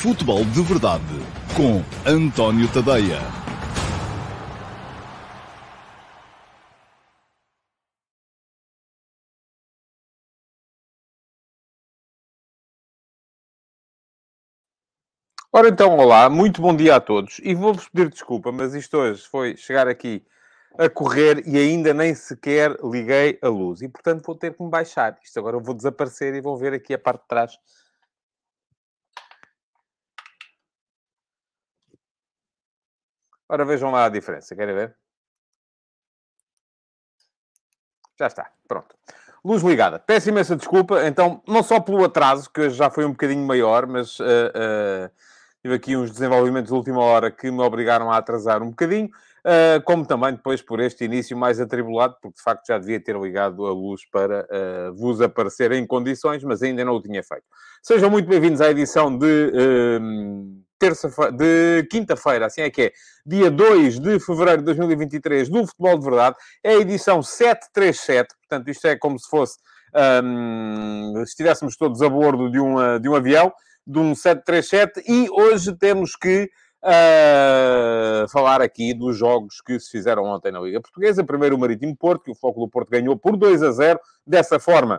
Futebol 0.00 0.46
de 0.46 0.62
Verdade 0.62 1.04
com 1.54 1.82
António 2.10 2.66
Tadeia. 2.72 3.18
Ora 15.52 15.68
então, 15.68 15.98
olá, 15.98 16.30
muito 16.30 16.62
bom 16.62 16.74
dia 16.74 16.96
a 16.96 17.00
todos. 17.00 17.38
E 17.44 17.54
vou-vos 17.54 17.86
pedir 17.90 18.08
desculpa, 18.08 18.50
mas 18.50 18.72
isto 18.72 18.96
hoje 18.96 19.28
foi 19.28 19.54
chegar 19.54 19.86
aqui 19.86 20.24
a 20.78 20.88
correr 20.88 21.46
e 21.46 21.58
ainda 21.58 21.92
nem 21.92 22.14
sequer 22.14 22.74
liguei 22.82 23.38
a 23.42 23.48
luz. 23.48 23.82
E, 23.82 23.88
portanto, 23.88 24.24
vou 24.24 24.34
ter 24.34 24.54
que 24.54 24.62
me 24.62 24.70
baixar. 24.70 25.18
Isto 25.22 25.38
agora 25.38 25.58
eu 25.58 25.60
vou 25.60 25.74
desaparecer 25.74 26.34
e 26.34 26.40
vão 26.40 26.56
ver 26.56 26.72
aqui 26.72 26.94
a 26.94 26.98
parte 26.98 27.20
de 27.20 27.28
trás. 27.28 27.58
Ora, 33.52 33.64
vejam 33.64 33.90
lá 33.90 34.04
a 34.04 34.08
diferença. 34.08 34.54
Querem 34.54 34.72
ver? 34.72 34.94
Já 38.16 38.28
está. 38.28 38.48
Pronto. 38.68 38.94
Luz 39.44 39.60
ligada. 39.64 39.98
Peço 39.98 40.28
imensa 40.28 40.54
desculpa. 40.54 41.04
Então, 41.04 41.42
não 41.48 41.60
só 41.60 41.80
pelo 41.80 42.04
atraso, 42.04 42.48
que 42.48 42.60
hoje 42.60 42.76
já 42.76 42.88
foi 42.88 43.04
um 43.04 43.10
bocadinho 43.10 43.44
maior, 43.44 43.88
mas... 43.88 44.20
Uh, 44.20 44.24
uh, 44.24 45.10
tive 45.60 45.74
aqui 45.74 45.96
uns 45.96 46.12
desenvolvimentos 46.12 46.68
de 46.68 46.76
última 46.76 47.02
hora 47.02 47.28
que 47.28 47.50
me 47.50 47.60
obrigaram 47.60 48.08
a 48.08 48.18
atrasar 48.18 48.62
um 48.62 48.70
bocadinho. 48.70 49.10
Uh, 49.40 49.82
como 49.84 50.06
também 50.06 50.34
depois 50.34 50.62
por 50.62 50.78
este 50.78 51.04
início 51.04 51.36
mais 51.36 51.60
atribulado, 51.60 52.14
porque 52.22 52.36
de 52.36 52.42
facto 52.42 52.68
já 52.68 52.78
devia 52.78 53.02
ter 53.02 53.16
ligado 53.18 53.66
a 53.66 53.72
luz 53.72 54.08
para 54.08 54.46
vos 54.94 55.20
aparecer 55.20 55.72
em 55.72 55.84
condições, 55.84 56.44
mas 56.44 56.62
ainda 56.62 56.84
não 56.84 56.94
o 56.94 57.02
tinha 57.02 57.22
feito. 57.22 57.44
Sejam 57.82 58.10
muito 58.10 58.28
bem-vindos 58.28 58.60
à 58.60 58.70
edição 58.70 59.16
de, 59.18 59.98
uh, 60.80 60.90
terça 60.90 61.10
de 61.32 61.86
quinta-feira, 61.90 62.46
assim 62.46 62.62
é 62.62 62.70
que 62.70 62.82
é, 62.82 62.92
dia 63.24 63.50
2 63.50 64.00
de 64.00 64.18
fevereiro 64.18 64.58
de 64.58 64.64
2023, 64.66 65.48
do 65.48 65.66
Futebol 65.66 65.98
de 65.98 66.04
Verdade, 66.04 66.36
é 66.64 66.70
a 66.70 66.78
edição 66.78 67.22
737, 67.22 68.34
portanto 68.36 68.68
isto 68.68 68.86
é 68.86 68.96
como 68.96 69.18
se 69.18 69.28
fosse, 69.28 69.58
um, 70.24 71.12
se 71.16 71.30
estivéssemos 71.30 71.76
todos 71.76 72.00
a 72.00 72.08
bordo 72.08 72.50
de, 72.50 72.58
uma, 72.58 72.98
de 72.98 73.08
um 73.08 73.14
avião, 73.14 73.52
de 73.86 73.98
um 73.98 74.14
737, 74.14 75.02
e 75.06 75.28
hoje 75.30 75.76
temos 75.76 76.16
que 76.16 76.48
Uh, 76.82 78.26
falar 78.30 78.62
aqui 78.62 78.94
dos 78.94 79.14
jogos 79.14 79.60
que 79.60 79.78
se 79.78 79.90
fizeram 79.90 80.24
ontem 80.24 80.50
na 80.50 80.58
Liga 80.60 80.80
Portuguesa. 80.80 81.22
Primeiro 81.22 81.54
o 81.54 81.58
Marítimo 81.58 81.94
Porto, 81.94 82.24
que 82.24 82.30
o 82.30 82.34
Foco 82.34 82.58
do 82.58 82.70
Porto 82.70 82.88
ganhou 82.88 83.18
por 83.18 83.36
2 83.36 83.62
a 83.62 83.70
0. 83.70 84.00
Dessa 84.26 84.58
forma, 84.58 84.98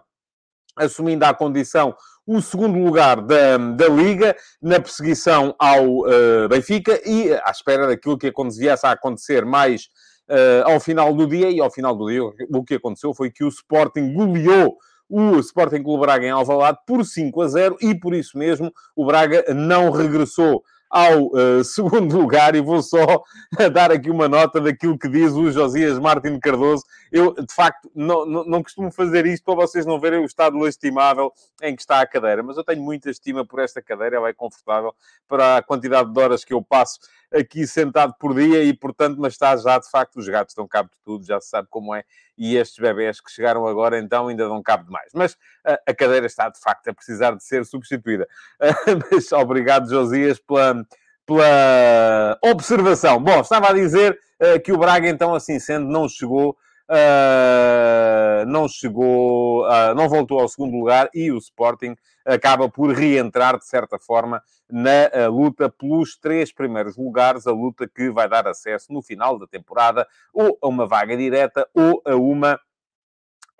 assumindo 0.75 1.25
à 1.25 1.33
condição 1.33 1.95
o 2.35 2.41
segundo 2.41 2.79
lugar 2.79 3.19
da, 3.19 3.57
da 3.57 3.89
Liga, 3.89 4.33
na 4.61 4.79
perseguição 4.79 5.53
ao 5.59 5.99
uh, 5.99 6.47
Benfica 6.49 7.01
e 7.05 7.33
à 7.33 7.51
espera 7.51 7.87
daquilo 7.87 8.17
que 8.17 8.31
viesse 8.57 8.85
a 8.85 8.91
acontecer 8.91 9.43
mais 9.43 9.89
uh, 10.29 10.71
ao 10.71 10.79
final 10.79 11.13
do 11.13 11.27
dia. 11.27 11.51
E 11.51 11.59
ao 11.59 11.69
final 11.69 11.93
do 11.93 12.09
dia 12.09 12.23
o 12.23 12.63
que 12.63 12.75
aconteceu 12.75 13.13
foi 13.13 13.29
que 13.29 13.43
o 13.43 13.49
Sporting 13.49 14.13
goleou 14.13 14.77
o 15.09 15.37
Sporting 15.39 15.83
Clube 15.83 16.05
Braga 16.05 16.25
em 16.25 16.29
Alvalade 16.29 16.77
por 16.87 17.05
5 17.05 17.41
a 17.41 17.47
0 17.49 17.77
e 17.81 17.93
por 17.93 18.13
isso 18.13 18.37
mesmo 18.37 18.71
o 18.95 19.05
Braga 19.05 19.43
não 19.53 19.91
regressou 19.91 20.63
ao 20.91 21.27
uh, 21.27 21.63
segundo 21.65 22.19
lugar 22.19 22.53
e 22.53 22.61
vou 22.61 22.83
só 22.83 23.23
dar 23.71 23.91
aqui 23.91 24.11
uma 24.11 24.27
nota 24.27 24.59
daquilo 24.59 24.99
que 24.99 25.07
diz 25.07 25.31
o 25.31 25.49
Josias 25.49 25.97
Martins 25.97 26.37
Cardoso. 26.39 26.83
Eu, 27.11 27.33
de 27.33 27.53
facto, 27.53 27.89
não, 27.95 28.25
não, 28.25 28.43
não, 28.43 28.63
costumo 28.63 28.91
fazer 28.91 29.25
isto 29.25 29.43
para 29.43 29.55
vocês 29.55 29.85
não 29.85 29.99
verem 29.99 30.19
o 30.19 30.25
estado 30.25 30.57
lastimável 30.57 31.31
em 31.61 31.75
que 31.75 31.81
está 31.81 32.01
a 32.01 32.05
cadeira, 32.05 32.43
mas 32.43 32.57
eu 32.57 32.63
tenho 32.63 32.81
muita 32.81 33.09
estima 33.09 33.45
por 33.45 33.59
esta 33.59 33.81
cadeira, 33.81 34.17
ela 34.17 34.29
é 34.29 34.33
confortável 34.33 34.93
para 35.27 35.57
a 35.57 35.63
quantidade 35.63 36.11
de 36.11 36.19
horas 36.19 36.43
que 36.43 36.53
eu 36.53 36.61
passo 36.61 36.99
aqui 37.33 37.65
sentado 37.65 38.13
por 38.19 38.35
dia 38.35 38.63
e, 38.63 38.73
portanto, 38.73 39.17
mas 39.19 39.33
está 39.33 39.55
já, 39.55 39.79
de 39.79 39.89
facto, 39.89 40.17
os 40.17 40.27
gatos 40.27 40.53
dão 40.53 40.67
cabo 40.67 40.89
de 40.89 40.99
tudo, 41.03 41.25
já 41.25 41.39
se 41.39 41.49
sabe 41.49 41.67
como 41.69 41.95
é, 41.95 42.03
e 42.37 42.55
estes 42.55 42.77
bebés 42.79 43.21
que 43.21 43.31
chegaram 43.31 43.65
agora, 43.65 43.97
então, 43.97 44.27
ainda 44.27 44.47
dão 44.47 44.61
cabo 44.61 44.85
de 44.85 44.91
mais. 44.91 45.11
Mas 45.13 45.33
uh, 45.33 45.77
a 45.87 45.93
cadeira 45.93 46.25
está, 46.25 46.49
de 46.49 46.59
facto, 46.59 46.87
a 46.89 46.93
precisar 46.93 47.35
de 47.35 47.43
ser 47.43 47.65
substituída. 47.65 48.27
Mas 49.11 49.31
obrigado, 49.31 49.89
Josias, 49.89 50.39
pela, 50.39 50.85
pela 51.25 52.37
observação. 52.43 53.21
Bom, 53.21 53.41
estava 53.41 53.69
a 53.69 53.73
dizer 53.73 54.19
uh, 54.41 54.59
que 54.61 54.71
o 54.71 54.77
Braga, 54.77 55.07
então, 55.07 55.33
assim 55.33 55.59
sendo, 55.59 55.87
não 55.87 56.09
chegou 56.09 56.57
Uh, 56.91 58.45
não 58.47 58.67
chegou, 58.67 59.65
uh, 59.65 59.95
não 59.95 60.09
voltou 60.09 60.41
ao 60.41 60.49
segundo 60.49 60.75
lugar 60.75 61.09
e 61.13 61.31
o 61.31 61.37
Sporting 61.37 61.95
acaba 62.25 62.69
por 62.69 62.93
reentrar, 62.93 63.57
de 63.57 63.65
certa 63.65 63.97
forma, 63.97 64.43
na 64.69 65.09
uh, 65.27 65.31
luta 65.31 65.69
pelos 65.69 66.17
três 66.17 66.51
primeiros 66.51 66.97
lugares, 66.97 67.47
a 67.47 67.51
luta 67.51 67.87
que 67.87 68.09
vai 68.09 68.27
dar 68.27 68.45
acesso 68.45 68.91
no 68.91 69.01
final 69.01 69.39
da 69.39 69.47
temporada 69.47 70.05
ou 70.33 70.57
a 70.61 70.67
uma 70.67 70.85
vaga 70.85 71.15
direta 71.15 71.65
ou 71.73 72.01
a 72.05 72.15
uma 72.15 72.59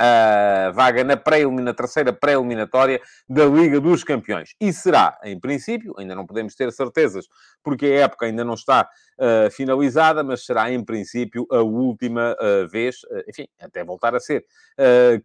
a 0.01 0.71
vaga 0.71 1.03
na, 1.03 1.15
pré 1.15 1.41
terceira 1.75 2.11
pré-eliminatória 2.11 2.99
da 3.29 3.45
Liga 3.45 3.79
dos 3.79 4.03
Campeões. 4.03 4.55
E 4.59 4.73
será, 4.73 5.19
em 5.23 5.39
princípio, 5.39 5.93
ainda 5.97 6.15
não 6.15 6.25
podemos 6.25 6.55
ter 6.55 6.71
certezas, 6.71 7.27
porque 7.63 7.85
a 7.85 7.99
época 8.01 8.25
ainda 8.25 8.43
não 8.43 8.55
está 8.55 8.89
uh, 9.19 9.51
finalizada, 9.51 10.23
mas 10.23 10.43
será, 10.43 10.71
em 10.71 10.83
princípio, 10.83 11.45
a 11.51 11.61
última 11.61 12.35
uh, 12.41 12.67
vez, 12.67 13.03
uh, 13.03 13.23
enfim, 13.29 13.47
até 13.61 13.83
voltar 13.83 14.15
a 14.15 14.19
ser, 14.19 14.43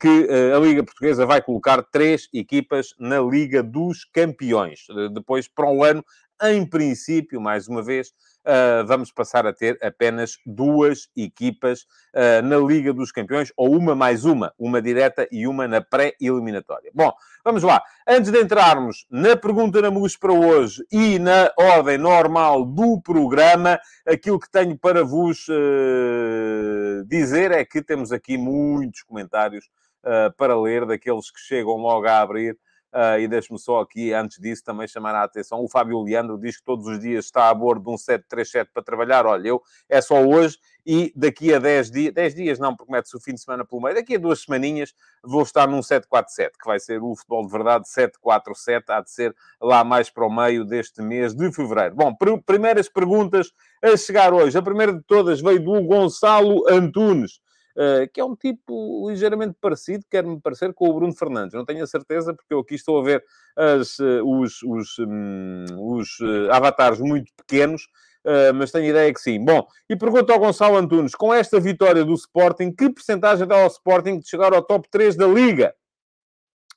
que 0.00 0.28
a 0.54 0.58
Liga 0.58 0.84
Portuguesa 0.84 1.24
vai 1.24 1.40
colocar 1.40 1.82
três 1.82 2.28
equipas 2.34 2.94
na 2.98 3.20
Liga 3.20 3.62
dos 3.62 4.04
Campeões. 4.04 4.80
depois, 5.14 5.48
para 5.48 5.66
o 5.66 5.78
um 5.78 5.84
ano, 5.84 6.04
em 6.42 6.66
princípio, 6.66 7.40
mais 7.40 7.68
uma 7.68 7.82
vez, 7.82 8.08
uh, 8.08 8.86
vamos 8.86 9.10
passar 9.10 9.46
a 9.46 9.52
ter 9.52 9.78
apenas 9.82 10.38
duas 10.44 11.08
equipas 11.16 11.82
uh, 12.14 12.42
na 12.44 12.56
Liga 12.56 12.92
dos 12.92 13.10
Campeões, 13.10 13.52
ou 13.56 13.74
uma 13.76 13.94
mais 13.94 14.24
uma, 14.24 14.52
uma 14.58 14.80
direta 14.82 15.26
e 15.30 15.46
uma 15.46 15.66
na 15.66 15.80
pré-eliminatória. 15.80 16.90
Bom, 16.94 17.12
vamos 17.44 17.62
lá. 17.62 17.82
Antes 18.06 18.30
de 18.30 18.40
entrarmos 18.40 19.06
na 19.10 19.36
pergunta 19.36 19.80
na 19.80 19.88
luz 19.88 20.16
para 20.16 20.32
hoje 20.32 20.84
e 20.92 21.18
na 21.18 21.50
ordem 21.58 21.98
normal 21.98 22.64
do 22.64 23.00
programa, 23.00 23.78
aquilo 24.06 24.38
que 24.38 24.50
tenho 24.50 24.78
para 24.78 25.04
vos 25.04 25.46
uh, 25.48 27.04
dizer 27.06 27.50
é 27.50 27.64
que 27.64 27.82
temos 27.82 28.12
aqui 28.12 28.36
muitos 28.36 29.02
comentários 29.02 29.66
para 30.36 30.56
ler, 30.56 30.86
daqueles 30.86 31.32
que 31.32 31.40
chegam 31.40 31.78
logo 31.78 32.06
a 32.06 32.20
abrir 32.20 32.56
Uh, 32.96 33.20
e 33.20 33.28
deixe-me 33.28 33.58
só 33.58 33.80
aqui, 33.80 34.14
antes 34.14 34.38
disso, 34.38 34.64
também 34.64 34.88
chamar 34.88 35.14
a 35.14 35.22
atenção. 35.22 35.62
O 35.62 35.68
Fábio 35.68 36.00
Leandro 36.00 36.38
diz 36.38 36.56
que 36.56 36.64
todos 36.64 36.86
os 36.86 36.98
dias 36.98 37.26
está 37.26 37.50
a 37.50 37.54
bordo 37.54 37.84
de 37.84 37.90
um 37.90 37.98
737 37.98 38.70
para 38.72 38.82
trabalhar. 38.82 39.26
Olha, 39.26 39.48
eu 39.48 39.62
é 39.86 40.00
só 40.00 40.24
hoje 40.24 40.56
e 40.86 41.12
daqui 41.14 41.52
a 41.52 41.58
10 41.58 41.90
dias, 41.90 42.14
10 42.14 42.34
dias 42.34 42.58
não, 42.58 42.74
porque 42.74 42.90
mete-se 42.90 43.14
o 43.14 43.20
fim 43.20 43.34
de 43.34 43.40
semana 43.42 43.66
pelo 43.66 43.82
meio, 43.82 43.96
daqui 43.96 44.14
a 44.14 44.18
duas 44.18 44.40
semaninhas 44.40 44.94
vou 45.22 45.42
estar 45.42 45.66
num 45.66 45.82
747, 45.82 46.56
que 46.58 46.66
vai 46.66 46.80
ser 46.80 47.02
o 47.02 47.14
futebol 47.14 47.44
de 47.44 47.52
verdade 47.52 47.86
747, 47.86 48.90
há 48.90 49.02
de 49.02 49.10
ser 49.10 49.36
lá 49.60 49.84
mais 49.84 50.08
para 50.08 50.24
o 50.24 50.34
meio 50.34 50.64
deste 50.64 51.02
mês 51.02 51.34
de 51.34 51.52
fevereiro. 51.52 51.94
Bom, 51.94 52.14
pr 52.14 52.38
primeiras 52.46 52.88
perguntas 52.88 53.52
a 53.82 53.94
chegar 53.94 54.32
hoje. 54.32 54.56
A 54.56 54.62
primeira 54.62 54.94
de 54.94 55.02
todas 55.02 55.42
veio 55.42 55.62
do 55.62 55.82
Gonçalo 55.82 56.66
Antunes. 56.66 57.40
Eh, 57.78 58.06
que 58.06 58.20
é 58.20 58.24
um 58.24 58.34
tipo 58.34 59.06
ligeiramente 59.10 59.54
parecido, 59.60 60.02
quer-me 60.10 60.40
parecer, 60.40 60.72
com 60.72 60.88
o 60.88 60.94
Bruno 60.94 61.14
Fernandes. 61.14 61.52
Não 61.52 61.64
tenho 61.64 61.84
a 61.84 61.86
certeza, 61.86 62.32
porque 62.32 62.54
eu 62.54 62.60
aqui 62.60 62.74
estou 62.74 62.98
a 62.98 63.04
ver 63.04 63.22
as, 63.54 64.00
eh, 64.00 64.22
os, 64.22 64.62
os, 64.62 64.98
um, 64.98 65.64
os 65.78 66.18
uh, 66.20 66.50
avatares 66.52 66.98
muito 67.00 67.30
pequenos, 67.36 67.82
uh, 68.24 68.54
mas 68.54 68.70
tenho 68.70 68.86
ideia 68.86 69.12
que 69.12 69.20
sim. 69.20 69.44
Bom, 69.44 69.66
e 69.90 69.94
pergunto 69.94 70.32
ao 70.32 70.38
Gonçalo 70.38 70.78
Antunes, 70.78 71.14
com 71.14 71.34
esta 71.34 71.60
vitória 71.60 72.02
do 72.02 72.14
Sporting, 72.14 72.72
que 72.72 72.88
percentagem 72.88 73.46
dá 73.46 73.60
ao 73.60 73.66
Sporting 73.66 74.20
de 74.20 74.28
chegar 74.28 74.54
ao 74.54 74.62
top 74.62 74.88
3 74.90 75.14
da 75.14 75.26
Liga? 75.26 75.74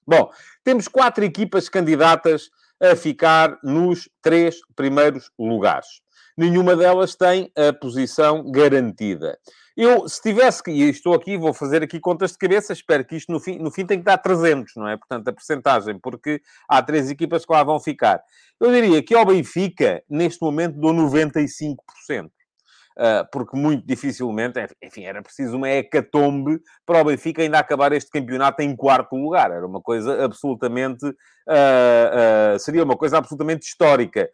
Bom, 0.05 0.29
temos 0.65 0.89
quatro 0.89 1.23
equipas 1.23 1.69
candidatas 1.69 2.49
a 2.81 2.93
ficar 2.93 3.57
nos 3.63 4.09
três 4.21 4.59
primeiros 4.75 5.31
lugares. 5.39 6.01
Nenhuma 6.37 6.75
delas 6.75 7.15
tem 7.15 7.51
a 7.55 7.71
posição 7.71 8.49
garantida. 8.49 9.37
Eu, 9.81 10.09
se 10.09 10.21
tivesse 10.21 10.61
que, 10.61 10.71
e 10.71 10.89
estou 10.89 11.13
aqui, 11.13 11.37
vou 11.37 11.53
fazer 11.53 11.81
aqui 11.81 12.01
contas 12.01 12.33
de 12.33 12.37
cabeça, 12.37 12.73
espero 12.73 13.05
que 13.05 13.15
isto 13.15 13.31
no 13.31 13.39
fim, 13.39 13.57
no 13.59 13.71
fim 13.71 13.85
tem 13.85 13.97
que 13.97 14.03
dar 14.03 14.17
300, 14.17 14.75
não 14.75 14.85
é? 14.85 14.97
Portanto, 14.97 15.25
a 15.29 15.31
percentagem, 15.31 15.97
porque 15.97 16.41
há 16.67 16.83
três 16.83 17.09
equipas 17.09 17.45
que 17.45 17.53
lá 17.53 17.63
vão 17.63 17.79
ficar. 17.79 18.21
Eu 18.59 18.73
diria 18.73 19.01
que 19.01 19.15
ao 19.15 19.25
Benfica, 19.25 20.03
neste 20.09 20.41
momento, 20.41 20.77
dou 20.77 20.93
95%. 20.93 22.29
Uh, 22.99 23.21
ah, 23.21 23.29
porque 23.31 23.57
muito 23.57 23.87
dificilmente, 23.87 24.59
enfim, 24.83 25.05
era 25.05 25.21
preciso 25.21 25.55
uma 25.55 25.69
hecatombe 25.69 26.59
para 26.85 26.99
o 26.99 27.05
Benfica 27.05 27.41
ainda 27.41 27.57
acabar 27.57 27.93
este 27.93 28.11
campeonato 28.11 28.61
em 28.61 28.75
quarto 28.75 29.15
lugar. 29.15 29.51
Era 29.51 29.65
uma 29.65 29.81
coisa 29.81 30.25
absolutamente, 30.25 31.05
uh, 31.05 32.55
uh, 32.55 32.59
seria 32.59 32.83
uma 32.83 32.97
coisa 32.97 33.17
absolutamente 33.17 33.65
histórica 33.65 34.29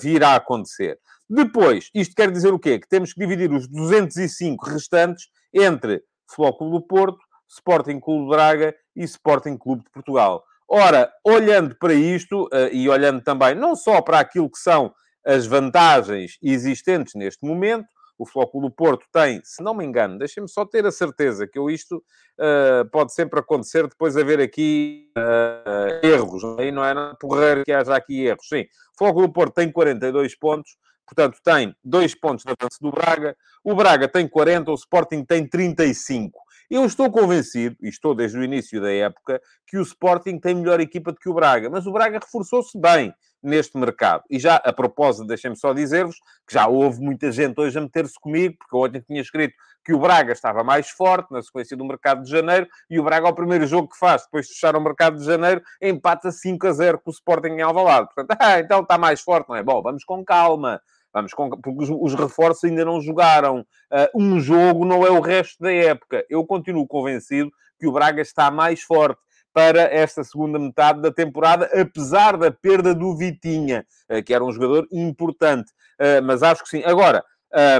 vir 0.00 0.24
a 0.24 0.36
acontecer. 0.36 0.98
Depois, 1.28 1.90
isto 1.94 2.14
quer 2.14 2.30
dizer 2.30 2.54
o 2.54 2.58
quê? 2.58 2.78
Que 2.78 2.88
temos 2.88 3.12
que 3.12 3.20
dividir 3.20 3.52
os 3.52 3.68
205 3.68 4.64
restantes 4.64 5.26
entre 5.52 6.02
Futebol 6.26 6.56
Clube 6.56 6.78
do 6.78 6.86
Porto, 6.86 7.18
Sporting 7.50 8.00
Clube 8.00 8.24
de 8.24 8.30
Braga 8.30 8.74
e 8.96 9.04
Sporting 9.04 9.58
Clube 9.58 9.84
de 9.84 9.90
Portugal. 9.90 10.42
Ora, 10.66 11.12
olhando 11.22 11.76
para 11.78 11.92
isto 11.92 12.48
e 12.72 12.88
olhando 12.88 13.20
também 13.20 13.54
não 13.54 13.76
só 13.76 14.00
para 14.00 14.20
aquilo 14.20 14.50
que 14.50 14.58
são 14.58 14.92
as 15.30 15.46
vantagens 15.46 16.36
existentes 16.42 17.14
neste 17.14 17.46
momento, 17.46 17.86
o 18.18 18.26
Flóculo 18.26 18.68
Porto 18.68 19.06
tem, 19.12 19.40
se 19.44 19.62
não 19.62 19.72
me 19.72 19.84
engano, 19.84 20.18
deixem-me 20.18 20.48
só 20.48 20.66
ter 20.66 20.84
a 20.84 20.90
certeza 20.90 21.46
que 21.46 21.58
eu 21.58 21.70
isto 21.70 21.96
uh, 21.96 22.84
pode 22.90 23.14
sempre 23.14 23.38
acontecer, 23.38 23.86
depois 23.86 24.16
haver 24.16 24.40
aqui 24.40 25.08
uh, 25.16 26.04
erros, 26.04 26.42
aí 26.58 26.72
não 26.72 26.84
é 26.84 26.92
na 26.92 27.14
porreira 27.14 27.64
que 27.64 27.72
haja 27.72 27.94
aqui 27.94 28.26
erros. 28.26 28.46
Sim, 28.48 28.62
o 28.62 28.98
Flóculo 28.98 29.32
Porto 29.32 29.54
tem 29.54 29.70
42 29.70 30.36
pontos, 30.36 30.76
portanto 31.06 31.38
tem 31.42 31.74
2 31.84 32.14
pontos 32.16 32.44
de 32.44 32.50
avanço 32.50 32.78
do 32.80 32.90
Braga, 32.90 33.36
o 33.64 33.74
Braga 33.74 34.08
tem 34.08 34.28
40, 34.28 34.70
o 34.70 34.74
Sporting 34.74 35.24
tem 35.24 35.48
35. 35.48 36.38
Eu 36.68 36.84
estou 36.84 37.10
convencido, 37.10 37.76
e 37.80 37.88
estou 37.88 38.14
desde 38.14 38.36
o 38.38 38.44
início 38.44 38.80
da 38.80 38.92
época, 38.92 39.40
que 39.66 39.78
o 39.78 39.82
Sporting 39.82 40.38
tem 40.38 40.54
melhor 40.54 40.78
equipa 40.80 41.12
do 41.12 41.18
que 41.18 41.28
o 41.28 41.34
Braga, 41.34 41.70
mas 41.70 41.86
o 41.86 41.92
Braga 41.92 42.18
reforçou-se 42.18 42.78
bem 42.78 43.14
neste 43.42 43.76
mercado. 43.78 44.24
E 44.30 44.38
já, 44.38 44.56
a 44.56 44.72
propósito, 44.72 45.26
deixem-me 45.26 45.56
só 45.56 45.72
dizer-vos 45.72 46.16
que 46.46 46.54
já 46.54 46.66
houve 46.66 47.00
muita 47.00 47.32
gente 47.32 47.60
hoje 47.60 47.78
a 47.78 47.80
meter-se 47.80 48.18
comigo, 48.20 48.56
porque 48.58 48.76
ontem 48.76 49.00
tinha 49.00 49.20
escrito 49.20 49.54
que 49.84 49.94
o 49.94 49.98
Braga 49.98 50.32
estava 50.32 50.62
mais 50.62 50.90
forte 50.90 51.32
na 51.32 51.42
sequência 51.42 51.76
do 51.76 51.84
mercado 51.84 52.22
de 52.22 52.30
janeiro, 52.30 52.68
e 52.88 53.00
o 53.00 53.02
Braga, 53.02 53.26
ao 53.26 53.34
primeiro 53.34 53.66
jogo 53.66 53.88
que 53.88 53.98
faz, 53.98 54.24
depois 54.24 54.46
de 54.46 54.52
fechar 54.52 54.76
o 54.76 54.80
mercado 54.80 55.18
de 55.18 55.24
janeiro, 55.24 55.62
empata 55.80 56.30
5 56.30 56.66
a 56.66 56.72
0 56.72 57.00
com 57.00 57.10
o 57.10 57.12
Sporting 57.12 57.48
em 57.48 57.62
Alvalade. 57.62 58.08
Portanto, 58.14 58.36
ah, 58.40 58.58
então 58.58 58.80
está 58.80 58.98
mais 58.98 59.20
forte, 59.20 59.48
não 59.48 59.56
é? 59.56 59.62
Bom, 59.62 59.82
vamos 59.82 60.04
com 60.04 60.24
calma. 60.24 60.80
Vamos 61.12 61.34
com... 61.34 61.50
Porque 61.50 61.82
os, 61.82 61.90
os 61.90 62.14
reforços 62.14 62.64
ainda 62.64 62.84
não 62.84 63.00
jogaram. 63.00 63.60
Uh, 63.90 64.22
um 64.22 64.38
jogo 64.38 64.84
não 64.84 65.04
é 65.04 65.10
o 65.10 65.20
resto 65.20 65.60
da 65.60 65.72
época. 65.72 66.24
Eu 66.28 66.46
continuo 66.46 66.86
convencido 66.86 67.50
que 67.80 67.86
o 67.86 67.92
Braga 67.92 68.20
está 68.20 68.50
mais 68.50 68.82
forte 68.82 69.20
para 69.52 69.82
esta 69.82 70.22
segunda 70.24 70.58
metade 70.58 71.00
da 71.00 71.10
temporada, 71.10 71.68
apesar 71.74 72.36
da 72.36 72.50
perda 72.50 72.94
do 72.94 73.16
Vitinha, 73.16 73.86
uh, 74.10 74.22
que 74.22 74.32
era 74.32 74.44
um 74.44 74.52
jogador 74.52 74.86
importante. 74.92 75.70
Uh, 76.00 76.22
mas 76.22 76.42
acho 76.42 76.62
que 76.62 76.68
sim. 76.68 76.82
Agora, 76.84 77.24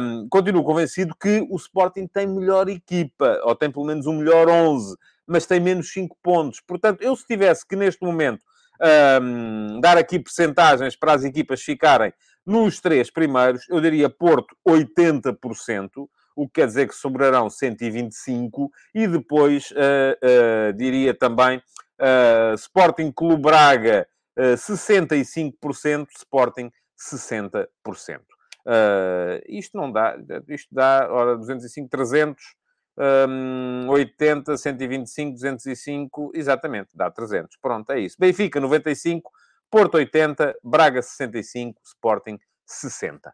um, 0.02 0.28
continuo 0.28 0.64
convencido 0.64 1.14
que 1.14 1.46
o 1.48 1.56
Sporting 1.56 2.06
tem 2.06 2.26
melhor 2.26 2.68
equipa, 2.68 3.40
ou 3.44 3.54
tem 3.54 3.70
pelo 3.70 3.86
menos 3.86 4.06
um 4.06 4.18
melhor 4.18 4.48
11, 4.48 4.96
mas 5.26 5.46
tem 5.46 5.60
menos 5.60 5.92
5 5.92 6.16
pontos. 6.22 6.60
Portanto, 6.60 7.02
eu 7.02 7.14
se 7.14 7.24
tivesse 7.26 7.66
que 7.66 7.76
neste 7.76 8.04
momento 8.04 8.42
um, 9.22 9.80
dar 9.80 9.96
aqui 9.96 10.18
percentagens 10.18 10.96
para 10.96 11.12
as 11.12 11.24
equipas 11.24 11.62
ficarem 11.62 12.12
nos 12.44 12.80
três 12.80 13.10
primeiros, 13.10 13.68
eu 13.68 13.80
diria 13.80 14.10
Porto 14.10 14.56
80%, 14.66 16.08
o 16.40 16.46
que 16.46 16.54
quer 16.54 16.66
dizer 16.66 16.88
que 16.88 16.94
sobrarão 16.94 17.50
125, 17.50 18.70
e 18.94 19.06
depois 19.06 19.70
uh, 19.72 19.74
uh, 19.74 20.72
diria 20.72 21.12
também 21.12 21.58
uh, 21.58 22.54
Sporting 22.54 23.12
Clube 23.12 23.42
Braga 23.42 24.08
65%, 24.38 26.06
Sporting 26.16 26.72
60%. 26.98 27.66
isto 29.46 29.76
não 29.76 29.92
dá, 29.92 30.16
isto 30.48 30.74
dá, 30.74 31.08
ora, 31.10 31.36
205, 31.36 31.90
300, 31.90 32.42
um, 33.28 33.86
80, 33.90 34.56
125, 34.56 35.32
205, 35.34 36.32
exatamente, 36.34 36.88
dá 36.94 37.10
300. 37.10 37.54
Pronto, 37.60 37.90
é 37.90 38.00
isso. 38.00 38.16
Benfica 38.18 38.58
95, 38.58 39.30
Porto 39.70 39.96
80, 39.96 40.56
Braga 40.64 41.02
65, 41.02 41.78
Sporting 41.84 42.38
60. 42.64 43.28
Uh, 43.28 43.32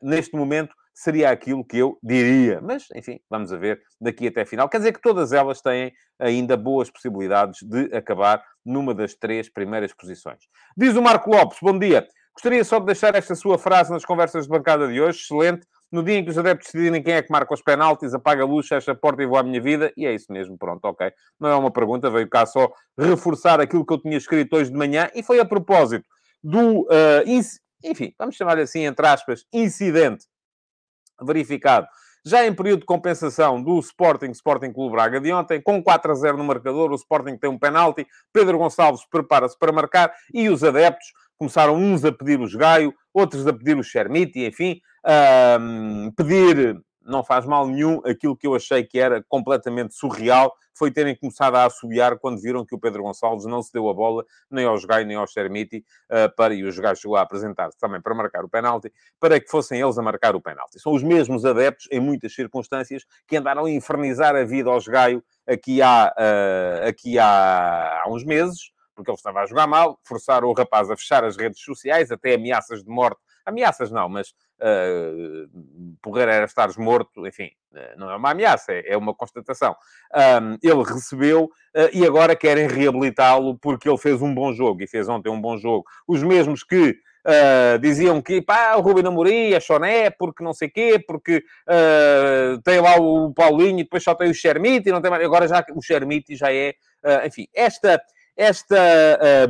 neste 0.00 0.36
momento 0.36 0.72
seria 0.96 1.30
aquilo 1.30 1.62
que 1.62 1.76
eu 1.76 1.98
diria, 2.02 2.58
mas 2.62 2.86
enfim, 2.94 3.20
vamos 3.28 3.52
a 3.52 3.58
ver 3.58 3.82
daqui 4.00 4.28
até 4.28 4.40
a 4.40 4.46
final. 4.46 4.66
Quer 4.66 4.78
dizer 4.78 4.92
que 4.92 5.00
todas 5.02 5.30
elas 5.30 5.60
têm 5.60 5.92
ainda 6.18 6.56
boas 6.56 6.90
possibilidades 6.90 7.60
de 7.62 7.94
acabar 7.94 8.42
numa 8.64 8.94
das 8.94 9.14
três 9.14 9.52
primeiras 9.52 9.92
posições. 9.92 10.38
Diz 10.74 10.96
o 10.96 11.02
Marco 11.02 11.30
Lopes, 11.30 11.58
bom 11.60 11.78
dia. 11.78 12.08
Gostaria 12.32 12.64
só 12.64 12.80
de 12.80 12.86
deixar 12.86 13.14
esta 13.14 13.34
sua 13.34 13.58
frase 13.58 13.92
nas 13.92 14.06
conversas 14.06 14.44
de 14.44 14.48
bancada 14.48 14.88
de 14.88 14.98
hoje, 14.98 15.20
excelente. 15.20 15.66
No 15.92 16.02
dia 16.02 16.16
em 16.16 16.24
que 16.24 16.30
os 16.30 16.38
adeptos 16.38 16.72
decidirem 16.72 17.02
quem 17.02 17.14
é 17.14 17.22
que 17.22 17.30
marca 17.30 17.52
os 17.52 17.62
penaltis, 17.62 18.14
apaga 18.14 18.42
a 18.42 18.46
luz, 18.46 18.66
fecha 18.66 18.92
a 18.92 18.94
porta 18.94 19.22
e 19.22 19.26
vou 19.26 19.36
à 19.36 19.42
minha 19.42 19.60
vida. 19.60 19.92
E 19.96 20.06
é 20.06 20.14
isso 20.14 20.32
mesmo, 20.32 20.56
pronto, 20.56 20.84
ok. 20.86 21.12
Não 21.38 21.50
é 21.50 21.54
uma 21.54 21.70
pergunta, 21.70 22.10
veio 22.10 22.28
cá 22.28 22.46
só 22.46 22.70
reforçar 22.98 23.60
aquilo 23.60 23.84
que 23.84 23.92
eu 23.92 24.00
tinha 24.00 24.16
escrito 24.16 24.56
hoje 24.56 24.70
de 24.70 24.76
manhã 24.76 25.10
e 25.14 25.22
foi 25.22 25.38
a 25.40 25.44
propósito 25.44 26.06
do, 26.42 26.80
uh, 26.82 27.54
enfim, 27.84 28.14
vamos 28.18 28.34
chamar 28.34 28.58
assim, 28.58 28.80
entre 28.80 29.06
aspas, 29.06 29.44
incidente 29.52 30.24
verificado. 31.22 31.86
Já 32.24 32.44
em 32.44 32.52
período 32.52 32.80
de 32.80 32.86
compensação 32.86 33.62
do 33.62 33.78
Sporting, 33.78 34.30
Sporting 34.32 34.72
Clube 34.72 34.96
Braga 34.96 35.20
de 35.20 35.32
ontem, 35.32 35.62
com 35.62 35.80
4 35.80 36.10
a 36.10 36.14
0 36.16 36.36
no 36.36 36.42
marcador, 36.42 36.90
o 36.90 36.96
Sporting 36.96 37.36
tem 37.36 37.48
um 37.48 37.56
penalti, 37.56 38.04
Pedro 38.32 38.58
Gonçalves 38.58 39.06
prepara-se 39.08 39.56
para 39.56 39.70
marcar 39.70 40.12
e 40.34 40.48
os 40.48 40.64
adeptos 40.64 41.06
começaram 41.38 41.76
uns 41.76 42.04
a 42.04 42.10
pedir 42.10 42.40
o 42.40 42.58
Gaio, 42.58 42.92
outros 43.14 43.46
a 43.46 43.52
pedir 43.52 43.76
o 43.76 43.82
Chermiti, 43.84 44.44
enfim, 44.44 44.80
a 45.04 45.58
pedir, 46.16 46.76
não 47.06 47.24
faz 47.24 47.46
mal 47.46 47.66
nenhum, 47.66 48.00
aquilo 48.04 48.36
que 48.36 48.46
eu 48.46 48.54
achei 48.54 48.84
que 48.84 48.98
era 48.98 49.24
completamente 49.28 49.94
surreal, 49.94 50.54
foi 50.76 50.90
terem 50.90 51.16
começado 51.16 51.56
a 51.56 51.64
assobiar 51.64 52.18
quando 52.18 52.40
viram 52.40 52.64
que 52.64 52.74
o 52.74 52.78
Pedro 52.78 53.02
Gonçalves 53.02 53.46
não 53.46 53.62
se 53.62 53.72
deu 53.72 53.88
a 53.88 53.94
bola 53.94 54.24
nem 54.50 54.66
ao 54.66 54.78
Gaio 54.86 55.06
nem 55.06 55.16
ao 55.16 55.26
Chermiti, 55.26 55.84
uh, 56.10 56.34
para, 56.36 56.54
e 56.54 56.62
o 56.62 56.82
Gaio 56.82 56.96
chegou 56.96 57.16
a 57.16 57.22
apresentar-se 57.22 57.78
também 57.78 58.00
para 58.00 58.14
marcar 58.14 58.44
o 58.44 58.48
penalti, 58.48 58.92
para 59.18 59.40
que 59.40 59.48
fossem 59.48 59.80
eles 59.80 59.96
a 59.96 60.02
marcar 60.02 60.36
o 60.36 60.40
penalti. 60.40 60.78
São 60.78 60.92
os 60.92 61.02
mesmos 61.02 61.44
adeptos, 61.46 61.88
em 61.90 61.98
muitas 61.98 62.34
circunstâncias, 62.34 63.04
que 63.26 63.36
andaram 63.36 63.64
a 63.64 63.70
infernizar 63.70 64.36
a 64.36 64.44
vida 64.44 64.68
aos 64.68 64.86
Gaio 64.86 65.24
aqui 65.46 65.80
há, 65.80 66.12
uh, 66.12 66.88
aqui 66.88 67.18
há, 67.18 68.02
há 68.04 68.10
uns 68.10 68.24
meses, 68.24 68.70
porque 68.94 69.10
ele 69.10 69.16
estava 69.16 69.40
a 69.40 69.46
jogar 69.46 69.66
mal, 69.66 69.98
forçaram 70.04 70.48
o 70.48 70.52
rapaz 70.52 70.90
a 70.90 70.96
fechar 70.96 71.22
as 71.22 71.36
redes 71.36 71.60
sociais, 71.60 72.10
até 72.10 72.34
ameaças 72.34 72.82
de 72.82 72.90
morte. 72.90 73.20
Ameaças 73.46 73.90
não, 73.90 74.08
mas 74.08 74.30
uh, 74.60 75.48
porrer 76.02 76.28
era 76.28 76.44
estares 76.44 76.76
morto, 76.76 77.26
enfim, 77.26 77.50
uh, 77.72 77.98
não 77.98 78.10
é 78.10 78.16
uma 78.16 78.32
ameaça, 78.32 78.72
é, 78.72 78.92
é 78.92 78.96
uma 78.96 79.14
constatação. 79.14 79.74
Um, 80.14 80.58
ele 80.62 80.82
recebeu 80.82 81.44
uh, 81.44 81.88
e 81.92 82.04
agora 82.04 82.34
querem 82.34 82.66
reabilitá-lo 82.66 83.56
porque 83.56 83.88
ele 83.88 83.98
fez 83.98 84.20
um 84.20 84.34
bom 84.34 84.52
jogo 84.52 84.82
e 84.82 84.86
fez 84.88 85.08
ontem 85.08 85.30
um 85.30 85.40
bom 85.40 85.56
jogo. 85.56 85.84
Os 86.06 86.22
mesmos 86.22 86.62
que 86.62 86.98
Uh, 87.26 87.76
diziam 87.80 88.22
que 88.22 88.40
pá, 88.40 88.76
o 88.76 88.80
Rubem 88.80 89.04
Amorim 89.04 89.52
é 89.52 89.58
choné, 89.58 90.10
porque 90.10 90.44
não 90.44 90.52
sei 90.54 90.68
quê, 90.68 91.04
porque 91.04 91.42
uh, 91.68 92.62
tem 92.62 92.80
lá 92.80 92.94
o 93.00 93.34
Paulinho 93.34 93.80
e 93.80 93.82
depois 93.82 94.04
só 94.04 94.14
tem 94.14 94.30
o 94.30 94.34
Chermiti, 94.34 94.92
não 94.92 95.02
tem 95.02 95.10
mais. 95.10 95.24
Agora 95.24 95.48
já 95.48 95.66
o 95.74 95.82
Chermiti 95.82 96.36
já 96.36 96.52
é, 96.52 96.76
uh, 97.04 97.26
enfim, 97.26 97.48
esta 97.52 98.00
esta 98.36 98.76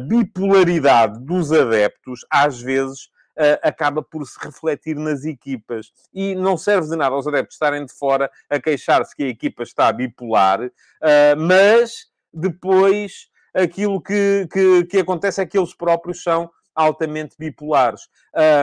bipolaridade 0.08 1.18
dos 1.18 1.52
adeptos, 1.52 2.20
às 2.30 2.62
vezes, 2.62 3.08
acaba 3.62 4.02
por 4.02 4.26
se 4.26 4.38
refletir 4.40 4.96
nas 4.96 5.24
equipas. 5.24 5.92
E 6.12 6.34
não 6.34 6.56
serve 6.56 6.88
de 6.88 6.96
nada 6.96 7.14
aos 7.14 7.26
adeptos 7.26 7.54
estarem 7.54 7.84
de 7.84 7.92
fora 7.92 8.30
a 8.48 8.60
queixar-se 8.60 9.14
que 9.14 9.24
a 9.24 9.28
equipa 9.28 9.62
está 9.62 9.92
bipolar, 9.92 10.64
uh, 10.64 10.70
mas 11.36 12.06
depois 12.32 13.28
aquilo 13.54 14.00
que, 14.00 14.46
que, 14.52 14.84
que 14.84 14.98
acontece 14.98 15.40
é 15.40 15.46
que 15.46 15.58
eles 15.58 15.74
próprios 15.74 16.22
são 16.22 16.50
altamente 16.74 17.34
bipolares. 17.38 18.02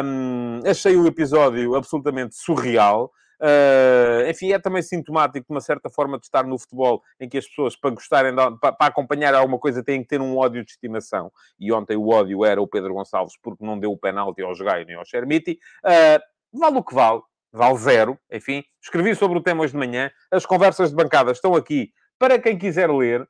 Um, 0.06 0.62
achei 0.70 0.96
o 0.96 1.08
episódio 1.08 1.76
absolutamente 1.76 2.36
surreal. 2.36 3.12
Uh, 3.42 4.30
enfim, 4.30 4.52
é 4.52 4.60
também 4.60 4.82
sintomático 4.82 5.46
de 5.48 5.54
uma 5.54 5.62
certa 5.62 5.90
forma 5.90 6.18
de 6.18 6.26
estar 6.26 6.46
no 6.46 6.58
futebol 6.58 7.02
em 7.20 7.28
que 7.28 7.38
as 7.38 7.48
pessoas, 7.48 7.76
para 7.76 7.92
gostarem, 7.92 8.32
de, 8.32 8.60
para, 8.60 8.72
para, 8.72 8.88
acompanhar 8.88 9.34
alguma 9.36 9.60
coisa, 9.60 9.84
têm 9.84 10.02
que 10.02 10.08
ter 10.08 10.22
um 10.22 10.38
ódio 10.38 10.64
de 10.64 10.72
estimação. 10.72 11.32
E 11.60 11.72
ontem 11.72 11.98
o 11.98 12.10
ódio 12.10 12.46
era 12.46 12.62
o 12.62 12.68
Pedro 12.68 12.94
Gonçalves 12.94 13.38
porque 13.42 13.66
não 13.66 13.78
deu 13.78 13.92
o 13.92 13.98
penalti 13.98 14.42
ao 14.42 14.56
Jogai 14.56 14.86
nem 14.86 14.96
ao 14.96 15.06
Chermiti. 15.06 15.60
Uh, 15.84 16.60
vale 16.60 16.78
o 16.78 16.84
que 16.84 16.94
vale, 16.94 17.22
vale 17.52 17.78
zero. 17.78 18.20
Enfim, 18.32 18.64
escrevi 18.82 19.16
sobre 19.16 19.38
o 19.38 19.42
tema 19.42 19.64
hoje 19.64 19.74
de 19.74 19.80
manhã. 19.80 20.12
As 20.32 20.46
conversas 20.46 20.90
de 20.90 20.96
bancada 20.96 21.32
estão 21.32 21.56
aqui 21.56 21.92
para 22.18 22.40
quem 22.40 22.58
quiser 22.58 22.90
ler. 22.90 23.28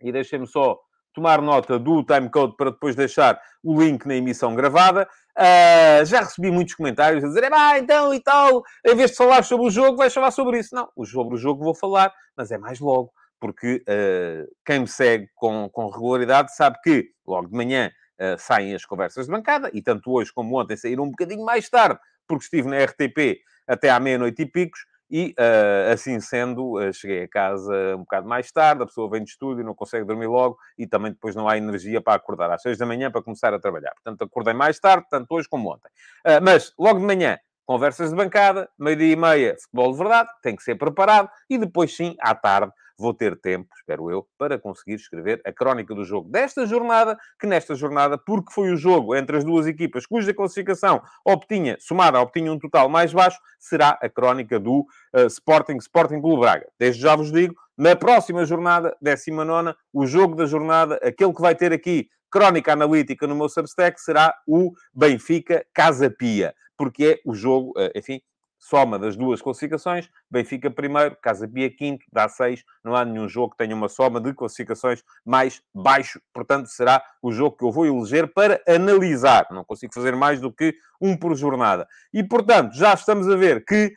E 0.00 0.10
deixem-me 0.10 0.46
só 0.46 0.78
tomar 1.14 1.40
nota 1.40 1.78
do 1.78 2.02
timecode 2.02 2.56
para 2.56 2.70
depois 2.70 2.96
deixar 2.96 3.40
o 3.62 3.80
link 3.80 4.06
na 4.06 4.16
emissão 4.16 4.54
gravada. 4.54 5.08
Uh, 5.38 6.04
já 6.04 6.20
recebi 6.20 6.50
muitos 6.50 6.74
comentários 6.74 7.24
a 7.24 7.28
dizer, 7.28 7.50
ah, 7.52 7.78
então 7.78 8.12
e 8.12 8.20
tal, 8.20 8.62
em 8.86 8.94
vez 8.94 9.12
de 9.12 9.16
falar 9.16 9.42
sobre 9.44 9.66
o 9.66 9.70
jogo, 9.70 9.96
vais 9.96 10.12
falar 10.12 10.30
sobre 10.30 10.58
isso. 10.58 10.74
Não, 10.74 10.88
sobre 11.06 11.34
o 11.34 11.38
jogo 11.38 11.64
vou 11.64 11.74
falar, 11.74 12.12
mas 12.36 12.50
é 12.50 12.58
mais 12.58 12.80
logo, 12.80 13.10
porque 13.40 13.82
uh, 13.88 14.46
quem 14.64 14.80
me 14.80 14.88
segue 14.88 15.28
com, 15.34 15.68
com 15.70 15.88
regularidade 15.88 16.54
sabe 16.54 16.78
que 16.82 17.10
logo 17.26 17.48
de 17.48 17.56
manhã 17.56 17.90
uh, 18.20 18.38
saem 18.38 18.74
as 18.74 18.84
conversas 18.84 19.26
de 19.26 19.32
bancada, 19.32 19.70
e 19.72 19.80
tanto 19.80 20.10
hoje 20.10 20.32
como 20.32 20.60
ontem 20.60 20.76
saíram 20.76 21.04
um 21.04 21.10
bocadinho 21.10 21.44
mais 21.44 21.68
tarde, 21.68 21.98
porque 22.28 22.44
estive 22.44 22.68
na 22.68 22.84
RTP 22.84 23.40
até 23.66 23.88
à 23.88 23.98
meia-noite 23.98 24.42
e 24.42 24.46
picos, 24.46 24.80
e, 25.12 25.34
uh, 25.38 25.92
assim 25.92 26.18
sendo, 26.20 26.78
uh, 26.78 26.90
cheguei 26.90 27.24
a 27.24 27.28
casa 27.28 27.94
um 27.94 27.98
bocado 27.98 28.26
mais 28.26 28.50
tarde, 28.50 28.82
a 28.82 28.86
pessoa 28.86 29.10
vem 29.10 29.22
de 29.22 29.28
estúdio, 29.28 29.62
não 29.62 29.74
consegue 29.74 30.06
dormir 30.06 30.26
logo 30.26 30.56
e 30.78 30.86
também 30.86 31.12
depois 31.12 31.36
não 31.36 31.46
há 31.46 31.58
energia 31.58 32.00
para 32.00 32.14
acordar 32.14 32.50
às 32.50 32.62
seis 32.62 32.78
da 32.78 32.86
manhã 32.86 33.10
para 33.10 33.22
começar 33.22 33.52
a 33.52 33.58
trabalhar. 33.58 33.92
Portanto, 33.92 34.24
acordei 34.24 34.54
mais 34.54 34.80
tarde, 34.80 35.04
tanto 35.10 35.26
hoje 35.30 35.46
como 35.50 35.70
ontem. 35.70 35.90
Uh, 36.26 36.40
mas, 36.42 36.72
logo 36.78 36.98
de 36.98 37.04
manhã, 37.04 37.38
conversas 37.66 38.08
de 38.08 38.16
bancada, 38.16 38.70
meio-dia 38.78 39.12
e 39.12 39.16
meia, 39.16 39.56
futebol 39.60 39.92
de 39.92 39.98
verdade, 39.98 40.30
tem 40.42 40.56
que 40.56 40.62
ser 40.62 40.76
preparado, 40.76 41.28
e 41.50 41.58
depois 41.58 41.94
sim, 41.94 42.16
à 42.18 42.34
tarde, 42.34 42.72
vou 42.98 43.14
ter 43.14 43.36
tempo, 43.40 43.68
espero 43.76 44.10
eu, 44.10 44.26
para 44.38 44.58
conseguir 44.58 44.94
escrever 44.94 45.40
a 45.44 45.52
crónica 45.52 45.94
do 45.94 46.04
jogo 46.04 46.30
desta 46.30 46.66
jornada, 46.66 47.16
que 47.40 47.46
nesta 47.46 47.74
jornada, 47.74 48.18
porque 48.18 48.52
foi 48.52 48.72
o 48.72 48.76
jogo 48.76 49.14
entre 49.14 49.36
as 49.36 49.44
duas 49.44 49.66
equipas 49.66 50.06
cuja 50.06 50.34
classificação 50.34 51.02
obtinha, 51.24 51.76
somada, 51.80 52.20
obtinha 52.20 52.52
um 52.52 52.58
total 52.58 52.88
mais 52.88 53.12
baixo, 53.12 53.38
será 53.58 53.98
a 54.02 54.08
crónica 54.08 54.58
do 54.58 54.86
uh, 55.14 55.26
Sporting, 55.26 55.76
Sporting 55.76 56.20
Clube 56.20 56.40
Braga. 56.40 56.66
Desde 56.78 57.02
já 57.02 57.16
vos 57.16 57.32
digo, 57.32 57.54
na 57.76 57.96
próxima 57.96 58.44
jornada, 58.44 58.96
19, 59.00 59.74
o 59.92 60.06
jogo 60.06 60.34
da 60.34 60.46
jornada, 60.46 60.96
aquele 61.02 61.32
que 61.32 61.40
vai 61.40 61.54
ter 61.54 61.72
aqui 61.72 62.08
crónica 62.30 62.72
analítica 62.72 63.26
no 63.26 63.34
meu 63.34 63.48
Substack, 63.48 64.00
será 64.00 64.34
o 64.46 64.72
Benfica 64.92 65.64
Casa 65.74 66.10
Pia, 66.10 66.54
porque 66.76 67.04
é 67.04 67.30
o 67.30 67.34
jogo, 67.34 67.70
uh, 67.70 67.90
enfim, 67.94 68.20
soma 68.62 68.96
das 68.96 69.16
duas 69.16 69.42
classificações, 69.42 70.08
Benfica 70.30 70.70
primeiro, 70.70 71.16
Casa 71.20 71.48
Pia 71.48 71.68
quinto, 71.68 72.06
dá 72.12 72.28
seis. 72.28 72.64
Não 72.84 72.94
há 72.94 73.04
nenhum 73.04 73.28
jogo 73.28 73.50
que 73.50 73.56
tenha 73.56 73.74
uma 73.74 73.88
soma 73.88 74.20
de 74.20 74.32
classificações 74.32 75.02
mais 75.24 75.60
baixo. 75.74 76.20
Portanto, 76.32 76.68
será 76.68 77.02
o 77.20 77.32
jogo 77.32 77.56
que 77.56 77.64
eu 77.64 77.72
vou 77.72 77.84
eleger 77.84 78.32
para 78.32 78.62
analisar. 78.68 79.48
Não 79.50 79.64
consigo 79.64 79.92
fazer 79.92 80.14
mais 80.14 80.40
do 80.40 80.52
que 80.52 80.76
um 81.00 81.16
por 81.16 81.34
jornada. 81.34 81.88
E, 82.14 82.22
portanto, 82.22 82.74
já 82.74 82.94
estamos 82.94 83.28
a 83.28 83.34
ver 83.34 83.64
que 83.64 83.92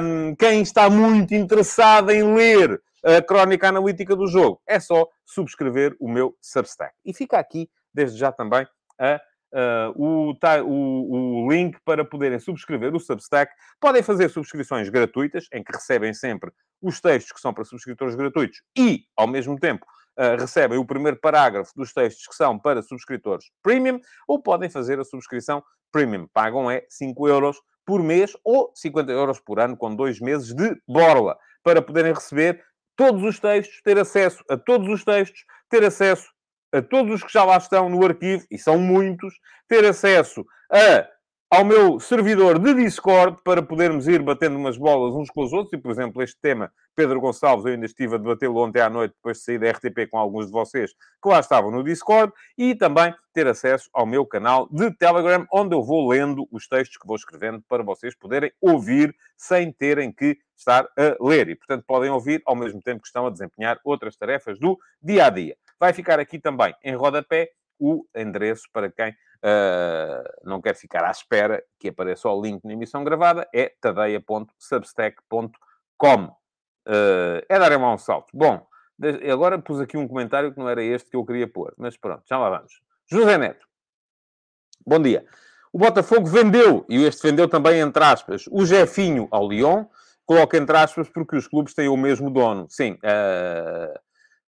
um, 0.00 0.34
quem 0.36 0.62
está 0.62 0.88
muito 0.88 1.34
interessado 1.34 2.10
em 2.10 2.34
ler 2.34 2.80
a 3.04 3.20
crónica 3.20 3.68
analítica 3.68 4.16
do 4.16 4.26
jogo, 4.26 4.60
é 4.66 4.80
só 4.80 5.06
subscrever 5.24 5.94
o 6.00 6.08
meu 6.08 6.34
Substack. 6.40 6.94
E 7.04 7.12
fica 7.12 7.38
aqui, 7.38 7.70
desde 7.92 8.18
já 8.18 8.32
também, 8.32 8.66
a 8.98 9.20
Uh, 9.50 9.92
o, 9.96 10.34
o, 10.66 11.44
o, 11.46 11.50
link 11.50 11.78
para 11.82 12.04
poderem 12.04 12.38
subscrever 12.38 12.94
o 12.94 13.00
Substack. 13.00 13.50
Podem 13.80 14.02
fazer 14.02 14.28
subscrições 14.28 14.90
gratuitas, 14.90 15.46
em 15.52 15.64
que 15.64 15.72
recebem 15.72 16.12
sempre 16.12 16.50
os 16.82 17.00
textos 17.00 17.32
que 17.32 17.40
são 17.40 17.54
para 17.54 17.64
subscritores 17.64 18.14
gratuitos 18.14 18.60
e, 18.76 19.04
ao 19.16 19.26
mesmo 19.26 19.58
tempo, 19.58 19.86
uh, 20.18 20.38
recebem 20.38 20.78
o 20.78 20.84
primeiro 20.84 21.18
parágrafo 21.18 21.72
dos 21.74 21.94
textos 21.94 22.26
que 22.26 22.34
são 22.34 22.58
para 22.58 22.82
subscritores 22.82 23.46
premium, 23.62 24.00
ou 24.26 24.42
podem 24.42 24.68
fazer 24.68 25.00
a 25.00 25.04
subscrição 25.04 25.62
premium. 25.90 26.28
Pagam 26.32 26.70
é 26.70 26.84
5 26.90 27.28
euros 27.28 27.58
por 27.86 28.02
mês 28.02 28.32
ou 28.44 28.70
50 28.74 29.10
euros 29.10 29.40
por 29.40 29.58
ano, 29.58 29.76
com 29.76 29.94
dois 29.94 30.20
meses 30.20 30.54
de 30.54 30.76
borla, 30.86 31.38
para 31.62 31.80
poderem 31.80 32.12
receber 32.12 32.62
todos 32.94 33.22
os 33.22 33.40
textos, 33.40 33.80
ter 33.82 33.98
acesso 33.98 34.44
a 34.50 34.56
todos 34.56 34.88
os 34.88 35.04
textos, 35.04 35.44
ter 35.70 35.82
acesso 35.84 36.28
a 36.72 36.82
todos 36.82 37.14
os 37.14 37.22
que 37.22 37.32
já 37.32 37.44
lá 37.44 37.56
estão 37.56 37.88
no 37.88 38.04
arquivo, 38.04 38.44
e 38.50 38.58
são 38.58 38.78
muitos, 38.78 39.34
ter 39.66 39.84
acesso 39.84 40.44
a, 40.70 41.06
ao 41.50 41.64
meu 41.64 41.98
servidor 41.98 42.58
de 42.58 42.74
Discord 42.74 43.38
para 43.42 43.62
podermos 43.62 44.06
ir 44.06 44.20
batendo 44.20 44.56
umas 44.56 44.76
bolas 44.76 45.14
uns 45.14 45.30
com 45.30 45.42
os 45.42 45.52
outros. 45.52 45.72
E, 45.72 45.78
por 45.78 45.90
exemplo, 45.90 46.22
este 46.22 46.38
tema, 46.40 46.70
Pedro 46.94 47.20
Gonçalves, 47.20 47.64
eu 47.64 47.72
ainda 47.72 47.86
estive 47.86 48.16
a 48.16 48.18
debatê-lo 48.18 48.62
ontem 48.62 48.82
à 48.82 48.90
noite, 48.90 49.14
depois 49.14 49.38
de 49.38 49.44
sair 49.44 49.58
da 49.58 49.70
RTP 49.70 50.10
com 50.10 50.18
alguns 50.18 50.46
de 50.46 50.52
vocês 50.52 50.92
que 51.22 51.28
lá 51.28 51.40
estavam 51.40 51.70
no 51.70 51.82
Discord. 51.82 52.32
E 52.56 52.74
também 52.74 53.14
ter 53.32 53.46
acesso 53.46 53.88
ao 53.94 54.04
meu 54.04 54.26
canal 54.26 54.68
de 54.70 54.90
Telegram, 54.98 55.46
onde 55.50 55.74
eu 55.74 55.82
vou 55.82 56.08
lendo 56.10 56.46
os 56.52 56.68
textos 56.68 56.98
que 56.98 57.06
vou 57.06 57.16
escrevendo 57.16 57.62
para 57.66 57.82
vocês 57.82 58.14
poderem 58.14 58.52
ouvir 58.60 59.14
sem 59.36 59.72
terem 59.72 60.12
que 60.12 60.36
estar 60.54 60.84
a 60.98 61.16
ler. 61.18 61.48
E, 61.48 61.54
portanto, 61.54 61.84
podem 61.86 62.10
ouvir 62.10 62.42
ao 62.44 62.56
mesmo 62.56 62.82
tempo 62.82 63.00
que 63.00 63.06
estão 63.06 63.26
a 63.26 63.30
desempenhar 63.30 63.80
outras 63.84 64.16
tarefas 64.16 64.58
do 64.58 64.78
dia 65.00 65.26
a 65.26 65.30
dia. 65.30 65.56
Vai 65.78 65.92
ficar 65.92 66.18
aqui 66.18 66.38
também 66.38 66.74
em 66.82 66.94
rodapé 66.94 67.50
o 67.78 68.06
endereço 68.14 68.62
para 68.72 68.90
quem 68.90 69.10
uh, 69.10 70.24
não 70.42 70.58
quer 70.60 70.74
ficar 70.74 71.04
à 71.04 71.10
espera 71.10 71.62
que 71.78 71.88
apareça 71.88 72.28
o 72.28 72.42
link 72.42 72.64
na 72.64 72.72
emissão 72.72 73.04
gravada, 73.04 73.48
é 73.54 73.72
tadeia.substack.com. 73.80 76.24
Uh, 76.86 77.42
é 77.48 77.58
dar 77.58 77.76
um 77.78 77.98
salto. 77.98 78.30
Bom, 78.34 78.66
agora 79.30 79.58
pus 79.58 79.80
aqui 79.80 79.96
um 79.96 80.08
comentário 80.08 80.52
que 80.52 80.58
não 80.58 80.68
era 80.68 80.82
este 80.82 81.10
que 81.10 81.16
eu 81.16 81.24
queria 81.24 81.46
pôr, 81.46 81.72
mas 81.76 81.96
pronto, 81.96 82.24
já 82.28 82.36
lá 82.38 82.50
vamos. 82.50 82.80
José 83.10 83.38
Neto. 83.38 83.66
Bom 84.86 85.00
dia. 85.00 85.24
O 85.72 85.78
Botafogo 85.78 86.26
vendeu, 86.26 86.84
e 86.88 87.04
este 87.04 87.22
vendeu 87.22 87.48
também 87.48 87.80
entre 87.80 88.02
aspas, 88.02 88.44
o 88.50 88.64
Jefinho 88.64 89.28
ao 89.30 89.48
Lyon, 89.48 89.84
coloca 90.24 90.56
entre 90.56 90.76
aspas 90.76 91.08
porque 91.10 91.36
os 91.36 91.46
clubes 91.46 91.74
têm 91.74 91.88
o 91.88 91.96
mesmo 91.96 92.30
dono. 92.30 92.66
Sim, 92.70 92.92
uh, 92.92 93.98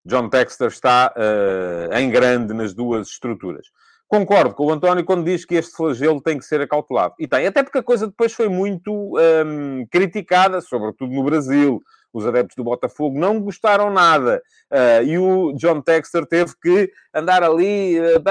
John 0.05 0.29
Texter 0.29 0.67
está 0.67 1.13
uh, 1.15 1.93
em 1.95 2.09
grande 2.09 2.53
nas 2.53 2.73
duas 2.73 3.07
estruturas. 3.09 3.67
Concordo 4.07 4.55
com 4.55 4.65
o 4.65 4.71
António 4.71 5.05
quando 5.05 5.23
diz 5.23 5.45
que 5.45 5.53
este 5.53 5.75
flagelo 5.75 6.19
tem 6.19 6.39
que 6.39 6.43
ser 6.43 6.59
acautelado. 6.61 7.13
E 7.19 7.27
tem, 7.27 7.45
até 7.45 7.61
porque 7.61 7.77
a 7.77 7.83
coisa 7.83 8.07
depois 8.07 8.33
foi 8.33 8.49
muito 8.49 8.91
um, 8.91 9.19
ehm, 9.19 9.85
criticada, 9.91 10.61
sobretudo 10.61 11.13
no 11.13 11.23
Brasil. 11.23 11.79
Os 12.11 12.25
adeptos 12.25 12.55
do 12.55 12.63
Botafogo 12.63 13.19
não 13.19 13.39
gostaram 13.39 13.91
nada. 13.91 14.41
Uh, 14.71 15.03
e 15.03 15.17
o 15.17 15.53
John 15.53 15.81
Texter 15.81 16.25
teve 16.25 16.53
que 16.61 16.91
andar 17.13 17.43
ali 17.43 17.99
uh, 17.99 18.21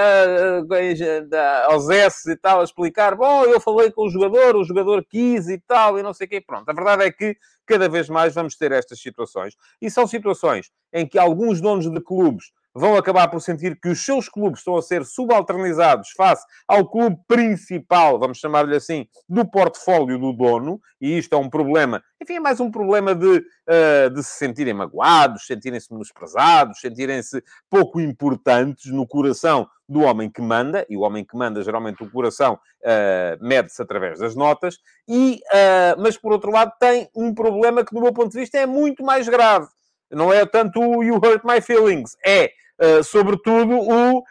aos 1.69 1.89
S 1.89 2.31
e 2.31 2.37
tal, 2.37 2.61
a 2.61 2.65
explicar: 2.65 3.15
bom, 3.15 3.45
eu 3.45 3.61
falei 3.61 3.91
com 3.91 4.07
o 4.07 4.11
jogador, 4.11 4.57
o 4.57 4.65
jogador 4.65 5.05
quis 5.09 5.49
e 5.49 5.59
tal, 5.59 5.99
e 5.99 6.03
não 6.03 6.13
sei 6.13 6.27
o 6.27 6.31
quê. 6.31 6.41
Pronto, 6.41 6.69
a 6.69 6.73
verdade 6.73 7.05
é 7.05 7.11
que 7.13 7.37
cada 7.67 7.89
vez 7.89 8.09
mais 8.09 8.35
vamos 8.35 8.57
ter 8.57 8.73
estas 8.73 9.01
situações. 9.01 9.55
E 9.81 9.91
são 9.91 10.07
situações 10.07 10.71
em 10.93 11.07
que 11.07 11.19
alguns 11.19 11.61
donos 11.61 11.89
de 11.91 12.01
clubes 12.01 12.47
vão 12.79 12.97
acabar 12.97 13.29
por 13.29 13.41
sentir 13.41 13.79
que 13.81 13.89
os 13.89 14.05
seus 14.05 14.29
clubes 14.29 14.61
estão 14.61 14.77
a 14.77 14.83
ser 14.83 15.05
subalternizados 15.05 16.11
face 16.17 16.47
ao 16.67 16.89
clube 16.89 17.19
principal, 17.27 18.19
vamos 18.19 18.39
chamar-lhe 18.39 18.77
assim, 18.77 19.07
do 19.29 19.45
portfólio 19.45 20.19
do 20.19 20.33
dono, 20.33 20.81
e 21.01 21.19
isto 21.19 21.35
é 21.35 21.39
um 21.39 21.51
problema, 21.51 22.03
enfim, 22.21 22.35
é 22.35 22.41
mais 22.41 22.61
um 22.61 22.71
problema 22.71 23.15
de, 23.15 23.27
uh, 23.27 24.11
de 24.13 24.23
se 24.23 24.39
sentirem 24.39 24.75
magoados, 24.75 25.47
sentirem-se 25.47 25.93
menosprezados, 25.93 26.81
sentirem-se 26.81 27.43
pouco 27.69 28.01
importantes 28.01 28.91
no 28.93 29.07
coração 29.07 29.69
do 29.89 30.01
homem 30.01 30.31
que 30.31 30.43
manda, 30.43 30.87
e 30.89 30.97
o 30.97 31.01
homem 31.01 31.25
que 31.25 31.37
manda, 31.37 31.63
geralmente 31.63 32.03
o 32.03 32.11
coração, 32.11 32.55
uh, 32.55 33.45
mede-se 33.45 33.81
através 33.81 34.19
das 34.19 34.35
notas, 34.35 34.77
e, 35.09 35.41
uh, 35.47 36.01
mas 36.01 36.17
por 36.17 36.33
outro 36.33 36.51
lado 36.51 36.73
tem 36.79 37.09
um 37.17 37.35
problema 37.35 37.85
que, 37.85 37.95
do 37.95 38.01
meu 38.01 38.13
ponto 38.13 38.31
de 38.31 38.39
vista, 38.39 38.59
é 38.59 38.67
muito 38.67 39.03
mais 39.03 39.29
grave. 39.29 39.67
Não 40.11 40.33
é 40.33 40.45
tanto 40.47 40.81
o 40.81 41.03
You 41.03 41.17
Hurt 41.17 41.43
My 41.45 41.61
Feelings, 41.61 42.17
é 42.25 42.51
Uh, 42.81 43.03
sobretudo, 43.03 43.73
o 43.73 44.19
uh, 44.21 44.25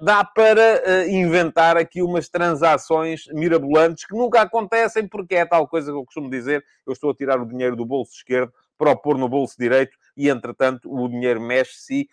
dá 0.00 0.22
para 0.24 0.80
uh, 0.86 1.10
inventar 1.10 1.76
aqui 1.76 2.02
umas 2.02 2.28
transações 2.28 3.24
mirabolantes 3.32 4.06
que 4.06 4.14
nunca 4.14 4.42
acontecem, 4.42 5.08
porque 5.08 5.34
é 5.34 5.44
tal 5.44 5.66
coisa 5.66 5.90
que 5.90 5.98
eu 5.98 6.04
costumo 6.04 6.30
dizer: 6.30 6.64
eu 6.86 6.92
estou 6.92 7.10
a 7.10 7.14
tirar 7.14 7.40
o 7.40 7.46
dinheiro 7.46 7.74
do 7.74 7.84
bolso 7.84 8.12
esquerdo 8.14 8.52
para 8.78 8.92
o 8.92 8.96
pôr 8.96 9.18
no 9.18 9.28
bolso 9.28 9.56
direito 9.58 9.96
e, 10.16 10.28
entretanto, 10.28 10.88
o 10.88 11.08
dinheiro 11.08 11.40
mexe-se 11.40 12.08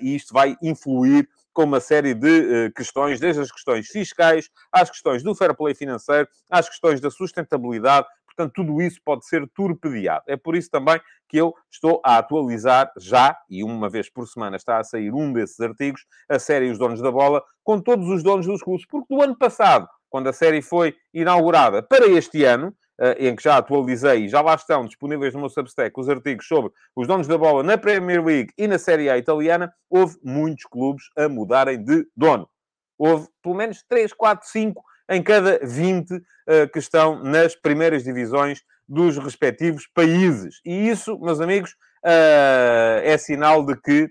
e 0.00 0.14
isto 0.14 0.32
vai 0.32 0.56
influir 0.62 1.28
com 1.52 1.62
uma 1.62 1.78
série 1.78 2.14
de 2.14 2.70
questões, 2.74 3.20
desde 3.20 3.40
as 3.40 3.50
questões 3.50 3.86
fiscais, 3.86 4.50
às 4.72 4.90
questões 4.90 5.22
do 5.22 5.36
fair 5.36 5.54
play 5.56 5.72
financeiro, 5.72 6.28
às 6.50 6.68
questões 6.68 7.00
da 7.00 7.10
sustentabilidade, 7.10 8.08
Portanto, 8.36 8.52
tudo 8.54 8.82
isso 8.82 9.00
pode 9.04 9.26
ser 9.26 9.48
torpedeado. 9.54 10.24
É 10.26 10.36
por 10.36 10.56
isso 10.56 10.70
também 10.70 11.00
que 11.28 11.36
eu 11.36 11.54
estou 11.70 12.00
a 12.04 12.18
atualizar 12.18 12.90
já, 12.98 13.36
e 13.48 13.62
uma 13.62 13.88
vez 13.88 14.10
por 14.10 14.26
semana 14.26 14.56
está 14.56 14.78
a 14.78 14.84
sair 14.84 15.12
um 15.12 15.32
desses 15.32 15.58
artigos, 15.60 16.04
a 16.28 16.38
série 16.38 16.70
Os 16.70 16.78
Donos 16.78 17.00
da 17.00 17.10
Bola, 17.10 17.42
com 17.62 17.80
todos 17.80 18.08
os 18.08 18.22
donos 18.22 18.46
dos 18.46 18.62
clubes. 18.62 18.86
Porque 18.86 19.14
do 19.14 19.22
ano 19.22 19.36
passado, 19.36 19.88
quando 20.10 20.28
a 20.28 20.32
série 20.32 20.62
foi 20.62 20.94
inaugurada 21.12 21.82
para 21.82 22.06
este 22.06 22.44
ano, 22.44 22.74
eh, 23.00 23.28
em 23.28 23.34
que 23.34 23.42
já 23.42 23.56
atualizei 23.56 24.24
e 24.24 24.28
já 24.28 24.40
lá 24.40 24.54
estão 24.54 24.86
disponíveis 24.86 25.34
no 25.34 25.40
meu 25.40 25.48
Substack 25.48 25.98
os 25.98 26.08
artigos 26.08 26.46
sobre 26.46 26.70
os 26.94 27.08
donos 27.08 27.26
da 27.26 27.36
bola 27.36 27.64
na 27.64 27.76
Premier 27.76 28.24
League 28.24 28.52
e 28.56 28.68
na 28.68 28.78
Série 28.78 29.10
A 29.10 29.18
italiana, 29.18 29.74
houve 29.90 30.16
muitos 30.22 30.64
clubes 30.66 31.04
a 31.16 31.28
mudarem 31.28 31.82
de 31.82 32.06
dono. 32.16 32.48
Houve 32.96 33.26
pelo 33.42 33.56
menos 33.56 33.82
3, 33.88 34.12
4, 34.12 34.48
5 34.48 34.84
em 35.10 35.22
cada 35.22 35.58
20 35.62 36.12
uh, 36.12 36.20
eh, 36.46 36.66
que 36.66 36.78
estão 36.78 37.22
nas 37.22 37.54
primeiras 37.54 38.04
divisões 38.04 38.62
dos 38.88 39.18
respectivos 39.18 39.86
países. 39.86 40.60
E 40.64 40.88
isso, 40.88 41.18
meus 41.18 41.40
amigos, 41.40 41.72
uh, 42.04 43.00
é 43.02 43.16
sinal 43.18 43.64
de 43.64 43.76
que 43.80 44.08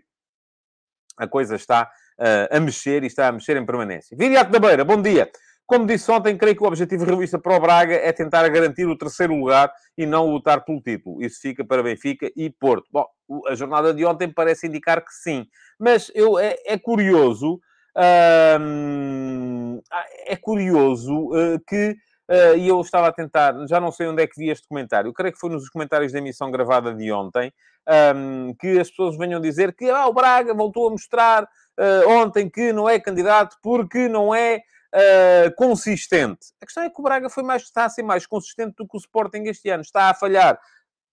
a 1.17 1.27
coisa 1.27 1.55
está 1.55 1.89
uh, 2.19 2.55
a 2.55 2.59
mexer 2.59 3.03
e 3.03 3.07
está 3.07 3.27
a 3.27 3.31
mexer 3.31 3.57
em 3.57 3.65
permanência. 3.65 4.17
Viriato 4.17 4.51
da 4.51 4.59
Beira, 4.59 4.83
bom 4.83 5.01
dia. 5.01 5.29
Como 5.65 5.85
disse 5.85 6.11
ontem, 6.11 6.37
creio 6.37 6.55
que 6.55 6.63
o 6.63 6.67
objetivo 6.67 7.05
realista 7.05 7.39
para 7.39 7.55
o 7.55 7.59
Braga 7.59 7.95
é 7.95 8.11
tentar 8.11 8.47
garantir 8.49 8.85
o 8.85 8.97
terceiro 8.97 9.33
lugar 9.33 9.71
e 9.97 10.05
não 10.05 10.29
lutar 10.29 10.65
pelo 10.65 10.81
título. 10.81 11.23
Isso 11.23 11.39
fica 11.41 11.63
para 11.63 11.81
Benfica 11.81 12.29
e 12.35 12.49
Porto. 12.49 12.85
Bom, 12.91 13.05
a 13.47 13.55
jornada 13.55 13.93
de 13.93 14.05
ontem 14.05 14.31
parece 14.31 14.67
indicar 14.67 15.01
que 15.01 15.13
sim. 15.13 15.47
Mas 15.79 16.11
eu, 16.13 16.37
é, 16.37 16.57
é 16.65 16.77
curioso 16.77 17.61
é 20.25 20.35
curioso 20.35 21.29
uh, 21.29 21.59
que, 21.67 21.95
uh, 22.29 22.57
e 22.57 22.67
eu 22.67 22.79
estava 22.81 23.07
a 23.07 23.11
tentar, 23.11 23.53
já 23.67 23.79
não 23.79 23.91
sei 23.91 24.07
onde 24.07 24.23
é 24.23 24.27
que 24.27 24.39
vi 24.39 24.49
este 24.49 24.67
comentário, 24.67 25.09
eu 25.09 25.13
creio 25.13 25.33
que 25.33 25.39
foi 25.39 25.49
nos 25.49 25.69
comentários 25.69 26.11
da 26.11 26.19
emissão 26.19 26.51
gravada 26.51 26.93
de 26.93 27.11
ontem, 27.11 27.51
que 28.61 28.79
as 28.79 28.89
pessoas 28.89 29.17
venham 29.17 29.41
dizer 29.41 29.75
que 29.75 29.89
ah, 29.89 30.07
o 30.07 30.13
Braga 30.13 30.53
voltou 30.53 30.87
a 30.87 30.91
mostrar 30.91 31.43
uh, 31.43 32.09
ontem 32.09 32.49
que 32.49 32.71
não 32.71 32.89
é 32.89 32.97
candidato 32.97 33.57
porque 33.61 34.07
não 34.07 34.33
é 34.33 34.61
consistente. 35.57 36.53
A 36.61 36.65
questão 36.65 36.83
é 36.83 36.89
que 36.89 36.99
o 36.99 37.03
Braga 37.03 37.27
foi 37.27 37.43
mais, 37.43 37.63
está 37.63 37.85
a 37.85 37.89
ser 37.89 38.03
mais 38.03 38.27
consistente 38.27 38.75
do 38.77 38.87
que 38.87 38.95
o 38.95 38.99
Sporting 38.99 39.43
este 39.47 39.69
ano, 39.69 39.81
está 39.81 40.11
a 40.11 40.13
falhar 40.13 40.57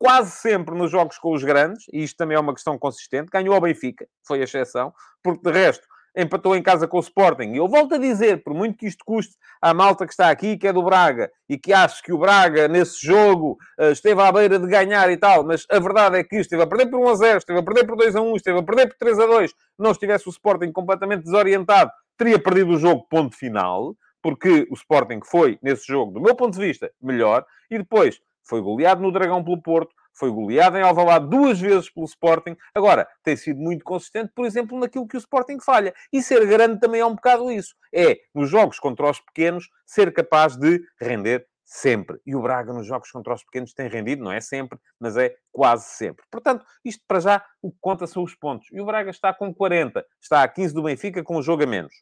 quase 0.01 0.31
sempre 0.31 0.75
nos 0.75 0.91
jogos 0.91 1.19
com 1.19 1.33
os 1.35 1.45
grandes, 1.45 1.85
e 1.93 2.03
isto 2.03 2.17
também 2.17 2.35
é 2.35 2.41
uma 2.41 2.55
questão 2.55 2.79
consistente, 2.79 3.31
ganhou 3.31 3.55
ao 3.55 3.61
Benfica, 3.61 4.07
foi 4.27 4.41
a 4.41 4.45
exceção, 4.45 4.95
porque 5.23 5.43
de 5.43 5.51
resto 5.51 5.87
empatou 6.17 6.57
em 6.57 6.63
casa 6.63 6.89
com 6.89 6.97
o 6.97 7.01
Sporting. 7.01 7.53
E 7.53 7.57
eu 7.57 7.69
volto 7.69 7.95
a 7.95 7.99
dizer, 7.99 8.43
por 8.43 8.55
muito 8.55 8.77
que 8.77 8.87
isto 8.87 9.05
custe 9.05 9.35
à 9.61 9.73
malta 9.73 10.07
que 10.07 10.13
está 10.13 10.31
aqui, 10.31 10.57
que 10.57 10.67
é 10.67 10.73
do 10.73 10.83
Braga, 10.83 11.31
e 11.49 11.59
que 11.59 11.73
acha 11.73 12.03
que 12.03 12.13
o 12.13 12.19
Braga, 12.19 12.69
nesse 12.69 13.05
jogo, 13.05 13.57
eh, 13.79 13.93
esteve 13.93 14.21
à 14.21 14.33
beira 14.33 14.59
de 14.59 14.67
ganhar 14.67 15.11
e 15.11 15.17
tal, 15.17 15.45
mas 15.45 15.67
a 15.71 15.79
verdade 15.79 16.19
é 16.19 16.25
que 16.25 16.37
esteve 16.37 16.63
a 16.63 16.67
perder 16.67 16.87
por 16.87 17.01
1 17.01 17.09
a 17.09 17.15
0, 17.15 17.39
esteve 17.39 17.59
a 17.59 17.63
perder 17.63 17.87
por 17.87 17.97
2 17.97 18.17
a 18.17 18.21
1, 18.21 18.37
esteve 18.37 18.59
a 18.59 18.63
perder 18.63 18.89
por 18.89 18.97
3 18.97 19.19
a 19.19 19.27
2, 19.27 19.55
não 19.79 19.91
estivesse 19.93 20.29
o 20.29 20.31
Sporting 20.31 20.73
completamente 20.73 21.25
desorientado, 21.25 21.91
teria 22.17 22.39
perdido 22.39 22.73
o 22.73 22.79
jogo, 22.79 23.07
ponto 23.09 23.37
final, 23.37 23.95
porque 24.23 24.67
o 24.71 24.75
Sporting 24.75 25.21
foi, 25.25 25.59
nesse 25.63 25.87
jogo, 25.87 26.13
do 26.13 26.21
meu 26.21 26.35
ponto 26.35 26.59
de 26.59 26.67
vista, 26.67 26.91
melhor, 27.01 27.45
e 27.71 27.79
depois 27.79 28.21
foi 28.43 28.61
goleado 28.61 29.01
no 29.01 29.13
Dragão 29.13 29.43
pelo 29.43 29.63
Porto, 29.63 29.95
foi 30.13 30.31
goleado 30.31 30.77
em 30.77 30.83
Alvalade 30.83 31.29
duas 31.29 31.61
vezes 31.61 31.91
pelo 31.91 32.07
Sporting. 32.07 32.57
Agora, 32.75 33.09
tem 33.23 33.37
sido 33.37 33.61
muito 33.61 33.85
consistente, 33.85 34.33
por 34.35 34.45
exemplo, 34.45 34.79
naquilo 34.79 35.09
que 35.09 35.17
o 35.17 35.19
Sporting 35.19 35.59
falha. 35.61 35.95
E 36.13 36.23
ser 36.23 36.47
grande 36.47 36.79
também 36.81 37.01
é 37.01 37.07
um 37.07 37.15
bocado 37.15 37.51
isso. 37.51 37.75
É, 37.93 38.19
nos 38.35 38.51
jogos 38.51 38.79
contra 38.79 39.09
os 39.11 39.21
pequenos, 39.21 39.69
ser 39.87 40.13
capaz 40.13 40.57
de 40.57 40.81
render 41.01 41.47
sempre. 41.71 42.19
E 42.27 42.35
o 42.35 42.43
Braga, 42.43 42.73
nos 42.73 42.87
jogos 42.87 43.11
contra 43.11 43.33
os 43.33 43.45
pequenos, 43.45 43.73
tem 43.73 43.89
rendido, 43.89 44.25
não 44.25 44.33
é 44.33 44.41
sempre, 44.41 44.79
mas 44.99 45.17
é 45.17 45.35
quase 45.53 45.85
sempre. 45.85 46.25
Portanto, 46.31 46.65
isto 46.85 47.03
para 47.07 47.21
já, 47.21 47.45
o 47.63 47.71
que 47.71 47.79
conta 47.81 48.07
são 48.09 48.25
os 48.25 48.35
pontos. 48.35 48.67
E 48.73 48.81
o 48.81 48.85
Braga 48.85 49.11
está 49.11 49.33
com 49.33 49.55
40, 49.55 50.05
está 50.21 50.43
a 50.43 50.49
15 50.49 50.75
do 50.75 50.83
Benfica 50.83 51.23
com 51.23 51.37
o 51.37 51.43
jogo 51.43 51.63
a 51.63 51.67
menos. 51.67 51.95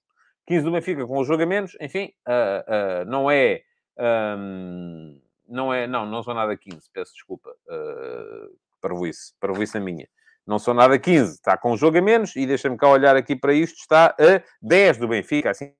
15 0.47 0.65
do 0.65 0.73
Benfica 0.73 1.07
com 1.07 1.19
o 1.19 1.25
jogo 1.25 1.43
a 1.43 1.47
menos, 1.47 1.77
enfim, 1.81 2.11
uh, 2.27 3.03
uh, 3.03 3.05
não 3.11 3.31
é. 3.31 3.61
Um, 3.99 5.21
não 5.49 5.73
é, 5.73 5.87
não, 5.87 6.07
não 6.07 6.23
sou 6.23 6.35
nada 6.35 6.57
15, 6.57 6.79
peço 6.93 7.13
desculpa. 7.13 7.51
Uh, 7.67 8.57
parvoíce, 8.81 9.33
parvoíce 9.41 9.77
a 9.77 9.81
minha. 9.81 10.09
Não 10.47 10.59
sou 10.59 10.73
nada 10.73 10.99
15, 10.99 11.33
está 11.33 11.57
com 11.59 11.73
um 11.73 11.77
jogo 11.77 11.99
a 11.99 12.03
menos 12.03 12.35
e 12.37 12.47
deixa-me 12.47 12.77
cá 12.77 12.89
olhar 12.89 13.17
aqui 13.17 13.37
para 13.37 13.53
isto, 13.53 13.79
está 13.79 14.15
a 14.19 14.43
10 14.63 14.99
do 14.99 15.09
Benfica, 15.09 15.51
assim 15.51 15.73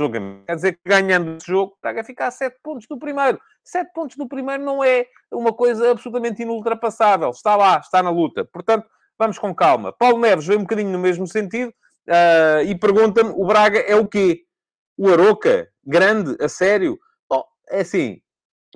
jogo 0.00 0.16
a 0.16 0.20
menos. 0.20 0.44
Quer 0.46 0.54
dizer 0.56 0.72
que 0.72 0.80
ganhando 0.84 1.36
esse 1.36 1.46
jogo, 1.46 1.76
Braga 1.82 2.02
fica 2.02 2.26
a 2.26 2.30
7 2.30 2.56
pontos 2.62 2.86
do 2.88 2.98
primeiro. 2.98 3.38
7 3.64 3.92
pontos 3.92 4.16
do 4.16 4.26
primeiro 4.26 4.64
não 4.64 4.82
é 4.82 5.06
uma 5.30 5.52
coisa 5.52 5.90
absolutamente 5.90 6.42
inultrapassável. 6.42 7.30
Está 7.30 7.56
lá, 7.56 7.78
está 7.78 8.02
na 8.02 8.10
luta. 8.10 8.44
Portanto, 8.44 8.88
vamos 9.18 9.38
com 9.38 9.54
calma. 9.54 9.92
Paulo 9.92 10.18
Neves 10.18 10.46
veio 10.46 10.58
um 10.58 10.62
bocadinho 10.62 10.90
no 10.90 10.98
mesmo 10.98 11.26
sentido 11.26 11.70
uh, 12.08 12.62
e 12.66 12.78
pergunta-me: 12.78 13.30
o 13.30 13.46
Braga 13.46 13.78
é 13.80 13.94
o 13.94 14.08
quê? 14.08 14.44
O 14.96 15.08
Aroca? 15.08 15.68
Grande? 15.84 16.36
A 16.42 16.48
sério? 16.48 16.98
Bom, 17.28 17.44
é 17.68 17.80
assim, 17.80 18.20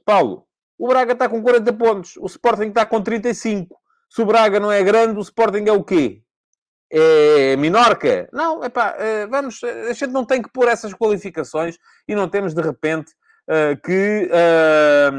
Paulo, 0.05 0.47
o 0.79 0.89
Braga 0.89 1.13
está 1.13 1.29
com 1.29 1.43
40 1.43 1.73
pontos, 1.73 2.17
o 2.17 2.27
Sporting 2.27 2.69
está 2.69 2.85
com 2.85 3.01
35. 3.01 3.77
Se 4.11 4.23
o 4.23 4.27
Braga 4.27 4.61
não 4.61 4.71
é 4.71 4.83
grande, 4.83 5.19
o 5.19 5.23
Sporting 5.23 5.65
é 5.67 5.73
o 5.73 5.83
quê? 5.83 6.23
É 6.91 7.57
Minorca? 7.57 8.29
Não, 8.33 8.63
epá, 8.63 8.95
eh, 8.99 9.27
vamos, 9.27 9.63
a 9.65 9.93
gente 9.93 10.13
não 10.13 10.25
tem 10.25 10.41
que 10.41 10.53
pôr 10.53 10.69
essas 10.69 10.93
qualificações 10.95 11.77
e 12.07 12.15
não 12.15 12.29
temos 12.29 12.55
de 12.55 12.63
repente 12.63 13.13
uh, 13.49 13.81
que, 13.83 14.31
uh, 14.31 15.13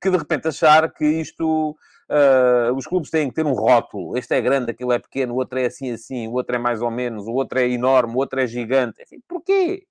que 0.00 0.10
de 0.10 0.16
repente 0.16 0.46
achar 0.48 0.92
que 0.92 1.04
isto 1.04 1.76
uh, 2.10 2.72
os 2.76 2.86
clubes 2.86 3.10
têm 3.10 3.28
que 3.28 3.34
ter 3.34 3.46
um 3.46 3.54
rótulo. 3.54 4.16
Este 4.16 4.34
é 4.34 4.40
grande, 4.40 4.70
aquele 4.70 4.94
é 4.94 4.98
pequeno, 4.98 5.34
o 5.34 5.36
outro 5.36 5.58
é 5.58 5.66
assim 5.66 5.90
assim, 5.90 6.28
o 6.28 6.32
outro 6.32 6.54
é 6.54 6.58
mais 6.58 6.80
ou 6.82 6.90
menos, 6.90 7.26
o 7.26 7.32
outro 7.32 7.58
é 7.58 7.68
enorme, 7.68 8.14
o 8.14 8.18
outro 8.18 8.40
é 8.40 8.46
gigante. 8.46 9.02
Enfim, 9.02 9.20
porquê? 9.26 9.84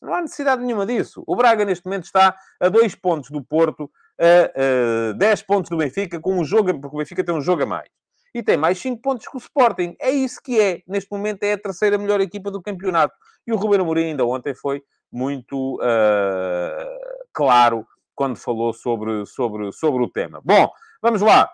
Não 0.00 0.14
há 0.14 0.20
necessidade 0.20 0.62
nenhuma 0.62 0.86
disso. 0.86 1.22
O 1.26 1.34
Braga, 1.34 1.64
neste 1.64 1.84
momento, 1.84 2.04
está 2.04 2.36
a 2.60 2.68
dois 2.68 2.94
pontos 2.94 3.30
do 3.30 3.42
Porto, 3.42 3.90
a, 4.18 5.10
a 5.10 5.12
10 5.12 5.42
pontos 5.42 5.70
do 5.70 5.76
Benfica, 5.76 6.20
com 6.20 6.38
um 6.38 6.44
jogo, 6.44 6.78
porque 6.80 6.96
o 6.96 6.98
Benfica 6.98 7.24
tem 7.24 7.34
um 7.34 7.40
jogo 7.40 7.62
a 7.62 7.66
mais. 7.66 7.88
E 8.34 8.42
tem 8.42 8.56
mais 8.56 8.78
5 8.78 9.00
pontos 9.00 9.26
que 9.26 9.36
o 9.36 9.38
Sporting. 9.38 9.96
É 10.00 10.10
isso 10.10 10.40
que 10.42 10.60
é. 10.60 10.82
Neste 10.86 11.10
momento 11.10 11.42
é 11.42 11.54
a 11.54 11.58
terceira 11.58 11.98
melhor 11.98 12.20
equipa 12.20 12.50
do 12.50 12.62
campeonato. 12.62 13.14
E 13.46 13.52
o 13.52 13.56
Ruben 13.56 13.80
Amorim 13.80 14.04
ainda 14.04 14.24
ontem 14.24 14.54
foi 14.54 14.82
muito 15.10 15.76
uh, 15.76 17.28
claro 17.32 17.86
quando 18.14 18.36
falou 18.36 18.72
sobre, 18.72 19.24
sobre, 19.26 19.72
sobre 19.72 20.02
o 20.02 20.08
tema. 20.08 20.40
Bom, 20.44 20.70
vamos 21.00 21.22
lá. 21.22 21.48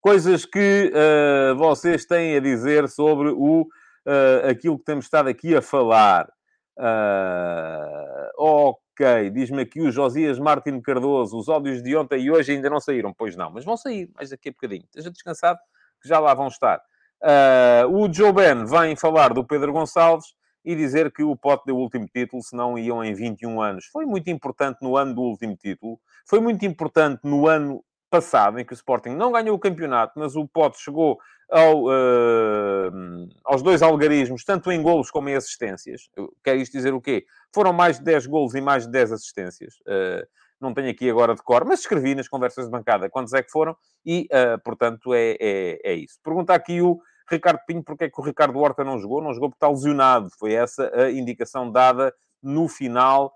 Coisas 0.00 0.44
que 0.44 0.92
uh, 0.92 1.56
vocês 1.56 2.04
têm 2.04 2.36
a 2.36 2.40
dizer 2.40 2.88
sobre 2.88 3.28
o, 3.28 3.62
uh, 3.62 4.50
aquilo 4.50 4.78
que 4.78 4.84
temos 4.84 5.04
estado 5.04 5.28
aqui 5.28 5.54
a 5.54 5.62
falar. 5.62 6.28
Uh, 6.76 8.28
ok, 8.36 9.30
diz-me 9.30 9.62
aqui 9.62 9.80
o 9.80 9.90
Josias 9.90 10.38
Martins 10.38 10.82
Cardoso, 10.82 11.38
os 11.38 11.48
ódios 11.48 11.82
de 11.82 11.96
ontem 11.96 12.22
e 12.22 12.30
hoje 12.30 12.52
ainda 12.52 12.68
não 12.68 12.80
saíram. 12.80 13.12
Pois 13.12 13.36
não, 13.36 13.50
mas 13.50 13.64
vão 13.64 13.76
sair 13.76 14.10
mais 14.14 14.30
daqui 14.30 14.48
a 14.48 14.52
bocadinho. 14.52 14.84
Esteja 14.84 15.10
descansado, 15.10 15.58
que 16.00 16.08
já 16.08 16.18
lá 16.18 16.34
vão 16.34 16.48
estar. 16.48 16.80
Uh, 17.22 17.88
o 17.96 18.12
Joe 18.12 18.32
Ben 18.32 18.64
vem 18.66 18.96
falar 18.96 19.32
do 19.32 19.44
Pedro 19.44 19.72
Gonçalves 19.72 20.34
e 20.64 20.74
dizer 20.74 21.12
que 21.12 21.22
o 21.22 21.36
Pote 21.36 21.64
deu 21.66 21.76
o 21.76 21.80
último 21.80 22.06
título, 22.06 22.42
se 22.42 22.56
não 22.56 22.78
iam 22.78 23.04
em 23.04 23.14
21 23.14 23.60
anos. 23.60 23.86
Foi 23.86 24.06
muito 24.06 24.30
importante 24.30 24.78
no 24.80 24.96
ano 24.96 25.14
do 25.14 25.20
último 25.20 25.56
título. 25.56 26.00
Foi 26.26 26.40
muito 26.40 26.64
importante 26.64 27.20
no 27.24 27.46
ano 27.46 27.84
passado, 28.14 28.60
em 28.60 28.64
que 28.64 28.72
o 28.72 28.74
Sporting 28.74 29.10
não 29.10 29.32
ganhou 29.32 29.56
o 29.56 29.58
campeonato, 29.58 30.12
mas 30.16 30.36
o 30.36 30.46
Pote 30.46 30.78
chegou 30.80 31.18
ao, 31.50 31.86
uh, 31.86 33.28
aos 33.44 33.60
dois 33.60 33.82
algarismos, 33.82 34.44
tanto 34.44 34.70
em 34.70 34.80
golos 34.80 35.10
como 35.10 35.28
em 35.28 35.34
assistências. 35.34 36.08
Quer 36.44 36.56
isto 36.56 36.72
dizer 36.72 36.94
o 36.94 37.00
quê? 37.00 37.26
Foram 37.52 37.72
mais 37.72 37.98
de 37.98 38.04
10 38.04 38.26
golos 38.26 38.54
e 38.54 38.60
mais 38.60 38.86
de 38.86 38.92
10 38.92 39.12
assistências. 39.12 39.74
Uh, 39.80 40.24
não 40.60 40.72
tenho 40.72 40.90
aqui 40.90 41.10
agora 41.10 41.34
de 41.34 41.42
cor, 41.42 41.64
mas 41.64 41.80
escrevi 41.80 42.14
nas 42.14 42.28
conversas 42.28 42.66
de 42.66 42.70
bancada 42.70 43.10
quantos 43.10 43.32
é 43.34 43.42
que 43.42 43.50
foram 43.50 43.76
e, 44.06 44.28
uh, 44.30 44.62
portanto, 44.62 45.12
é, 45.12 45.36
é, 45.40 45.80
é, 45.82 45.94
isso. 45.94 46.20
Pergunta 46.22 46.54
aqui 46.54 46.80
o 46.80 47.00
Ricardo 47.28 47.58
Pinho 47.66 47.82
porque 47.82 48.04
é 48.04 48.08
que 48.08 48.20
o 48.20 48.24
Ricardo 48.24 48.58
Horta 48.60 48.84
não 48.84 48.96
jogou. 48.96 49.20
Não 49.20 49.34
jogou 49.34 49.50
porque 49.50 49.64
está 49.64 49.68
lesionado. 49.68 50.28
Foi 50.38 50.52
essa 50.52 50.88
a 50.94 51.10
indicação 51.10 51.68
dada 51.68 52.14
no 52.40 52.68
final 52.68 53.32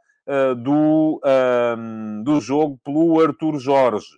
do, 0.59 1.23
do 2.23 2.39
jogo 2.39 2.79
pelo 2.85 3.19
Arthur 3.19 3.59
Jorge. 3.59 4.09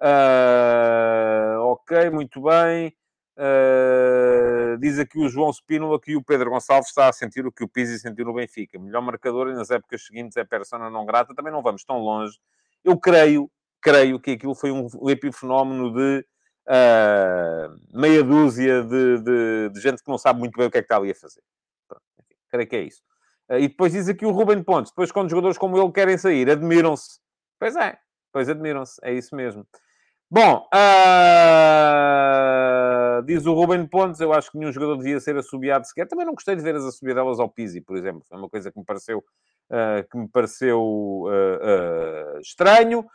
Uh, 0.00 1.58
ok, 1.60 2.10
muito 2.10 2.42
bem. 2.42 2.94
Uh, 3.36 4.76
diz 4.78 4.98
aqui 4.98 5.16
o 5.18 5.28
João 5.28 5.52
Spínola 5.52 6.00
que 6.00 6.16
o 6.16 6.22
Pedro 6.22 6.50
Gonçalves 6.50 6.88
está 6.88 7.08
a 7.08 7.12
sentir 7.12 7.46
o 7.46 7.52
que 7.52 7.62
o 7.62 7.68
Pizzi 7.68 7.98
sentiu 7.98 8.24
no 8.24 8.34
Benfica. 8.34 8.78
Melhor 8.78 9.00
marcador 9.00 9.48
e 9.48 9.54
nas 9.54 9.70
épocas 9.70 10.04
seguintes 10.04 10.36
é 10.36 10.44
persona 10.44 10.90
não 10.90 11.06
grata. 11.06 11.34
Também 11.34 11.52
não 11.52 11.62
vamos 11.62 11.84
tão 11.84 11.98
longe. 11.98 12.38
Eu 12.84 12.98
creio, 12.98 13.50
creio 13.80 14.18
que 14.18 14.32
aquilo 14.32 14.54
foi 14.54 14.70
um 14.70 14.88
epifenómeno 15.08 15.92
de 15.92 16.24
uh, 16.68 17.98
meia 17.98 18.22
dúzia 18.22 18.82
de, 18.82 19.18
de, 19.18 19.68
de, 19.70 19.80
gente 19.80 20.02
que 20.02 20.10
não 20.10 20.18
sabe 20.18 20.38
muito 20.38 20.56
bem 20.56 20.66
o 20.66 20.70
que 20.70 20.78
é 20.78 20.80
que 20.80 20.86
está 20.86 20.96
ali 20.96 21.10
a 21.10 21.14
fazer. 21.14 21.42
Pronto, 21.88 22.02
enfim, 22.18 22.34
creio 22.50 22.68
que 22.68 22.76
é 22.76 22.82
isso. 22.82 23.02
Uh, 23.48 23.58
e 23.58 23.68
depois 23.68 23.92
diz 23.92 24.08
aqui 24.08 24.26
o 24.26 24.30
Ruben 24.30 24.62
Pontes. 24.62 24.90
Depois, 24.92 25.10
quando 25.10 25.30
jogadores 25.30 25.58
como 25.58 25.80
ele 25.80 25.92
querem 25.92 26.18
sair, 26.18 26.50
admiram-se. 26.50 27.20
Pois 27.58 27.74
é, 27.76 27.98
pois 28.32 28.48
admiram-se. 28.48 29.00
É 29.02 29.12
isso 29.12 29.34
mesmo. 29.34 29.66
Bom, 30.30 30.68
uh, 30.74 33.22
diz 33.24 33.46
o 33.46 33.54
Ruben 33.54 33.86
Pontes, 33.86 34.20
eu 34.20 34.30
acho 34.30 34.52
que 34.52 34.58
nenhum 34.58 34.70
jogador 34.70 34.98
devia 34.98 35.18
ser 35.20 35.34
assobiado 35.38 35.86
sequer. 35.86 36.06
Também 36.06 36.26
não 36.26 36.34
gostei 36.34 36.54
de 36.54 36.60
ver 36.60 36.76
as 36.76 36.84
assobiadelas 36.84 37.40
ao 37.40 37.48
Pizzi, 37.48 37.80
por 37.80 37.96
exemplo. 37.96 38.22
Foi 38.28 38.36
uma 38.36 38.50
coisa 38.50 38.70
que 38.70 38.78
me 38.78 38.84
pareceu, 38.84 39.20
uh, 39.20 40.06
que 40.10 40.18
me 40.18 40.28
pareceu 40.28 40.82
uh, 40.82 42.38
estranho. 42.42 43.06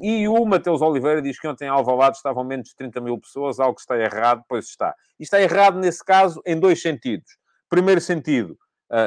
e 0.00 0.28
o 0.28 0.44
Mateus 0.44 0.80
Oliveira 0.82 1.20
diz 1.20 1.40
que 1.40 1.48
ontem 1.48 1.64
em 1.64 1.68
Alvalade 1.68 2.18
estavam 2.18 2.44
menos 2.44 2.68
de 2.68 2.76
30 2.76 3.00
mil 3.00 3.18
pessoas, 3.18 3.58
algo 3.58 3.74
que 3.74 3.80
está 3.80 3.98
errado, 3.98 4.44
pois 4.48 4.66
está. 4.66 4.94
E 5.18 5.24
está 5.24 5.40
errado, 5.40 5.80
nesse 5.80 6.04
caso, 6.04 6.40
em 6.46 6.60
dois 6.60 6.80
sentidos. 6.80 7.36
Primeiro 7.68 8.00
sentido, 8.00 8.56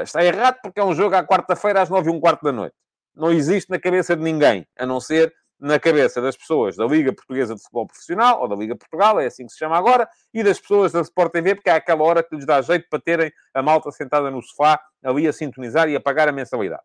está 0.03 0.25
errado 0.25 0.57
porque 0.61 0.81
é 0.81 0.83
um 0.83 0.93
jogo 0.93 1.15
à 1.15 1.23
quarta-feira 1.23 1.81
às 1.81 1.89
nove 1.89 2.09
e 2.09 2.13
um 2.13 2.19
quarto 2.19 2.43
da 2.43 2.51
noite. 2.51 2.75
Não 3.15 3.31
existe 3.31 3.69
na 3.69 3.79
cabeça 3.79 4.13
de 4.13 4.21
ninguém, 4.21 4.67
a 4.77 4.85
não 4.85 4.99
ser 4.99 5.33
na 5.61 5.79
cabeça 5.79 6.19
das 6.19 6.35
pessoas 6.35 6.75
da 6.75 6.85
Liga 6.85 7.13
Portuguesa 7.13 7.53
de 7.53 7.61
Futebol 7.61 7.85
Profissional, 7.85 8.41
ou 8.41 8.47
da 8.47 8.55
Liga 8.55 8.75
Portugal, 8.75 9.19
é 9.19 9.27
assim 9.27 9.45
que 9.45 9.51
se 9.51 9.59
chama 9.59 9.77
agora, 9.77 10.09
e 10.33 10.43
das 10.43 10.59
pessoas 10.59 10.91
da 10.91 11.01
Sport 11.01 11.31
TV, 11.31 11.53
porque 11.53 11.69
é 11.69 11.73
aquela 11.73 12.03
hora 12.03 12.23
que 12.23 12.35
lhes 12.35 12.47
dá 12.47 12.59
jeito 12.63 12.87
para 12.89 12.99
terem 12.99 13.31
a 13.53 13.61
malta 13.61 13.91
sentada 13.91 14.31
no 14.31 14.41
sofá, 14.41 14.81
ali 15.03 15.27
a 15.27 15.33
sintonizar 15.33 15.87
e 15.87 15.95
a 15.95 16.01
pagar 16.01 16.27
a 16.27 16.31
mensalidade. 16.31 16.81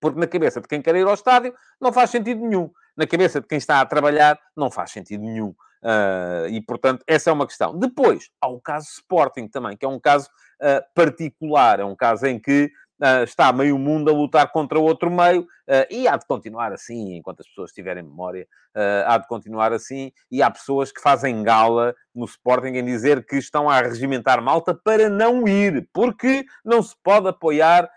Porque 0.00 0.18
na 0.18 0.26
cabeça 0.26 0.60
de 0.60 0.66
quem 0.66 0.82
quer 0.82 0.96
ir 0.96 1.06
ao 1.06 1.14
estádio 1.14 1.54
não 1.80 1.92
faz 1.92 2.10
sentido 2.10 2.40
nenhum. 2.40 2.68
Na 2.96 3.06
cabeça 3.06 3.40
de 3.40 3.46
quem 3.46 3.58
está 3.58 3.80
a 3.80 3.86
trabalhar 3.86 4.38
não 4.56 4.70
faz 4.70 4.90
sentido 4.90 5.22
nenhum. 5.22 5.54
Uh, 5.82 6.48
e, 6.50 6.60
portanto, 6.60 7.04
essa 7.06 7.30
é 7.30 7.32
uma 7.32 7.46
questão. 7.46 7.78
Depois, 7.78 8.28
há 8.40 8.48
o 8.48 8.60
caso 8.60 8.88
Sporting 8.88 9.46
também, 9.46 9.76
que 9.76 9.84
é 9.84 9.88
um 9.88 10.00
caso 10.00 10.28
uh, 10.60 10.82
particular. 10.94 11.78
É 11.80 11.84
um 11.84 11.94
caso 11.94 12.26
em 12.26 12.40
que 12.40 12.70
está 13.24 13.52
meio 13.52 13.78
mundo 13.78 14.10
a 14.10 14.12
lutar 14.12 14.50
contra 14.50 14.78
outro 14.78 15.10
meio 15.10 15.42
uh, 15.42 15.86
e 15.90 16.08
há 16.08 16.16
de 16.16 16.26
continuar 16.26 16.72
assim, 16.72 17.16
enquanto 17.16 17.40
as 17.40 17.48
pessoas 17.48 17.72
tiverem 17.72 18.02
memória, 18.02 18.46
uh, 18.76 19.06
há 19.06 19.18
de 19.18 19.26
continuar 19.28 19.72
assim. 19.72 20.12
E 20.30 20.42
há 20.42 20.50
pessoas 20.50 20.90
que 20.90 21.00
fazem 21.00 21.42
gala 21.42 21.94
no 22.14 22.24
Sporting 22.24 22.76
em 22.76 22.84
dizer 22.84 23.24
que 23.24 23.36
estão 23.36 23.68
a 23.68 23.80
regimentar 23.80 24.42
malta 24.42 24.74
para 24.74 25.08
não 25.08 25.46
ir, 25.46 25.88
porque 25.92 26.44
não 26.64 26.82
se 26.82 26.94
pode 27.02 27.28
apoiar 27.28 27.88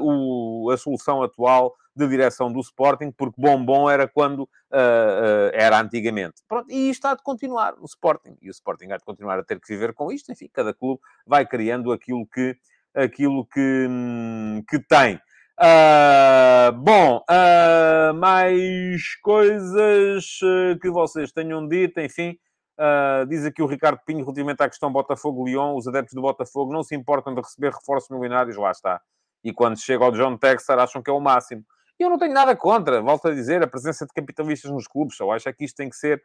o, 0.00 0.70
a 0.70 0.76
solução 0.76 1.20
atual 1.20 1.74
de 1.96 2.08
direção 2.08 2.52
do 2.52 2.60
Sporting, 2.60 3.12
porque 3.12 3.40
bom 3.40 3.64
bom 3.64 3.88
era 3.88 4.08
quando 4.08 4.40
uh, 4.40 4.46
uh, 4.46 5.50
era 5.52 5.80
antigamente. 5.80 6.42
Pronto, 6.48 6.70
e 6.70 6.90
isto 6.90 7.06
há 7.06 7.14
de 7.14 7.22
continuar 7.22 7.76
no 7.76 7.84
Sporting. 7.84 8.36
E 8.42 8.48
o 8.48 8.50
Sporting 8.50 8.90
há 8.90 8.96
de 8.96 9.04
continuar 9.04 9.38
a 9.38 9.44
ter 9.44 9.60
que 9.60 9.68
viver 9.68 9.94
com 9.94 10.10
isto. 10.10 10.32
Enfim, 10.32 10.48
cada 10.52 10.74
clube 10.74 11.00
vai 11.26 11.46
criando 11.46 11.92
aquilo 11.92 12.26
que, 12.26 12.56
aquilo 12.94 13.46
que, 13.46 13.86
hum, 13.88 14.62
que 14.68 14.78
tem. 14.78 15.20
Uh, 15.60 16.72
bom, 16.72 17.24
uh, 17.30 18.14
mais 18.14 19.14
coisas 19.22 20.38
que 20.80 20.90
vocês 20.90 21.30
tenham 21.32 21.66
dito, 21.66 22.00
enfim. 22.00 22.38
Uh, 22.78 23.24
diz 23.28 23.44
aqui 23.44 23.62
o 23.62 23.66
Ricardo 23.66 24.00
Pinho, 24.04 24.24
relativamente 24.24 24.60
à 24.62 24.68
questão 24.68 24.90
Botafogo-Lyon, 24.90 25.76
os 25.76 25.86
adeptos 25.86 26.14
do 26.14 26.22
Botafogo 26.22 26.72
não 26.72 26.82
se 26.82 26.96
importam 26.96 27.32
de 27.34 27.40
receber 27.40 27.72
reforços 27.72 28.10
milionários, 28.10 28.56
lá 28.56 28.72
está. 28.72 29.00
E 29.44 29.52
quando 29.52 29.78
chega 29.78 30.04
ao 30.04 30.10
John 30.10 30.36
Texter, 30.36 30.78
acham 30.78 31.02
que 31.02 31.10
é 31.10 31.12
o 31.12 31.20
máximo. 31.20 31.64
E 32.00 32.02
eu 32.02 32.10
não 32.10 32.18
tenho 32.18 32.34
nada 32.34 32.56
contra, 32.56 33.00
volto 33.00 33.28
a 33.28 33.34
dizer, 33.34 33.62
a 33.62 33.68
presença 33.68 34.04
de 34.04 34.12
capitalistas 34.12 34.70
nos 34.72 34.88
clubes. 34.88 35.20
Eu 35.20 35.30
acho 35.30 35.48
é 35.48 35.52
que 35.52 35.64
isto 35.64 35.76
tem 35.76 35.88
que 35.88 35.96
ser 35.96 36.20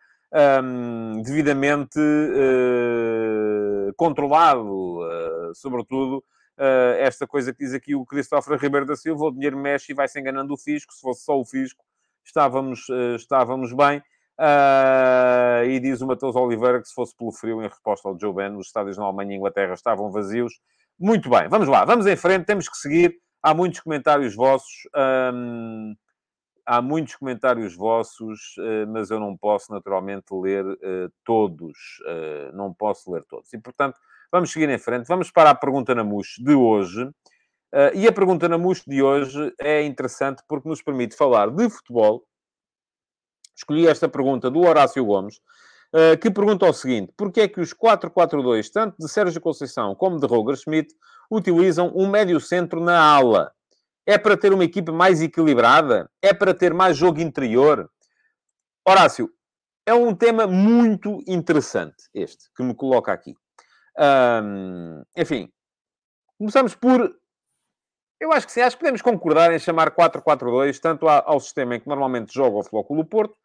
um, 0.64 1.22
devidamente 1.22 2.00
uh, 2.00 3.94
controlado, 3.96 5.00
uh, 5.02 5.54
sobretudo 5.54 6.24
esta 7.00 7.26
coisa 7.26 7.54
que 7.54 7.64
diz 7.64 7.74
aqui 7.74 7.96
o 7.96 8.06
Christopher 8.06 8.58
Ribeiro 8.60 8.86
da 8.86 8.96
Silva, 8.96 9.26
o 9.26 9.32
dinheiro 9.32 9.58
mexe 9.58 9.92
e 9.92 9.96
vai-se 9.96 10.20
enganando 10.20 10.54
o 10.54 10.58
fisco. 10.58 10.94
Se 10.94 11.02
fosse 11.02 11.24
só 11.24 11.40
o 11.40 11.46
fisco, 11.46 11.84
estávamos, 12.24 12.88
estávamos 13.16 13.74
bem. 13.74 14.04
Uh, 14.40 15.66
e 15.66 15.82
diz 15.82 16.00
o 16.00 16.08
Matheus 16.08 16.34
Oliveira 16.34 16.82
que 16.82 16.88
se 16.88 16.94
fosse 16.94 17.14
pelo 17.14 17.30
frio, 17.30 17.62
em 17.62 17.68
resposta 17.68 18.08
ao 18.08 18.18
Joe 18.18 18.34
Ben, 18.34 18.56
os 18.56 18.68
estádios 18.68 18.98
na 18.98 19.04
Alemanha 19.04 19.34
e 19.34 19.36
Inglaterra 19.36 19.74
estavam 19.74 20.10
vazios. 20.12 20.54
Muito 20.98 21.30
bem, 21.30 21.50
vamos 21.50 21.68
lá, 21.68 21.84
vamos 21.84 22.08
em 22.08 22.16
frente, 22.16 22.46
temos 22.46 22.70
que 22.70 22.78
seguir. 22.78 23.18
Há 23.44 23.54
muitos 23.54 23.82
comentários 23.82 24.34
vossos. 24.34 24.88
Um, 25.34 25.94
há 26.66 26.82
muitos 26.82 27.18
comentários 27.18 27.76
vossos, 27.76 28.56
uh, 28.60 28.88
mas 28.88 29.12
eu 29.12 29.20
não 29.20 29.36
posso 29.36 29.74
naturalmente 29.74 30.28
ler 30.32 30.66
uh, 30.66 31.12
todos. 31.26 31.78
não 32.54 32.74
posso 32.74 33.12
ler 33.12 33.26
todos. 33.26 33.52
E, 33.52 33.58
portanto, 33.58 33.98
vamos 34.32 34.52
seguir 34.52 34.70
em 34.70 34.78
frente. 34.78 35.08
Vamos 35.08 35.32
para 35.32 35.50
a 35.50 35.56
pergunta 35.56 35.94
na 35.96 36.04
MUS 36.04 36.36
de 36.40 36.54
hoje. 36.54 37.10
e 37.94 38.08
a 38.08 38.12
pergunta 38.12 38.50
na 38.50 38.58
MUS 38.58 38.84
de 38.86 39.02
hoje 39.02 39.54
é 39.60 39.84
interessante 39.84 40.42
porque 40.48 40.68
nos 40.68 40.82
permite 40.82 41.16
falar 41.16 41.50
de 41.52 41.70
futebol 41.70 42.26
escolhi 43.60 43.88
esta 43.88 44.08
pergunta 44.08 44.50
do 44.50 44.62
Horácio 44.62 45.04
Gomes, 45.06 45.40
eh, 45.94 46.18
que 46.18 46.32
pergunta 46.32 46.66
o 46.66 46.74
seguinte: 46.74 47.14
porquê 47.16 47.42
é 47.42 47.48
que 47.48 47.60
os 47.60 47.74
4-4-2, 47.74 48.70
tanto 48.72 48.96
de 48.98 49.10
Sérgio 49.10 49.42
Conceição 49.42 49.94
como 49.96 50.20
de 50.20 50.26
Roger 50.26 50.56
Schmidt, 50.56 50.94
utilizam 51.30 51.92
um 51.96 52.10
médio-centro 52.10 52.80
na 52.80 53.00
ala? 53.00 53.52
É 54.06 54.18
para 54.18 54.38
ter 54.38 54.54
uma 54.54 54.64
equipe 54.64 54.92
mais 54.92 55.22
equilibrada? 55.22 56.10
É 56.22 56.34
para 56.34 56.54
ter 56.54 56.74
mais 56.74 56.98
jogo 56.98 57.20
interior? 57.20 57.90
Horácio, 58.88 59.30
é 59.86 59.94
um 59.94 60.16
tema 60.16 60.48
muito 60.48 61.22
interessante 61.28 62.10
este 62.14 62.50
que 62.56 62.64
me 62.64 62.74
coloca 62.74 63.12
aqui. 63.12 63.36
Enfim, 65.18 65.50
começamos 66.38 66.76
por 66.76 67.14
eu 68.20 68.34
acho 68.34 68.46
que 68.46 68.52
sim, 68.52 68.60
acho 68.60 68.76
que 68.76 68.82
podemos 68.82 69.02
concordar 69.02 69.54
em 69.54 69.60
chamar 69.60 69.92
4-4-2 69.92 70.78
tanto 70.80 71.08
ao 71.08 71.40
sistema 71.40 71.76
em 71.76 71.80
que 71.80 71.88
normalmente 71.88 72.34
joga 72.34 72.58
o 72.58 72.64
Flóculo 72.64 73.06
Porto, 73.06 73.36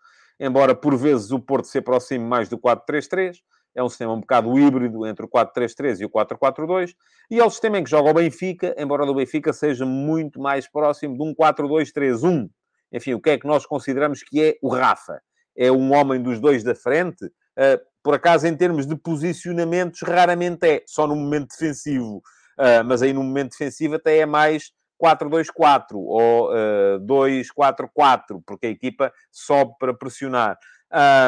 embora 0.41 0.75
por 0.75 0.97
vezes 0.97 1.31
o 1.31 1.39
Porto 1.39 1.67
se 1.67 1.79
aproxime 1.79 2.25
mais 2.25 2.49
do 2.49 2.59
4-3-3, 2.59 3.37
é 3.77 3.83
um 3.83 3.89
sistema 3.89 4.13
um 4.13 4.21
bocado 4.21 4.59
híbrido 4.59 5.07
entre 5.07 5.25
o 5.25 5.29
4-3-3 5.29 6.01
e 6.01 6.05
o 6.05 6.11
4-4-2, 6.11 6.93
e 7.31 7.41
ao 7.41 7.51
sistema 7.51 7.79
em 7.79 7.85
que 7.85 7.91
joga 7.91 8.11
o 8.11 8.15
Benfica, 8.15 8.75
embora 8.77 9.07
do 9.07 9.15
Benfica 9.15 9.53
seja 9.53 9.87
muito 9.87 10.41
mais 10.41 10.69
próximo 10.69 11.17
de 11.17 11.23
um 11.23 11.35
4-2-3-1. 11.35 12.49
Enfim, 12.93 13.15
o 13.15 13.21
que 13.21 13.31
é 13.31 13.39
que 13.39 13.47
nós 13.47 13.67
consideramos 13.67 14.23
que 14.23 14.43
é 14.43 14.57
o 14.61 14.69
Rafa? 14.69 15.21
É 15.57 15.71
um 15.71 15.93
homem 15.95 16.21
dos 16.21 16.41
dois 16.41 16.65
da 16.65 16.75
frente? 16.75 17.25
Uh, 17.25 17.81
por 18.05 18.15
acaso, 18.15 18.47
em 18.47 18.55
termos 18.55 18.87
de 18.87 18.95
posicionamentos, 18.95 20.03
raramente 20.03 20.67
é, 20.67 20.83
só 20.87 21.07
no 21.07 21.17
momento 21.17 21.49
defensivo. 21.49 22.23
Uh, 22.59 22.85
mas 22.85 23.01
aí 23.03 23.15
no 23.15 23.25
momento 23.25 23.53
defensivo 23.53 23.97
até 23.97 24.19
é 24.19 24.27
mais 24.27 24.71
4-2-4 25.03 25.95
ou 25.95 26.51
uh, 26.51 26.97
ah, 26.97 27.01
2-4-4, 27.01 28.43
porque 28.47 28.67
a 28.67 28.71
equipa 28.71 29.13
sobe 29.33 29.73
para 29.81 29.95
pressionar. 29.95 30.59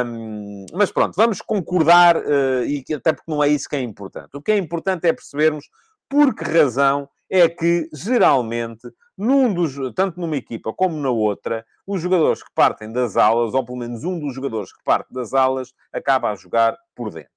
Um, 0.04 0.66
mas 0.72 0.92
pronto, 0.92 1.14
vamos 1.16 1.40
concordar, 1.40 2.16
uh, 2.18 2.64
e 2.64 2.84
até 2.94 3.12
porque 3.12 3.30
não 3.30 3.42
é 3.42 3.48
isso 3.48 3.68
que 3.68 3.74
é 3.74 3.80
importante. 3.80 4.36
O 4.36 4.42
que 4.42 4.52
é 4.52 4.56
importante 4.56 5.08
é 5.08 5.12
percebermos 5.12 5.68
por 6.08 6.34
que 6.34 6.44
razão 6.44 7.08
é 7.30 7.48
que, 7.48 7.88
geralmente, 7.92 8.88
num 9.16 9.52
dos, 9.52 9.74
tanto 9.94 10.20
numa 10.20 10.36
equipa 10.36 10.72
como 10.72 10.96
na 10.96 11.10
outra, 11.10 11.64
os 11.86 12.00
jogadores 12.00 12.42
que 12.42 12.50
partem 12.54 12.92
das 12.92 13.16
alas, 13.16 13.54
ou 13.54 13.64
pelo 13.64 13.78
menos 13.78 14.04
um 14.04 14.18
dos 14.18 14.34
jogadores 14.34 14.72
que 14.72 14.82
parte 14.84 15.12
das 15.12 15.32
alas, 15.32 15.72
acaba 15.92 16.30
a 16.30 16.34
jogar 16.34 16.76
por 16.94 17.10
dentro. 17.10 17.30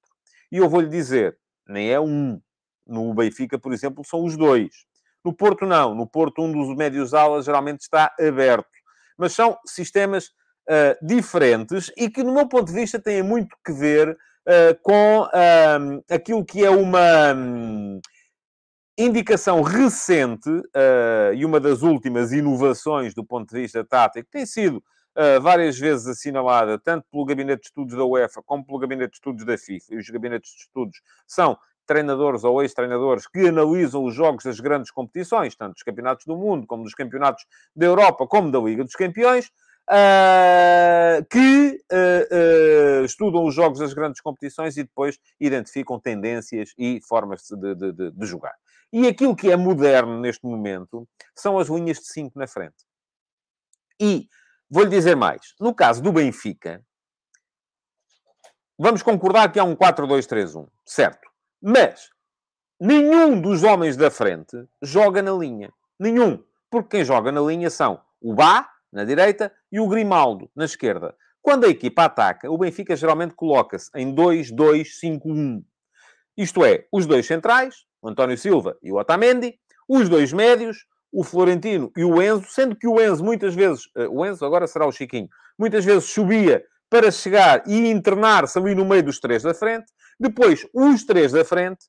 E 0.52 0.58
eu 0.58 0.68
vou-lhe 0.68 0.88
dizer, 0.88 1.38
nem 1.68 1.90
é 1.90 2.00
um. 2.00 2.40
No 2.86 3.14
Benfica, 3.14 3.58
por 3.58 3.72
exemplo, 3.72 4.04
são 4.04 4.24
os 4.24 4.36
dois. 4.36 4.84
No 5.24 5.32
Porto, 5.32 5.64
não. 5.64 5.94
No 5.94 6.06
Porto, 6.06 6.42
um 6.42 6.50
dos 6.50 6.76
médios 6.76 7.14
alas 7.14 7.44
geralmente 7.44 7.80
está 7.80 8.12
aberto. 8.18 8.68
Mas 9.16 9.32
são 9.32 9.56
sistemas 9.64 10.26
uh, 10.68 11.06
diferentes 11.06 11.92
e 11.96 12.10
que, 12.10 12.24
no 12.24 12.34
meu 12.34 12.48
ponto 12.48 12.66
de 12.66 12.72
vista, 12.72 12.98
têm 12.98 13.22
muito 13.22 13.56
que 13.64 13.72
ver 13.72 14.10
uh, 14.10 14.82
com 14.82 15.22
uh, 15.22 16.04
aquilo 16.10 16.44
que 16.44 16.64
é 16.64 16.70
uma 16.70 17.32
um, 17.34 18.00
indicação 19.02 19.62
recente 19.62 20.50
e 21.34 21.44
uma 21.44 21.58
das 21.58 21.82
últimas 21.82 22.32
inovações 22.32 23.14
do 23.14 23.24
ponto 23.24 23.52
de 23.54 23.60
vista 23.60 23.84
tático, 23.84 24.28
tem 24.30 24.44
sido 24.44 24.82
várias 25.42 25.78
vezes 25.78 26.06
assinalada, 26.06 26.78
tanto 26.78 27.06
pelo 27.10 27.24
Gabinete 27.24 27.60
de 27.60 27.66
Estudos 27.66 27.96
da 27.96 28.04
UEFA 28.04 28.42
como 28.44 28.64
pelo 28.64 28.78
Gabinete 28.78 29.10
de 29.10 29.16
Estudos 29.16 29.44
da 29.44 29.58
FIFA. 29.58 29.94
E 29.94 29.96
os 29.98 30.08
gabinetes 30.08 30.52
de 30.52 30.60
estudos 30.62 31.00
são 31.26 31.58
treinadores 31.86 32.44
ou 32.44 32.62
ex-treinadores 32.62 33.26
que 33.26 33.48
analisam 33.48 34.04
os 34.04 34.14
jogos 34.14 34.44
das 34.44 34.60
grandes 34.60 34.92
competições, 34.92 35.56
tanto 35.56 35.74
dos 35.74 35.82
campeonatos 35.82 36.24
do 36.24 36.36
mundo, 36.36 36.64
como 36.64 36.84
dos 36.84 36.94
campeonatos 36.94 37.44
da 37.74 37.86
Europa, 37.86 38.26
como 38.28 38.50
da 38.50 38.60
Liga 38.60 38.84
dos 38.84 38.94
Campeões, 38.94 39.50
uh, 39.90 41.24
que 41.28 41.80
uh, 41.92 43.02
uh, 43.02 43.04
estudam 43.04 43.44
os 43.44 43.52
jogos 43.52 43.80
das 43.80 43.92
grandes 43.92 44.20
competições 44.20 44.76
e 44.76 44.84
depois 44.84 45.18
identificam 45.40 45.98
tendências 45.98 46.72
e 46.78 47.00
formas 47.02 47.42
de, 47.50 47.74
de, 47.74 47.92
de, 47.92 48.10
de 48.12 48.26
jogar. 48.26 48.54
E 48.92 49.06
aquilo 49.06 49.36
que 49.36 49.50
é 49.50 49.56
moderno 49.56 50.18
neste 50.18 50.44
momento 50.44 51.08
são 51.34 51.58
as 51.58 51.68
linhas 51.68 51.98
de 51.98 52.06
5 52.06 52.38
na 52.38 52.46
frente. 52.46 52.84
E 54.00 54.28
vou-lhe 54.68 54.90
dizer 54.90 55.14
mais. 55.14 55.54
No 55.60 55.74
caso 55.74 56.02
do 56.02 56.12
Benfica, 56.12 56.84
vamos 58.78 59.02
concordar 59.02 59.52
que 59.52 59.58
há 59.58 59.64
um 59.64 59.76
4-2-3-1, 59.76 60.68
certo? 60.84 61.28
Mas 61.62 62.10
nenhum 62.80 63.40
dos 63.40 63.62
homens 63.62 63.96
da 63.96 64.10
frente 64.10 64.56
joga 64.82 65.22
na 65.22 65.32
linha. 65.32 65.72
Nenhum. 65.98 66.42
Porque 66.70 66.96
quem 66.96 67.04
joga 67.04 67.30
na 67.30 67.40
linha 67.40 67.68
são 67.68 68.02
o 68.20 68.34
Bá, 68.34 68.70
na 68.92 69.04
direita, 69.04 69.52
e 69.70 69.78
o 69.78 69.88
Grimaldo, 69.88 70.50
na 70.54 70.64
esquerda. 70.64 71.14
Quando 71.42 71.64
a 71.64 71.68
equipa 71.68 72.04
ataca, 72.04 72.50
o 72.50 72.58
Benfica 72.58 72.96
geralmente 72.96 73.34
coloca-se 73.34 73.90
em 73.94 74.14
2-2-5-1. 74.14 75.64
Isto 76.36 76.64
é, 76.64 76.86
os 76.92 77.06
dois 77.06 77.26
centrais, 77.26 77.86
o 78.02 78.08
António 78.08 78.36
Silva 78.36 78.76
e 78.82 78.92
o 78.92 78.96
Otamendi, 78.96 79.58
os 79.88 80.08
dois 80.08 80.32
médios, 80.32 80.86
o 81.12 81.24
Florentino 81.24 81.90
e 81.96 82.04
o 82.04 82.22
Enzo, 82.22 82.46
sendo 82.48 82.76
que 82.76 82.86
o 82.86 83.00
Enzo 83.00 83.24
muitas 83.24 83.54
vezes, 83.54 83.86
uh, 83.96 84.08
o 84.10 84.24
Enzo 84.24 84.44
agora 84.44 84.66
será 84.66 84.86
o 84.86 84.92
Chiquinho, 84.92 85.28
muitas 85.58 85.84
vezes 85.84 86.04
subia 86.04 86.64
para 86.88 87.10
chegar 87.10 87.62
e 87.66 87.88
internar-se 87.88 88.58
ali 88.58 88.74
no 88.74 88.84
meio 88.84 89.02
dos 89.02 89.20
três 89.20 89.42
da 89.42 89.54
frente, 89.54 89.86
depois, 90.18 90.66
os 90.74 91.04
três 91.04 91.32
da 91.32 91.44
frente, 91.44 91.86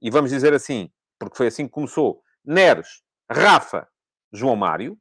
e 0.00 0.10
vamos 0.10 0.30
dizer 0.30 0.52
assim, 0.54 0.90
porque 1.18 1.36
foi 1.36 1.48
assim 1.48 1.66
que 1.66 1.72
começou, 1.72 2.22
Neres, 2.44 3.02
Rafa, 3.30 3.86
João 4.32 4.56
Mário, 4.56 4.96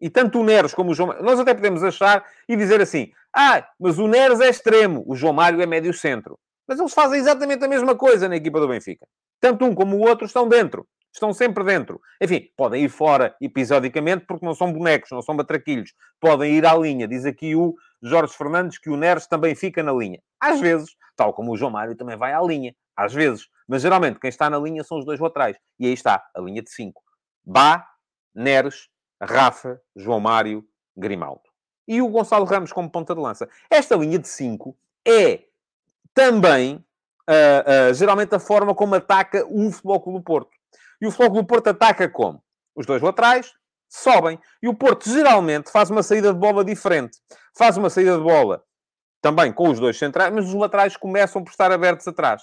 e 0.00 0.10
tanto 0.10 0.40
o 0.40 0.44
Neres 0.44 0.74
como 0.74 0.90
o 0.90 0.94
João 0.94 1.08
Mário, 1.08 1.24
nós 1.24 1.38
até 1.40 1.54
podemos 1.54 1.82
achar 1.82 2.24
e 2.48 2.56
dizer 2.56 2.80
assim, 2.80 3.10
ah, 3.34 3.66
mas 3.78 3.98
o 3.98 4.06
Neres 4.06 4.40
é 4.40 4.48
extremo, 4.48 5.04
o 5.06 5.14
João 5.14 5.32
Mário 5.32 5.60
é 5.62 5.66
médio 5.66 5.92
centro. 5.94 6.38
Mas 6.66 6.78
eles 6.78 6.92
fazem 6.92 7.18
exatamente 7.18 7.64
a 7.64 7.68
mesma 7.68 7.96
coisa 7.96 8.28
na 8.28 8.36
equipa 8.36 8.60
do 8.60 8.68
Benfica. 8.68 9.06
Tanto 9.42 9.64
um 9.64 9.74
como 9.74 9.96
o 9.96 10.08
outro 10.08 10.24
estão 10.24 10.48
dentro. 10.48 10.86
Estão 11.12 11.32
sempre 11.34 11.64
dentro. 11.64 12.00
Enfim, 12.20 12.48
podem 12.56 12.84
ir 12.84 12.88
fora 12.88 13.36
episodicamente 13.40 14.24
porque 14.24 14.46
não 14.46 14.54
são 14.54 14.72
bonecos, 14.72 15.10
não 15.10 15.20
são 15.20 15.36
batraquilhos. 15.36 15.92
Podem 16.20 16.54
ir 16.54 16.64
à 16.64 16.74
linha. 16.74 17.08
Diz 17.08 17.26
aqui 17.26 17.56
o 17.56 17.74
Jorge 18.00 18.34
Fernandes 18.34 18.78
que 18.78 18.88
o 18.88 18.96
Neres 18.96 19.26
também 19.26 19.56
fica 19.56 19.82
na 19.82 19.92
linha. 19.92 20.22
Às 20.40 20.60
vezes, 20.60 20.94
tal 21.16 21.34
como 21.34 21.52
o 21.52 21.56
João 21.56 21.72
Mário 21.72 21.96
também 21.96 22.16
vai 22.16 22.32
à 22.32 22.40
linha. 22.40 22.72
Às 22.96 23.12
vezes. 23.12 23.48
Mas 23.66 23.82
geralmente 23.82 24.20
quem 24.20 24.28
está 24.28 24.48
na 24.48 24.58
linha 24.60 24.84
são 24.84 24.96
os 24.96 25.04
dois 25.04 25.18
laterais. 25.18 25.56
E 25.76 25.86
aí 25.86 25.92
está, 25.92 26.24
a 26.34 26.40
linha 26.40 26.62
de 26.62 26.70
5. 26.70 27.02
Bá, 27.44 27.84
Neres, 28.32 28.88
Rafa, 29.20 29.82
João 29.96 30.20
Mário, 30.20 30.64
Grimaldo. 30.96 31.42
E 31.88 32.00
o 32.00 32.08
Gonçalo 32.08 32.44
Ramos 32.44 32.72
como 32.72 32.88
ponta 32.88 33.12
de 33.12 33.20
lança. 33.20 33.48
Esta 33.68 33.96
linha 33.96 34.20
de 34.20 34.28
5 34.28 34.76
é 35.04 35.42
também, 36.14 36.84
uh, 37.32 37.94
geralmente, 37.94 38.34
a 38.34 38.38
forma 38.38 38.74
como 38.74 38.94
ataca 38.94 39.44
o 39.48 39.70
Futebol 39.70 40.00
Clube 40.00 40.18
do 40.18 40.24
Porto. 40.24 40.50
E 41.00 41.06
o 41.06 41.10
Futebol 41.10 41.30
Clube 41.32 41.46
do 41.46 41.48
Porto 41.48 41.66
ataca 41.68 42.08
como? 42.08 42.42
Os 42.74 42.86
dois 42.86 43.02
laterais, 43.02 43.52
sobem. 43.88 44.38
E 44.62 44.68
o 44.68 44.74
Porto 44.74 45.08
geralmente 45.08 45.70
faz 45.70 45.90
uma 45.90 46.02
saída 46.02 46.32
de 46.32 46.38
bola 46.38 46.64
diferente. 46.64 47.18
Faz 47.56 47.76
uma 47.76 47.90
saída 47.90 48.16
de 48.16 48.22
bola 48.22 48.62
também 49.20 49.52
com 49.52 49.68
os 49.68 49.78
dois 49.78 49.96
centrais, 49.98 50.32
mas 50.34 50.48
os 50.48 50.54
laterais 50.54 50.96
começam 50.96 51.44
por 51.44 51.50
estar 51.50 51.70
abertos 51.70 52.08
atrás. 52.08 52.42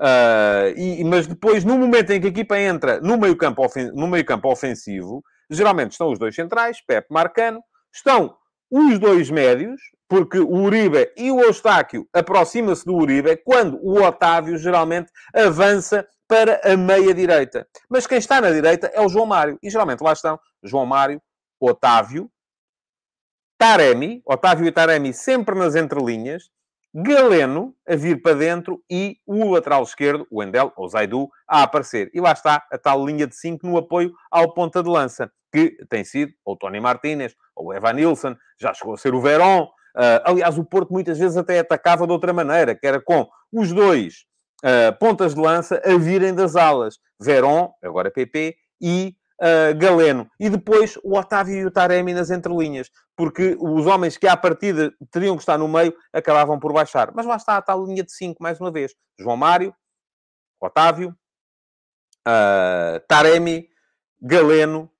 Uh, 0.00 0.72
e, 0.76 1.04
mas 1.04 1.26
depois, 1.26 1.62
no 1.62 1.76
momento 1.76 2.10
em 2.10 2.20
que 2.20 2.26
a 2.26 2.30
equipa 2.30 2.58
entra 2.58 3.00
no 3.00 3.18
meio 3.18 3.36
campo, 3.36 3.62
ofen 3.62 3.92
no 3.92 4.06
meio 4.06 4.24
campo 4.24 4.50
ofensivo, 4.50 5.22
geralmente 5.50 5.92
estão 5.92 6.10
os 6.10 6.18
dois 6.18 6.34
centrais, 6.34 6.80
Pepe 6.80 7.08
Marcano, 7.10 7.62
estão 7.92 8.34
os 8.70 8.98
dois 8.98 9.30
médios, 9.30 9.80
porque 10.08 10.38
o 10.38 10.54
Uribe 10.54 11.12
e 11.16 11.30
o 11.30 11.40
Eustáquio 11.40 12.06
aproximam-se 12.12 12.84
do 12.84 12.94
Uribe, 12.94 13.36
quando 13.44 13.78
o 13.82 14.02
Otávio 14.02 14.56
geralmente 14.58 15.10
avança 15.34 16.06
para 16.28 16.60
a 16.64 16.76
meia-direita. 16.76 17.66
Mas 17.88 18.06
quem 18.06 18.18
está 18.18 18.40
na 18.40 18.50
direita 18.50 18.86
é 18.94 19.00
o 19.00 19.08
João 19.08 19.26
Mário. 19.26 19.58
E 19.62 19.68
geralmente 19.68 20.00
lá 20.00 20.12
estão 20.12 20.38
João 20.62 20.86
Mário, 20.86 21.20
Otávio, 21.60 22.30
Taremi, 23.58 24.22
Otávio 24.24 24.66
e 24.66 24.72
Taremi 24.72 25.12
sempre 25.12 25.54
nas 25.54 25.74
entrelinhas, 25.74 26.44
Galeno 26.92 27.74
a 27.86 27.94
vir 27.94 28.20
para 28.20 28.34
dentro 28.34 28.82
e 28.90 29.18
o 29.24 29.50
lateral 29.50 29.82
esquerdo, 29.82 30.26
o 30.30 30.42
Endel, 30.42 30.72
ou 30.76 30.88
Zaidu, 30.88 31.28
a 31.46 31.62
aparecer. 31.62 32.10
E 32.12 32.20
lá 32.20 32.32
está 32.32 32.66
a 32.70 32.78
tal 32.78 33.04
linha 33.06 33.26
de 33.26 33.36
5 33.36 33.64
no 33.64 33.76
apoio 33.76 34.12
ao 34.30 34.52
ponta 34.52 34.82
de 34.82 34.88
lança, 34.88 35.30
que 35.52 35.76
tem 35.88 36.04
sido 36.04 36.32
ou 36.44 36.56
Tony 36.56 36.80
Martínez, 36.80 37.34
ou 37.54 37.74
Evan 37.74 37.92
Nilsson, 37.94 38.36
já 38.60 38.72
chegou 38.72 38.94
a 38.94 38.96
ser 38.96 39.14
o 39.14 39.20
Verón. 39.20 39.64
Uh, 39.96 40.22
aliás, 40.24 40.56
o 40.56 40.64
Porto 40.64 40.92
muitas 40.92 41.18
vezes 41.18 41.36
até 41.36 41.58
atacava 41.58 42.06
de 42.06 42.12
outra 42.12 42.32
maneira, 42.32 42.74
que 42.74 42.86
era 42.86 43.00
com 43.00 43.28
os 43.52 43.72
dois 43.72 44.24
uh, 44.64 44.96
pontas 44.98 45.34
de 45.34 45.40
lança 45.40 45.80
a 45.84 45.96
virem 45.96 46.34
das 46.34 46.56
alas. 46.56 46.98
Verón, 47.20 47.70
agora 47.82 48.10
PP, 48.10 48.56
e 48.80 49.16
uh, 49.40 49.76
Galeno. 49.76 50.30
E 50.38 50.48
depois 50.48 50.96
o 51.02 51.18
Otávio 51.18 51.56
e 51.56 51.66
o 51.66 51.70
Taremi 51.70 52.14
nas 52.14 52.30
entrelinhas. 52.30 52.90
Porque 53.16 53.56
os 53.60 53.86
homens 53.86 54.16
que 54.16 54.26
à 54.26 54.36
partida 54.36 54.92
teriam 55.10 55.36
que 55.36 55.42
estar 55.42 55.58
no 55.58 55.68
meio 55.68 55.94
acabavam 56.12 56.58
por 56.58 56.72
baixar. 56.72 57.12
Mas 57.14 57.26
lá 57.26 57.36
está 57.36 57.56
a 57.56 57.62
tal 57.62 57.84
linha 57.84 58.02
de 58.04 58.12
5, 58.12 58.42
mais 58.42 58.60
uma 58.60 58.70
vez. 58.70 58.94
João 59.18 59.36
Mário, 59.36 59.74
Otávio, 60.58 61.14
Taremi, 63.06 63.68
Galeno, 64.22 64.90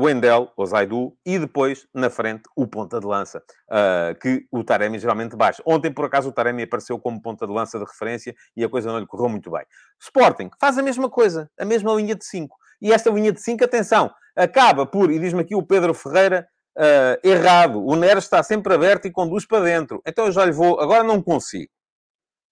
Wendel, 0.00 0.50
Zaidu, 0.66 1.16
e 1.26 1.38
depois, 1.38 1.86
na 1.94 2.08
frente, 2.08 2.42
o 2.56 2.66
ponta 2.66 2.98
de 2.98 3.06
lança, 3.06 3.42
uh, 3.68 4.18
que 4.18 4.46
o 4.50 4.64
Taremi 4.64 4.98
geralmente 4.98 5.36
baixa. 5.36 5.62
Ontem, 5.66 5.92
por 5.92 6.06
acaso, 6.06 6.30
o 6.30 6.32
Taremi 6.32 6.62
apareceu 6.62 6.98
como 6.98 7.20
ponta 7.20 7.46
de 7.46 7.52
lança 7.52 7.78
de 7.78 7.84
referência 7.84 8.34
e 8.56 8.64
a 8.64 8.68
coisa 8.68 8.90
não 8.90 8.98
lhe 8.98 9.06
correu 9.06 9.28
muito 9.28 9.50
bem. 9.50 9.64
Sporting 10.00 10.50
faz 10.58 10.78
a 10.78 10.82
mesma 10.82 11.10
coisa, 11.10 11.50
a 11.58 11.64
mesma 11.64 11.92
linha 11.94 12.14
de 12.14 12.24
5. 12.24 12.56
E 12.80 12.92
esta 12.92 13.10
linha 13.10 13.30
de 13.30 13.40
5, 13.40 13.62
atenção, 13.62 14.10
acaba 14.34 14.86
por, 14.86 15.10
e 15.10 15.18
diz-me 15.18 15.42
aqui 15.42 15.54
o 15.54 15.62
Pedro 15.62 15.92
Ferreira, 15.92 16.48
uh, 16.78 17.28
errado. 17.28 17.84
O 17.84 17.94
Neres 17.94 18.24
está 18.24 18.42
sempre 18.42 18.74
aberto 18.74 19.06
e 19.06 19.12
conduz 19.12 19.46
para 19.46 19.64
dentro. 19.64 20.00
Então 20.06 20.26
eu 20.26 20.32
já 20.32 20.44
lhe 20.44 20.52
vou, 20.52 20.80
agora 20.80 21.04
não 21.04 21.22
consigo, 21.22 21.70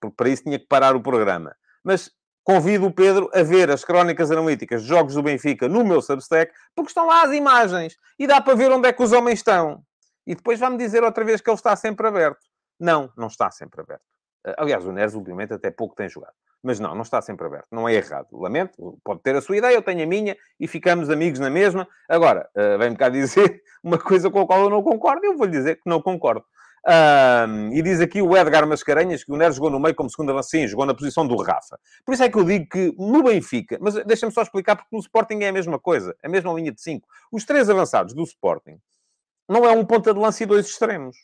porque 0.00 0.14
para 0.16 0.28
isso 0.28 0.42
tinha 0.42 0.58
que 0.58 0.66
parar 0.66 0.94
o 0.94 1.02
programa. 1.02 1.54
Mas 1.82 2.10
convido 2.48 2.86
o 2.86 2.90
Pedro 2.90 3.28
a 3.34 3.42
ver 3.42 3.70
as 3.70 3.84
crónicas 3.84 4.30
analíticas 4.30 4.80
de 4.80 4.88
jogos 4.88 5.12
do 5.12 5.22
Benfica 5.22 5.68
no 5.68 5.84
meu 5.84 6.00
Substack, 6.00 6.50
porque 6.74 6.88
estão 6.88 7.06
lá 7.06 7.24
as 7.24 7.32
imagens 7.32 7.98
e 8.18 8.26
dá 8.26 8.40
para 8.40 8.54
ver 8.54 8.72
onde 8.72 8.88
é 8.88 8.92
que 8.94 9.02
os 9.02 9.12
homens 9.12 9.40
estão. 9.40 9.82
E 10.26 10.34
depois 10.34 10.58
vai-me 10.58 10.78
dizer 10.78 11.04
outra 11.04 11.22
vez 11.24 11.42
que 11.42 11.50
ele 11.50 11.56
está 11.56 11.76
sempre 11.76 12.08
aberto. 12.08 12.40
Não, 12.80 13.12
não 13.18 13.26
está 13.26 13.50
sempre 13.50 13.82
aberto. 13.82 14.00
Aliás, 14.56 14.86
o 14.86 14.92
Neres, 14.92 15.12
ultimamente, 15.12 15.52
até 15.52 15.70
pouco 15.70 15.94
tem 15.94 16.08
jogado. 16.08 16.32
Mas 16.62 16.80
não, 16.80 16.94
não 16.94 17.02
está 17.02 17.20
sempre 17.20 17.46
aberto. 17.46 17.66
Não 17.70 17.86
é 17.86 17.92
errado. 17.92 18.28
Lamento. 18.32 18.98
Pode 19.04 19.20
ter 19.20 19.36
a 19.36 19.42
sua 19.42 19.58
ideia, 19.58 19.74
eu 19.74 19.82
tenho 19.82 20.02
a 20.02 20.06
minha 20.06 20.34
e 20.58 20.66
ficamos 20.66 21.10
amigos 21.10 21.38
na 21.38 21.50
mesma. 21.50 21.86
Agora, 22.08 22.48
uh, 22.56 22.78
vem-me 22.78 22.96
cá 22.96 23.10
dizer 23.10 23.60
uma 23.84 23.98
coisa 23.98 24.30
com 24.30 24.40
a 24.40 24.46
qual 24.46 24.60
eu 24.60 24.70
não 24.70 24.82
concordo 24.82 25.26
eu 25.26 25.36
vou-lhe 25.36 25.52
dizer 25.52 25.76
que 25.76 25.82
não 25.84 26.00
concordo. 26.00 26.46
Um, 26.86 27.72
e 27.72 27.82
diz 27.82 28.00
aqui 28.00 28.22
o 28.22 28.36
Edgar 28.36 28.66
Mascarenhas 28.66 29.24
que 29.24 29.32
o 29.32 29.36
Neres 29.36 29.56
jogou 29.56 29.70
no 29.70 29.80
meio 29.80 29.94
como 29.94 30.08
segundo 30.10 30.30
avanço. 30.30 30.50
Sim, 30.50 30.66
jogou 30.66 30.86
na 30.86 30.94
posição 30.94 31.26
do 31.26 31.36
Rafa. 31.36 31.78
Por 32.04 32.14
isso 32.14 32.22
é 32.22 32.28
que 32.28 32.38
eu 32.38 32.44
digo 32.44 32.66
que 32.68 32.94
no 32.96 33.22
Benfica, 33.22 33.78
mas 33.80 33.94
deixa-me 34.04 34.32
só 34.32 34.42
explicar, 34.42 34.76
porque 34.76 34.88
no 34.92 35.00
Sporting 35.00 35.40
é 35.40 35.48
a 35.48 35.52
mesma 35.52 35.78
coisa, 35.78 36.16
a 36.22 36.28
mesma 36.28 36.52
linha 36.52 36.72
de 36.72 36.80
5. 36.80 37.06
Os 37.32 37.44
três 37.44 37.68
avançados 37.68 38.14
do 38.14 38.22
Sporting 38.22 38.78
não 39.48 39.64
é 39.64 39.72
um 39.72 39.84
ponta 39.84 40.12
de 40.12 40.20
lança 40.20 40.42
e 40.42 40.46
dois 40.46 40.66
extremos. 40.66 41.16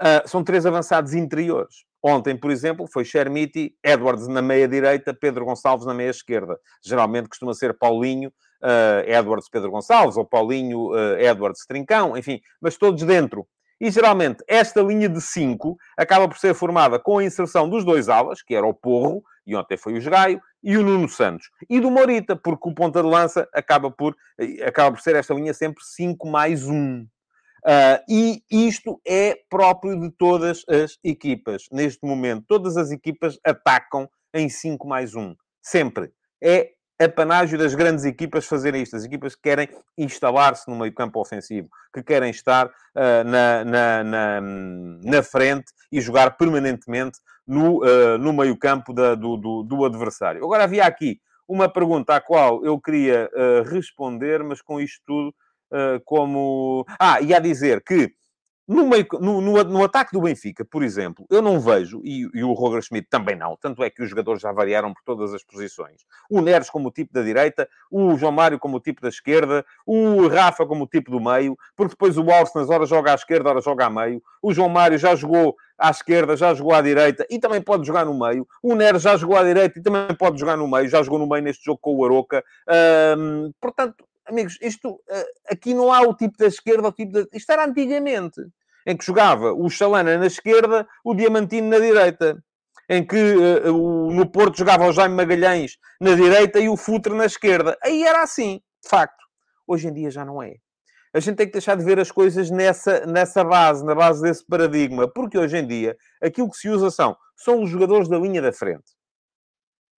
Uh, 0.00 0.28
são 0.28 0.44
três 0.44 0.66
avançados 0.66 1.14
interiores. 1.14 1.84
Ontem, 2.02 2.36
por 2.36 2.50
exemplo, 2.50 2.86
foi 2.86 3.04
Chermiti, 3.04 3.74
Edwards 3.82 4.28
na 4.28 4.40
meia-direita, 4.40 5.14
Pedro 5.14 5.44
Gonçalves 5.44 5.86
na 5.86 5.94
meia-esquerda. 5.94 6.58
Geralmente 6.84 7.28
costuma 7.28 7.54
ser 7.54 7.76
Paulinho, 7.76 8.28
uh, 8.62 9.08
Edwards, 9.10 9.48
Pedro 9.48 9.70
Gonçalves, 9.70 10.16
ou 10.16 10.24
Paulinho, 10.24 10.92
uh, 10.92 11.18
Edwards, 11.18 11.66
Trincão, 11.66 12.16
enfim, 12.16 12.40
mas 12.60 12.76
todos 12.76 13.02
dentro. 13.02 13.46
E 13.80 13.90
geralmente 13.90 14.42
esta 14.48 14.80
linha 14.80 15.08
de 15.08 15.20
5 15.20 15.76
acaba 15.96 16.28
por 16.28 16.38
ser 16.38 16.54
formada 16.54 16.98
com 16.98 17.18
a 17.18 17.24
inserção 17.24 17.68
dos 17.68 17.84
dois 17.84 18.08
alas, 18.08 18.42
que 18.42 18.54
era 18.54 18.66
o 18.66 18.74
Porro, 18.74 19.22
e 19.46 19.54
ontem 19.54 19.76
foi 19.76 19.94
o 19.94 20.00
Jogaio, 20.00 20.40
e 20.62 20.76
o 20.76 20.82
Nuno 20.82 21.08
Santos. 21.08 21.50
E 21.68 21.78
do 21.78 21.90
Morita, 21.90 22.34
porque 22.34 22.68
o 22.68 22.74
ponta 22.74 23.02
de 23.02 23.08
lança 23.08 23.48
acaba 23.52 23.90
por, 23.90 24.16
acaba 24.66 24.96
por 24.96 25.00
ser 25.00 25.14
esta 25.14 25.34
linha 25.34 25.54
sempre 25.54 25.84
5 25.84 26.26
mais 26.28 26.66
1. 26.66 27.02
Uh, 27.02 27.98
e 28.08 28.42
isto 28.50 29.00
é 29.06 29.36
próprio 29.50 29.98
de 30.00 30.10
todas 30.10 30.62
as 30.68 30.98
equipas. 31.02 31.64
Neste 31.70 32.04
momento, 32.06 32.44
todas 32.46 32.76
as 32.76 32.90
equipas 32.90 33.38
atacam 33.44 34.08
em 34.32 34.48
5 34.48 34.86
mais 34.86 35.14
1. 35.14 35.34
Sempre. 35.62 36.12
É 36.42 36.75
apanágio 36.98 37.58
das 37.58 37.74
grandes 37.74 38.04
equipas 38.04 38.46
fazerem 38.46 38.82
isto. 38.82 38.96
As 38.96 39.04
equipas 39.04 39.34
que 39.34 39.42
querem 39.42 39.68
instalar-se 39.96 40.68
no 40.68 40.76
meio 40.76 40.92
campo 40.94 41.20
ofensivo, 41.20 41.68
que 41.92 42.02
querem 42.02 42.30
estar 42.30 42.66
uh, 42.66 43.24
na, 43.24 43.64
na, 43.64 44.04
na, 44.04 44.40
na, 44.40 45.22
frente 45.22 45.66
e 45.92 46.00
jogar 46.00 46.36
permanentemente 46.36 47.18
no, 47.46 47.84
uh, 47.84 48.18
no 48.18 48.32
meio 48.32 48.56
campo 48.56 48.92
da, 48.92 49.14
do, 49.14 49.36
do, 49.36 49.62
do, 49.62 49.84
adversário. 49.84 50.44
Agora, 50.44 50.64
havia 50.64 50.84
aqui 50.84 51.20
uma 51.48 51.68
pergunta 51.68 52.16
à 52.16 52.20
qual 52.20 52.64
eu 52.64 52.80
queria 52.80 53.30
responder, 53.70 54.42
mas 54.42 54.60
com 54.60 54.80
isto 54.80 55.00
tudo 55.06 55.34
uh, 55.70 56.00
como. 56.04 56.84
Ah, 56.98 57.20
e 57.20 57.34
a 57.34 57.38
dizer 57.38 57.82
que 57.82 58.12
no, 58.66 58.88
meio, 58.88 59.06
no, 59.20 59.40
no, 59.40 59.64
no, 59.64 59.84
ataque 59.84 60.12
do 60.12 60.20
Benfica, 60.20 60.64
por 60.64 60.82
exemplo, 60.82 61.24
eu 61.30 61.40
não 61.40 61.60
vejo, 61.60 62.00
e, 62.04 62.28
e, 62.34 62.42
o 62.42 62.52
Roger 62.52 62.82
Schmidt 62.82 63.08
também 63.08 63.36
não, 63.36 63.56
tanto 63.56 63.82
é 63.84 63.90
que 63.90 64.02
os 64.02 64.10
jogadores 64.10 64.42
já 64.42 64.50
variaram 64.50 64.92
por 64.92 65.02
todas 65.04 65.32
as 65.32 65.44
posições. 65.44 66.04
O 66.28 66.40
Neres 66.40 66.68
como 66.68 66.88
o 66.88 66.90
tipo 66.90 67.12
da 67.12 67.22
direita, 67.22 67.68
o 67.90 68.16
João 68.16 68.32
Mário 68.32 68.58
como 68.58 68.78
o 68.78 68.80
tipo 68.80 69.00
da 69.00 69.08
esquerda, 69.08 69.64
o 69.86 70.26
Rafa 70.26 70.66
como 70.66 70.84
o 70.84 70.86
tipo 70.86 71.10
do 71.10 71.20
meio, 71.20 71.56
porque 71.76 71.92
depois 71.92 72.18
o 72.18 72.30
Alves 72.30 72.54
nas 72.54 72.68
horas 72.68 72.88
joga 72.88 73.12
à 73.12 73.14
esquerda, 73.14 73.50
horas 73.50 73.64
joga 73.64 73.86
a 73.86 73.90
meio. 73.90 74.22
O 74.42 74.52
João 74.52 74.68
Mário 74.68 74.98
já 74.98 75.14
jogou 75.14 75.56
à 75.78 75.90
esquerda, 75.90 76.36
já 76.36 76.52
jogou 76.54 76.74
à 76.74 76.80
direita 76.80 77.26
e 77.30 77.38
também 77.38 77.60
pode 77.60 77.86
jogar 77.86 78.04
no 78.04 78.18
meio. 78.18 78.46
O 78.62 78.74
Neres 78.74 79.02
já 79.02 79.16
jogou 79.16 79.36
à 79.36 79.44
direita 79.44 79.78
e 79.78 79.82
também 79.82 80.14
pode 80.16 80.40
jogar 80.40 80.56
no 80.56 80.66
meio, 80.66 80.88
já 80.88 81.02
jogou 81.02 81.18
no 81.18 81.28
meio 81.28 81.42
neste 81.42 81.64
jogo 81.64 81.78
com 81.80 81.94
o 81.94 82.04
Aroca. 82.04 82.44
portanto, 83.60 84.04
amigos, 84.26 84.58
isto 84.60 85.00
eh, 85.08 85.26
aqui 85.50 85.74
não 85.74 85.92
há 85.92 86.02
o 86.02 86.14
tipo 86.14 86.36
da 86.38 86.46
esquerda, 86.46 86.88
o 86.88 86.92
tipo 86.92 87.12
da. 87.12 87.26
Isto 87.32 87.52
era 87.52 87.64
antigamente, 87.64 88.40
em 88.86 88.96
que 88.96 89.04
jogava 89.04 89.52
o 89.52 89.68
Chalana 89.68 90.16
na 90.18 90.26
esquerda, 90.26 90.86
o 91.04 91.14
Diamantino 91.14 91.68
na 91.68 91.78
direita. 91.78 92.42
Em 92.88 93.04
que 93.04 93.16
uh, 93.16 93.74
o, 93.74 94.12
no 94.12 94.30
Porto 94.30 94.58
jogava 94.58 94.86
o 94.86 94.92
Jaime 94.92 95.16
Magalhães 95.16 95.76
na 96.00 96.14
direita 96.14 96.60
e 96.60 96.68
o 96.68 96.76
Futre 96.76 97.12
na 97.14 97.24
esquerda. 97.24 97.76
Aí 97.82 98.04
era 98.04 98.22
assim, 98.22 98.60
de 98.80 98.88
facto. 98.88 99.24
Hoje 99.66 99.88
em 99.88 99.92
dia 99.92 100.08
já 100.08 100.24
não 100.24 100.40
é. 100.40 100.54
A 101.12 101.18
gente 101.18 101.34
tem 101.34 101.46
que 101.46 101.54
deixar 101.54 101.76
de 101.76 101.84
ver 101.84 101.98
as 101.98 102.12
coisas 102.12 102.48
nessa, 102.48 103.04
nessa 103.04 103.42
base, 103.42 103.84
na 103.84 103.92
base 103.92 104.22
desse 104.22 104.46
paradigma, 104.46 105.08
porque 105.08 105.36
hoje 105.36 105.56
em 105.56 105.66
dia 105.66 105.96
aquilo 106.22 106.48
que 106.48 106.58
se 106.58 106.68
usa 106.68 106.88
são, 106.88 107.16
são 107.34 107.60
os 107.60 107.70
jogadores 107.70 108.08
da 108.08 108.18
linha 108.18 108.40
da 108.40 108.52
frente 108.52 108.84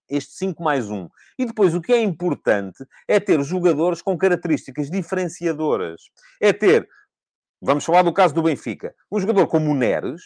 este 0.09 0.33
5 0.35 0.63
mais 0.63 0.91
1. 0.91 1.09
E 1.39 1.47
depois, 1.47 1.75
o 1.75 1.81
que 1.81 1.93
é 1.93 2.01
importante 2.01 2.85
é 3.07 3.21
ter 3.21 3.43
jogadores 3.43 4.03
com 4.03 4.17
características 4.17 4.91
diferenciadoras. 4.91 6.03
É 6.41 6.53
ter, 6.53 6.89
vamos 7.61 7.85
falar 7.85 8.03
do 8.03 8.13
caso 8.13 8.35
do 8.35 8.43
Benfica, 8.43 8.95
um 9.11 9.21
jogador 9.21 9.47
como 9.47 9.71
o 9.71 9.75
Neres, 9.75 10.23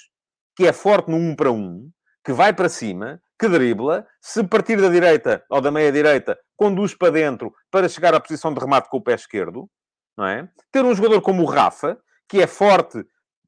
que 0.56 0.66
é 0.66 0.72
forte 0.72 1.10
no 1.10 1.16
1 1.16 1.36
para 1.36 1.50
1, 1.50 1.90
que 2.24 2.32
vai 2.32 2.52
para 2.52 2.68
cima, 2.68 3.20
que 3.38 3.48
dribla, 3.48 4.06
se 4.20 4.44
partir 4.44 4.80
da 4.80 4.88
direita 4.88 5.44
ou 5.50 5.60
da 5.60 5.70
meia-direita, 5.70 6.38
conduz 6.56 6.94
para 6.94 7.10
dentro 7.10 7.52
para 7.70 7.88
chegar 7.88 8.14
à 8.14 8.20
posição 8.20 8.54
de 8.54 8.60
remate 8.60 8.88
com 8.88 8.98
o 8.98 9.02
pé 9.02 9.14
esquerdo, 9.14 9.68
não 10.16 10.26
é? 10.26 10.48
Ter 10.70 10.84
um 10.84 10.94
jogador 10.94 11.20
como 11.20 11.42
o 11.42 11.46
Rafa, 11.46 11.98
que 12.28 12.40
é 12.40 12.46
forte 12.46 13.04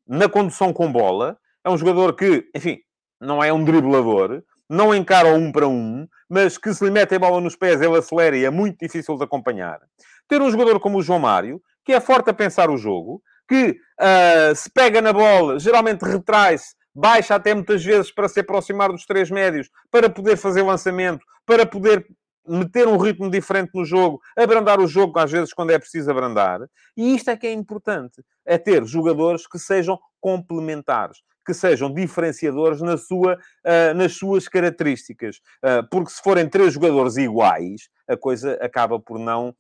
na 0.07 0.29
condução 0.29 0.73
com 0.73 0.91
bola, 0.91 1.39
é 1.65 1.71
um 1.71 1.79
jogador 1.79 2.15
que, 2.15 2.51
enfim, 2.55 2.81
não 3.21 3.43
é 3.43 3.53
um 3.53 3.65
driblador, 3.65 4.43
não 4.69 4.95
encara 4.95 5.29
um 5.29 5.53
para 5.53 5.69
um, 5.69 6.07
mas 6.29 6.59
que 6.59 6.73
se 6.73 6.85
lhe 6.85 6.91
mete 6.91 7.15
a 7.15 7.19
bola 7.19 7.41
nos 7.41 7.57
pés, 7.57 7.81
ele 7.81 7.99
acelera 7.99 8.37
e 8.37 8.45
é 8.45 8.51
muito 8.51 8.79
difícil 8.79 9.17
de 9.17 9.25
acompanhar. 9.25 9.81
Ter 10.29 10.41
um 10.41 10.51
jogador 10.51 10.81
como 10.81 10.99
o 10.99 11.03
João 11.03 11.19
Mário, 11.19 11.61
que 11.85 11.93
é 11.93 12.01
forte 12.01 12.31
a 12.31 12.35
pensar 12.35 12.71
o 12.71 12.77
jogo, 12.77 13.23
que 13.49 13.77
uh, 14.01 14.55
se 14.55 14.71
pega 14.71 15.03
na 15.03 15.13
bola, 15.13 15.59
geralmente 15.59 16.03
retrai-se, 16.03 16.75
baixa 16.95 17.35
até 17.35 17.53
muitas 17.55 17.85
vezes 17.85 18.11
para 18.11 18.29
se 18.29 18.41
aproximar 18.41 18.91
dos 18.91 19.05
três 19.05 19.31
médios, 19.31 19.69
para 19.91 20.09
poder 20.09 20.37
fazer 20.37 20.63
lançamento, 20.63 21.25
para 21.45 21.67
poder 21.67 22.07
meter 22.47 22.87
um 22.87 22.97
ritmo 22.97 23.31
diferente 23.31 23.71
no 23.75 23.85
jogo, 23.85 24.21
abrandar 24.37 24.79
o 24.81 24.87
jogo 24.87 25.19
às 25.19 25.31
vezes 25.31 25.53
quando 25.53 25.71
é 25.71 25.79
preciso 25.79 26.11
abrandar. 26.11 26.61
E 26.97 27.15
isto 27.15 27.31
é 27.31 27.37
que 27.37 27.47
é 27.47 27.53
importante, 27.53 28.23
é 28.45 28.59
ter 28.59 28.85
jogadores 28.85 29.47
que 29.47 29.59
sejam 29.59 29.99
complementares, 30.21 31.19
que 31.45 31.55
sejam 31.55 31.93
diferenciadores 31.93 32.81
na 32.81 32.97
sua, 32.97 33.35
uh, 33.35 33.95
nas 33.95 34.17
suas 34.17 34.49
características. 34.49 35.37
Uh, 35.63 35.87
porque 35.91 36.11
se 36.11 36.23
forem 36.23 36.49
três 36.49 36.73
jogadores 36.73 37.17
iguais, 37.17 37.89
a 38.09 38.17
coisa 38.17 38.55
acaba 38.61 38.99
por 38.99 39.19
não, 39.19 39.55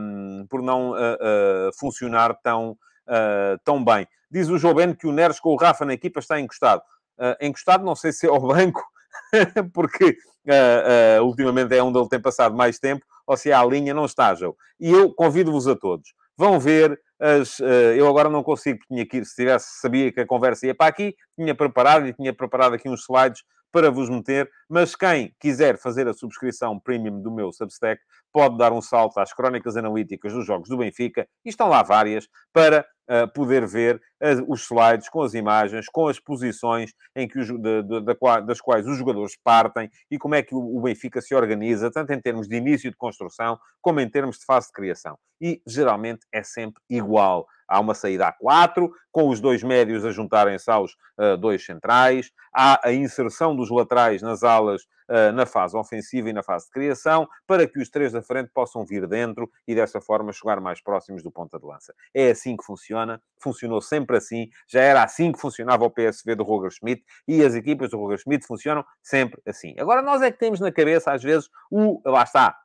um, 0.00 0.46
por 0.48 0.62
não 0.62 0.92
uh, 0.92 1.72
funcionar 1.78 2.34
tão, 2.42 2.76
tão 3.62 3.84
bem. 3.84 4.06
Diz 4.30 4.48
o 4.48 4.58
João 4.58 4.74
Beno 4.74 4.96
que 4.96 5.06
o 5.06 5.12
Neres 5.12 5.38
com 5.38 5.50
o 5.50 5.56
Rafa 5.56 5.84
na 5.84 5.92
equipa 5.92 6.20
está 6.20 6.40
encostado. 6.40 6.82
encostado, 7.40 7.84
não 7.84 7.94
sei 7.94 8.10
se 8.12 8.26
é 8.26 8.30
ao 8.30 8.40
banco, 8.40 8.82
porque 9.74 10.16
ultimamente 11.22 11.74
é 11.76 11.82
onde 11.82 11.98
ele 11.98 12.08
tem 12.08 12.20
passado 12.20 12.56
mais 12.56 12.78
tempo, 12.78 13.04
ou 13.26 13.36
se 13.36 13.50
é 13.50 13.52
à 13.52 13.62
linha, 13.64 13.92
não 13.92 14.06
está, 14.06 14.34
João. 14.34 14.56
E 14.80 14.90
eu 14.90 15.12
convido-vos 15.12 15.68
a 15.68 15.76
todos. 15.76 16.14
Vão 16.36 16.58
ver 16.58 17.00
as, 17.20 17.58
uh, 17.60 17.94
eu 17.96 18.08
agora 18.08 18.28
não 18.28 18.42
consigo, 18.42 18.78
porque 18.78 18.94
tinha 18.94 19.22
ir, 19.22 19.24
se 19.24 19.36
tivesse, 19.36 19.80
sabia 19.80 20.12
que 20.12 20.20
a 20.20 20.26
conversa 20.26 20.66
ia 20.66 20.74
para 20.74 20.88
aqui, 20.88 21.14
tinha 21.38 21.54
preparado 21.54 22.06
e 22.06 22.12
tinha 22.12 22.34
preparado 22.34 22.74
aqui 22.74 22.88
uns 22.88 23.02
slides 23.02 23.42
para 23.72 23.90
vos 23.90 24.08
meter, 24.08 24.48
mas 24.68 24.94
quem 24.94 25.34
quiser 25.40 25.76
fazer 25.78 26.06
a 26.06 26.12
subscrição 26.12 26.78
premium 26.78 27.20
do 27.20 27.32
meu 27.32 27.52
Substack 27.52 28.00
pode 28.34 28.58
dar 28.58 28.72
um 28.72 28.82
salto 28.82 29.18
às 29.18 29.32
crónicas 29.32 29.76
analíticas 29.76 30.32
dos 30.32 30.44
jogos 30.44 30.68
do 30.68 30.76
Benfica, 30.76 31.24
e 31.44 31.50
estão 31.50 31.68
lá 31.68 31.84
várias, 31.84 32.28
para 32.52 32.84
uh, 33.08 33.32
poder 33.32 33.64
ver 33.64 33.94
uh, 33.96 34.52
os 34.52 34.64
slides 34.64 35.08
com 35.08 35.22
as 35.22 35.34
imagens, 35.34 35.86
com 35.86 36.08
as 36.08 36.18
posições 36.18 36.92
em 37.14 37.28
que 37.28 37.38
os, 37.38 37.46
de, 37.46 37.82
de, 37.82 38.00
de, 38.00 38.14
das 38.44 38.60
quais 38.60 38.88
os 38.88 38.98
jogadores 38.98 39.36
partem 39.42 39.88
e 40.10 40.18
como 40.18 40.34
é 40.34 40.42
que 40.42 40.52
o, 40.52 40.80
Benfica 40.80 41.20
se 41.20 41.32
organiza, 41.32 41.92
tanto 41.92 42.12
em 42.12 42.20
termos 42.20 42.48
de 42.48 42.56
início 42.56 42.90
de 42.90 42.96
construção, 42.96 43.56
como 43.80 44.00
em 44.00 44.10
termos 44.10 44.38
de 44.38 44.44
fase 44.44 44.66
de 44.66 44.72
criação. 44.72 45.16
E 45.40 45.62
geralmente 45.64 46.26
é 46.32 46.42
sempre 46.42 46.82
igual. 46.90 47.46
Há 47.68 47.78
uma 47.78 47.94
saída 47.94 48.26
a 48.26 48.32
quatro, 48.32 48.90
com 49.12 49.28
os 49.28 49.40
dois 49.40 49.62
médios 49.62 50.04
a 50.04 50.10
juntarem-se 50.10 50.70
aos 50.70 50.92
uh, 51.18 51.36
dois 51.38 51.64
centrais. 51.64 52.30
Há 52.52 52.88
a 52.88 52.92
inserção 52.92 53.54
dos 53.54 53.70
laterais 53.70 54.20
nas 54.20 54.42
alas 54.42 54.82
na 55.34 55.44
fase 55.44 55.76
ofensiva 55.76 56.30
e 56.30 56.32
na 56.32 56.42
fase 56.42 56.66
de 56.66 56.72
criação, 56.72 57.28
para 57.46 57.66
que 57.66 57.78
os 57.78 57.88
três 57.88 58.12
da 58.12 58.22
frente 58.22 58.50
possam 58.52 58.84
vir 58.84 59.06
dentro 59.06 59.50
e 59.66 59.74
dessa 59.74 60.00
forma 60.00 60.32
chegar 60.32 60.60
mais 60.60 60.80
próximos 60.80 61.22
do 61.22 61.30
ponta 61.30 61.58
de 61.58 61.66
lança. 61.66 61.94
É 62.12 62.30
assim 62.30 62.56
que 62.56 62.64
funciona, 62.64 63.20
funcionou 63.38 63.80
sempre 63.82 64.16
assim, 64.16 64.48
já 64.66 64.80
era 64.80 65.02
assim 65.02 65.32
que 65.32 65.40
funcionava 65.40 65.84
o 65.84 65.90
PSV 65.90 66.34
do 66.34 66.44
Roger 66.44 66.70
Schmidt 66.70 67.04
e 67.28 67.44
as 67.44 67.54
equipas 67.54 67.90
do 67.90 67.98
Roger 67.98 68.18
Schmidt 68.18 68.46
funcionam 68.46 68.84
sempre 69.02 69.40
assim. 69.46 69.74
Agora 69.78 70.02
nós 70.02 70.22
é 70.22 70.30
que 70.30 70.38
temos 70.38 70.60
na 70.60 70.72
cabeça, 70.72 71.12
às 71.12 71.22
vezes, 71.22 71.48
o. 71.70 72.00
lá 72.04 72.22
está, 72.22 72.58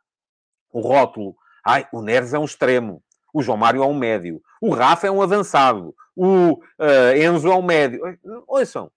o 0.72 0.80
rótulo. 0.80 1.36
Ai, 1.66 1.88
o 1.92 2.02
Neres 2.02 2.34
é 2.34 2.40
um 2.40 2.46
extremo. 2.46 3.04
O 3.34 3.42
João 3.42 3.58
Mário 3.58 3.84
é 3.84 3.86
um 3.86 3.94
médio. 3.94 4.42
O 4.62 4.70
Rafa 4.70 5.08
é 5.08 5.12
um 5.12 5.22
avançado. 5.22 5.96
O 6.16 6.54
uh, 6.54 7.16
Enzo 7.16 7.52
é 7.52 7.56
um 7.56 7.62
médio. 7.62 8.02
Ouçam, 8.48 8.92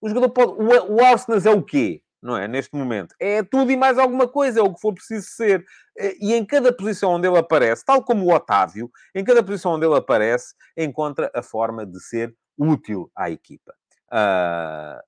o 0.00 0.08
jogador 0.08 0.30
pode. 0.30 0.52
O, 0.52 0.96
o 0.96 1.04
Arsenal 1.04 1.40
é 1.40 1.50
o 1.56 1.62
quê? 1.62 2.02
Não 2.24 2.36
é? 2.38 2.48
Neste 2.48 2.74
momento. 2.74 3.14
É 3.20 3.42
tudo 3.42 3.70
e 3.70 3.76
mais 3.76 3.98
alguma 3.98 4.26
coisa, 4.26 4.60
é 4.60 4.62
o 4.62 4.72
que 4.72 4.80
for 4.80 4.94
preciso 4.94 5.26
ser. 5.28 5.64
Eh, 5.98 6.16
e 6.20 6.34
em 6.34 6.44
cada 6.44 6.72
posição 6.72 7.12
onde 7.12 7.28
ele 7.28 7.38
aparece, 7.38 7.84
tal 7.84 8.02
como 8.02 8.24
o 8.24 8.34
Otávio, 8.34 8.90
em 9.14 9.22
cada 9.22 9.42
posição 9.42 9.72
onde 9.72 9.86
ele 9.86 9.96
aparece, 9.96 10.54
encontra 10.74 11.30
a 11.34 11.42
forma 11.42 11.84
de 11.84 12.00
ser 12.00 12.34
útil 12.56 13.10
à 13.14 13.30
equipa. 13.30 13.74
Uh, 14.10 14.98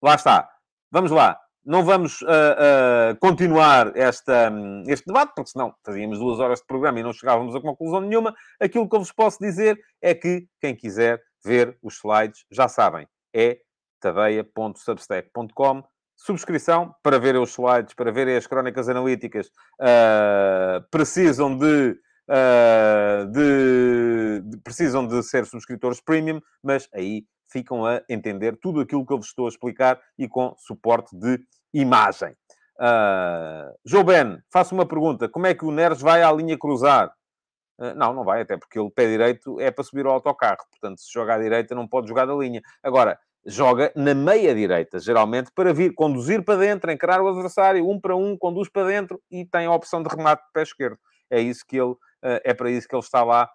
lá 0.00 0.14
está. 0.14 0.48
Vamos 0.92 1.10
lá 1.10 1.40
não 1.64 1.84
vamos 1.84 2.22
uh, 2.22 2.26
uh, 2.26 3.16
continuar 3.20 3.96
esta, 3.96 4.50
um, 4.50 4.82
este 4.86 5.06
debate, 5.06 5.32
porque 5.34 5.50
senão 5.50 5.74
fazíamos 5.84 6.18
duas 6.18 6.40
horas 6.40 6.60
de 6.60 6.66
programa 6.66 6.98
e 6.98 7.02
não 7.02 7.12
chegávamos 7.12 7.54
a 7.54 7.60
conclusão 7.60 8.00
nenhuma. 8.00 8.34
Aquilo 8.58 8.88
que 8.88 8.96
eu 8.96 9.00
vos 9.00 9.12
posso 9.12 9.38
dizer 9.38 9.78
é 10.00 10.14
que 10.14 10.46
quem 10.60 10.74
quiser 10.74 11.22
ver 11.44 11.78
os 11.82 11.98
slides, 11.98 12.44
já 12.50 12.66
sabem, 12.66 13.06
é 13.34 13.60
tadeia.substack.com. 14.00 15.84
Subscrição 16.22 16.94
para 17.02 17.18
ver 17.18 17.36
os 17.36 17.52
slides, 17.52 17.94
para 17.94 18.12
ver 18.12 18.28
as 18.36 18.46
crónicas 18.46 18.88
analíticas, 18.90 19.46
uh, 19.80 20.86
precisam 20.90 21.56
de, 21.56 21.96
de, 23.32 24.42
de, 24.44 24.56
precisam 24.58 25.06
de 25.06 25.22
ser 25.22 25.46
subscritores 25.46 25.98
premium, 25.98 26.40
mas 26.62 26.86
aí 26.94 27.24
ficam 27.50 27.86
a 27.86 28.02
entender 28.06 28.54
tudo 28.60 28.80
aquilo 28.80 29.04
que 29.06 29.12
eu 29.14 29.16
vos 29.16 29.28
estou 29.28 29.46
a 29.46 29.48
explicar 29.48 29.98
e 30.18 30.28
com 30.28 30.54
suporte 30.58 31.16
de 31.16 31.40
imagem. 31.72 32.36
Uh, 32.80 33.76
João 33.84 34.04
Ben, 34.04 34.38
faço 34.52 34.74
uma 34.74 34.86
pergunta. 34.86 35.28
Como 35.28 35.46
é 35.46 35.54
que 35.54 35.64
o 35.64 35.70
Neres 35.70 36.00
vai 36.00 36.22
à 36.22 36.32
linha 36.32 36.58
cruzar? 36.58 37.12
Uh, 37.78 37.94
não, 37.94 38.12
não 38.12 38.24
vai, 38.24 38.42
até 38.42 38.56
porque 38.56 38.78
ele 38.78 38.90
pé 38.90 39.06
direito 39.06 39.58
é 39.58 39.70
para 39.70 39.84
subir 39.84 40.06
ao 40.06 40.12
autocarro. 40.12 40.64
Portanto, 40.70 41.00
se 41.00 41.12
joga 41.12 41.34
à 41.34 41.38
direita, 41.38 41.74
não 41.74 41.88
pode 41.88 42.08
jogar 42.08 42.26
da 42.26 42.34
linha. 42.34 42.62
Agora, 42.82 43.18
joga 43.46 43.92
na 43.96 44.14
meia 44.14 44.54
direita, 44.54 44.98
geralmente, 44.98 45.50
para 45.54 45.72
vir 45.72 45.94
conduzir 45.94 46.44
para 46.44 46.58
dentro, 46.58 46.90
encarar 46.90 47.22
o 47.22 47.28
adversário, 47.28 47.88
um 47.88 48.00
para 48.00 48.14
um, 48.14 48.36
conduz 48.36 48.68
para 48.68 48.86
dentro 48.86 49.20
e 49.30 49.44
tem 49.44 49.66
a 49.66 49.72
opção 49.72 50.02
de 50.02 50.08
remate 50.14 50.42
de 50.42 50.52
pé 50.52 50.62
esquerdo. 50.62 50.98
É 51.30 51.40
isso 51.40 51.64
que 51.66 51.76
ele, 51.76 51.92
uh, 51.92 51.98
é 52.44 52.52
para 52.52 52.70
isso 52.70 52.88
que 52.88 52.94
ele 52.94 53.02
está 53.02 53.22
lá 53.22 53.48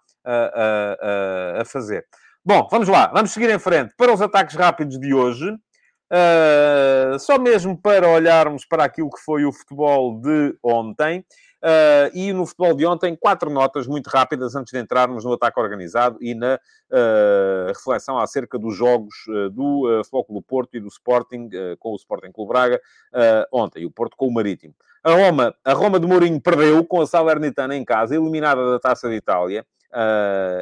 a 1.60 1.64
fazer. 1.64 2.04
Bom, 2.44 2.66
vamos 2.70 2.88
lá, 2.88 3.08
vamos 3.08 3.30
seguir 3.30 3.50
em 3.50 3.58
frente 3.58 3.92
para 3.96 4.12
os 4.12 4.20
ataques 4.20 4.56
rápidos 4.56 4.98
de 4.98 5.14
hoje. 5.14 5.52
Uh, 6.12 7.18
só 7.18 7.38
mesmo 7.38 7.76
para 7.76 8.08
olharmos 8.08 8.64
para 8.64 8.84
aquilo 8.84 9.10
que 9.10 9.20
foi 9.20 9.44
o 9.44 9.52
futebol 9.52 10.20
de 10.20 10.56
ontem. 10.62 11.24
Uh, 11.66 12.12
e 12.14 12.32
no 12.32 12.46
futebol 12.46 12.74
de 12.76 12.86
ontem, 12.86 13.16
quatro 13.16 13.50
notas 13.50 13.88
muito 13.88 14.06
rápidas 14.08 14.54
antes 14.54 14.72
de 14.72 14.78
entrarmos 14.78 15.24
no 15.24 15.32
ataque 15.32 15.58
organizado 15.58 16.16
e 16.20 16.32
na 16.32 16.54
uh, 16.54 17.68
reflexão 17.68 18.18
acerca 18.18 18.56
dos 18.56 18.76
jogos 18.76 19.14
do 19.52 19.88
uh, 19.88 20.04
Futebol 20.04 20.26
do 20.28 20.42
Porto 20.42 20.76
e 20.76 20.80
do 20.80 20.86
Sporting, 20.86 21.48
com 21.80 21.92
o 21.92 21.96
Sporting 21.96 22.30
Clube 22.30 22.52
Braga, 22.52 22.80
ontem, 23.52 23.82
e 23.82 23.86
o 23.86 23.90
Porto 23.90 24.16
com 24.16 24.28
o 24.28 24.32
Marítimo. 24.32 24.74
A 25.02 25.12
Roma, 25.12 25.54
a 25.64 25.72
Roma 25.72 25.98
de 25.98 26.06
Mourinho 26.06 26.40
perdeu 26.40 26.84
com 26.84 27.00
a 27.00 27.06
Salernitana 27.06 27.74
em 27.74 27.84
casa, 27.84 28.14
eliminada 28.14 28.70
da 28.70 28.78
Taça 28.78 29.08
de 29.08 29.16
Itália. 29.16 29.66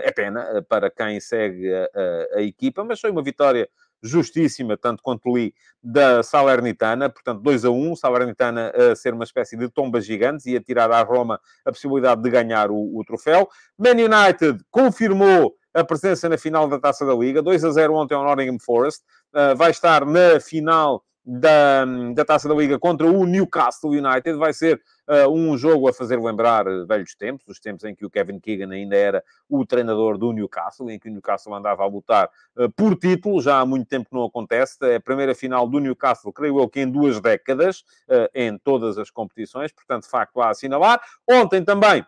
É 0.02 0.12
pena 0.12 0.64
para 0.68 0.90
quem 0.90 1.18
segue 1.20 1.72
a, 1.72 1.84
a, 1.84 2.38
a, 2.38 2.42
equipa, 2.42 2.84
mas 2.84 3.00
foi 3.00 3.10
uma 3.10 3.22
vitória 3.22 3.68
justíssima, 4.04 4.76
tanto 4.76 5.02
quanto 5.02 5.34
li, 5.34 5.54
da 5.82 6.22
Salernitana, 6.22 7.08
portanto 7.08 7.40
2 7.40 7.64
a 7.64 7.70
1, 7.70 7.96
Salernitana 7.96 8.70
a 8.70 8.94
ser 8.94 9.14
uma 9.14 9.24
espécie 9.24 9.56
de 9.56 9.68
tombas 9.68 10.04
gigantes 10.04 10.44
e 10.46 10.56
a 10.56 10.62
tirar 10.62 10.90
à 10.92 11.02
Roma 11.02 11.40
a 11.64 11.72
possibilidade 11.72 12.22
de 12.22 12.30
ganhar 12.30 12.70
o, 12.70 12.98
o 12.98 13.02
troféu. 13.04 13.48
Man 13.78 13.92
United 13.92 14.62
confirmou 14.70 15.56
a 15.72 15.82
presença 15.82 16.28
na 16.28 16.38
final 16.38 16.68
da 16.68 16.78
Taça 16.78 17.04
da 17.04 17.14
Liga, 17.14 17.42
2 17.42 17.64
a 17.64 17.70
0 17.70 17.94
ontem 17.94 18.14
ao 18.14 18.22
Nottingham 18.22 18.58
Forest, 18.60 19.02
uh, 19.34 19.56
vai 19.56 19.70
estar 19.70 20.06
na 20.06 20.38
final 20.38 21.02
da, 21.24 21.84
da 22.14 22.24
Taça 22.24 22.48
da 22.48 22.54
Liga 22.54 22.78
contra 22.78 23.06
o 23.06 23.24
Newcastle 23.24 23.90
United. 23.90 24.36
Vai 24.36 24.52
ser 24.52 24.80
uh, 25.08 25.28
um 25.28 25.56
jogo 25.56 25.88
a 25.88 25.92
fazer 25.92 26.20
lembrar 26.20 26.64
velhos 26.86 27.14
tempos, 27.14 27.46
os 27.48 27.60
tempos 27.60 27.84
em 27.84 27.94
que 27.94 28.04
o 28.04 28.10
Kevin 28.10 28.38
Keegan 28.38 28.70
ainda 28.70 28.96
era 28.96 29.24
o 29.48 29.64
treinador 29.64 30.18
do 30.18 30.32
Newcastle, 30.32 30.90
em 30.90 30.98
que 30.98 31.08
o 31.08 31.12
Newcastle 31.12 31.54
andava 31.54 31.82
a 31.82 31.86
lutar 31.86 32.30
uh, 32.56 32.70
por 32.72 32.96
título, 32.96 33.40
já 33.40 33.60
há 33.60 33.66
muito 33.66 33.86
tempo 33.86 34.08
que 34.08 34.16
não 34.16 34.24
acontece. 34.24 34.76
É 34.82 34.96
a 34.96 35.00
primeira 35.00 35.34
final 35.34 35.68
do 35.68 35.78
Newcastle, 35.78 36.32
creio 36.32 36.60
eu 36.60 36.68
que 36.68 36.80
em 36.80 36.90
duas 36.90 37.20
décadas, 37.20 37.80
uh, 38.08 38.28
em 38.34 38.58
todas 38.58 38.98
as 38.98 39.10
competições, 39.10 39.72
portanto, 39.72 40.04
de 40.04 40.10
facto, 40.10 40.40
há 40.40 40.46
a 40.46 40.50
assinalar. 40.50 41.00
Ontem 41.28 41.64
também 41.64 42.04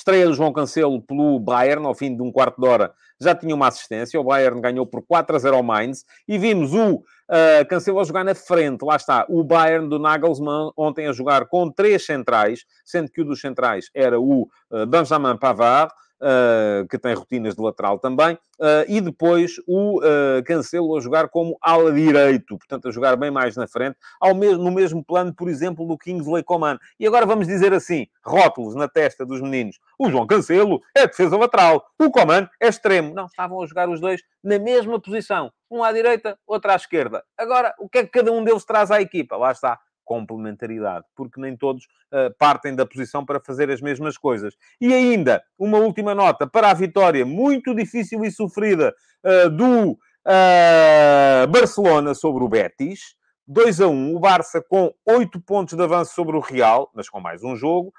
Estreia 0.00 0.26
do 0.26 0.32
João 0.32 0.50
Cancelo 0.50 1.02
pelo 1.02 1.38
Bayern, 1.38 1.84
ao 1.84 1.94
fim 1.94 2.16
de 2.16 2.22
um 2.22 2.32
quarto 2.32 2.58
de 2.58 2.66
hora, 2.66 2.94
já 3.20 3.34
tinha 3.34 3.54
uma 3.54 3.68
assistência. 3.68 4.18
O 4.18 4.24
Bayern 4.24 4.58
ganhou 4.58 4.86
por 4.86 5.02
4 5.02 5.36
a 5.36 5.38
0 5.38 5.56
ao 5.56 5.62
Mainz. 5.62 6.06
E 6.26 6.38
vimos 6.38 6.72
o 6.72 6.94
uh, 6.94 7.68
Cancelo 7.68 8.00
a 8.00 8.04
jogar 8.04 8.24
na 8.24 8.34
frente. 8.34 8.82
Lá 8.82 8.96
está, 8.96 9.26
o 9.28 9.44
Bayern 9.44 9.90
do 9.90 9.98
Nagelsmann 9.98 10.72
ontem 10.74 11.06
a 11.06 11.12
jogar 11.12 11.44
com 11.48 11.70
três 11.70 12.06
centrais, 12.06 12.64
sendo 12.82 13.10
que 13.10 13.20
o 13.20 13.26
dos 13.26 13.42
centrais 13.42 13.90
era 13.94 14.18
o 14.18 14.48
uh, 14.70 14.86
Benjamin 14.86 15.36
Pavard 15.36 15.92
uh, 16.20 16.86
que 16.88 16.98
tem 16.98 17.14
rotinas 17.14 17.54
de 17.54 17.62
lateral 17.62 17.98
também, 17.98 18.34
uh, 18.34 18.84
e 18.88 19.00
depois 19.00 19.52
o 19.66 19.98
uh, 19.98 20.42
Cancelo 20.44 20.96
a 20.96 21.00
jogar 21.00 21.28
como 21.28 21.56
ala 21.60 21.92
direito, 21.92 22.56
portanto 22.58 22.88
a 22.88 22.90
jogar 22.90 23.16
bem 23.16 23.30
mais 23.30 23.56
na 23.56 23.66
frente, 23.66 23.96
ao 24.20 24.34
mesmo, 24.34 24.62
no 24.62 24.70
mesmo 24.70 25.04
plano, 25.04 25.34
por 25.34 25.48
exemplo, 25.48 25.86
do 25.86 25.98
Kingsley 25.98 26.42
Coman. 26.42 26.78
E 26.98 27.06
agora 27.06 27.26
vamos 27.26 27.46
dizer 27.46 27.72
assim, 27.72 28.06
rótulos 28.24 28.74
na 28.74 28.88
testa 28.88 29.24
dos 29.24 29.40
meninos. 29.40 29.78
O 29.98 30.10
João 30.10 30.26
Cancelo 30.26 30.80
é 30.96 31.06
defesa 31.06 31.36
lateral, 31.36 31.84
o 31.98 32.10
Coman 32.10 32.48
é 32.60 32.68
extremo. 32.68 33.14
Não, 33.14 33.26
estavam 33.26 33.62
a 33.62 33.66
jogar 33.66 33.88
os 33.88 34.00
dois 34.00 34.22
na 34.42 34.58
mesma 34.58 35.00
posição. 35.00 35.50
Um 35.70 35.84
à 35.84 35.92
direita, 35.92 36.36
outro 36.46 36.72
à 36.72 36.74
esquerda. 36.74 37.22
Agora, 37.38 37.72
o 37.78 37.88
que 37.88 37.98
é 37.98 38.04
que 38.04 38.10
cada 38.10 38.32
um 38.32 38.42
deles 38.42 38.64
traz 38.64 38.90
à 38.90 39.00
equipa? 39.00 39.36
Lá 39.36 39.52
está 39.52 39.78
complementaridade, 40.10 41.06
porque 41.14 41.40
nem 41.40 41.56
todos 41.56 41.84
uh, 41.84 42.34
partem 42.36 42.74
da 42.74 42.84
posição 42.84 43.24
para 43.24 43.38
fazer 43.38 43.70
as 43.70 43.80
mesmas 43.80 44.18
coisas. 44.18 44.56
E 44.80 44.92
ainda, 44.92 45.40
uma 45.56 45.78
última 45.78 46.16
nota 46.16 46.48
para 46.48 46.68
a 46.68 46.74
vitória 46.74 47.24
muito 47.24 47.72
difícil 47.72 48.24
e 48.24 48.30
sofrida 48.32 48.92
uh, 49.24 49.48
do 49.48 49.92
uh, 49.92 51.46
Barcelona 51.48 52.12
sobre 52.12 52.42
o 52.42 52.48
Betis. 52.48 53.14
2 53.46 53.80
a 53.82 53.86
1. 53.86 54.16
O 54.16 54.18
Barça 54.18 54.60
com 54.60 54.92
8 55.06 55.40
pontos 55.42 55.76
de 55.76 55.82
avanço 55.82 56.12
sobre 56.12 56.36
o 56.36 56.40
Real, 56.40 56.90
mas 56.92 57.08
com 57.08 57.20
mais 57.20 57.44
um 57.44 57.54
jogo. 57.54 57.92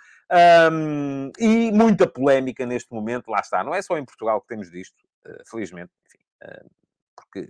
Um, 0.70 1.32
e 1.40 1.72
muita 1.72 2.08
polémica 2.08 2.66
neste 2.66 2.94
momento, 2.94 3.32
lá 3.32 3.40
está. 3.40 3.64
Não 3.64 3.74
é 3.74 3.82
só 3.82 3.98
em 3.98 4.04
Portugal 4.04 4.42
que 4.42 4.48
temos 4.48 4.70
disto, 4.70 4.96
felizmente, 5.50 5.92
enfim, 6.08 6.24
porque 7.16 7.50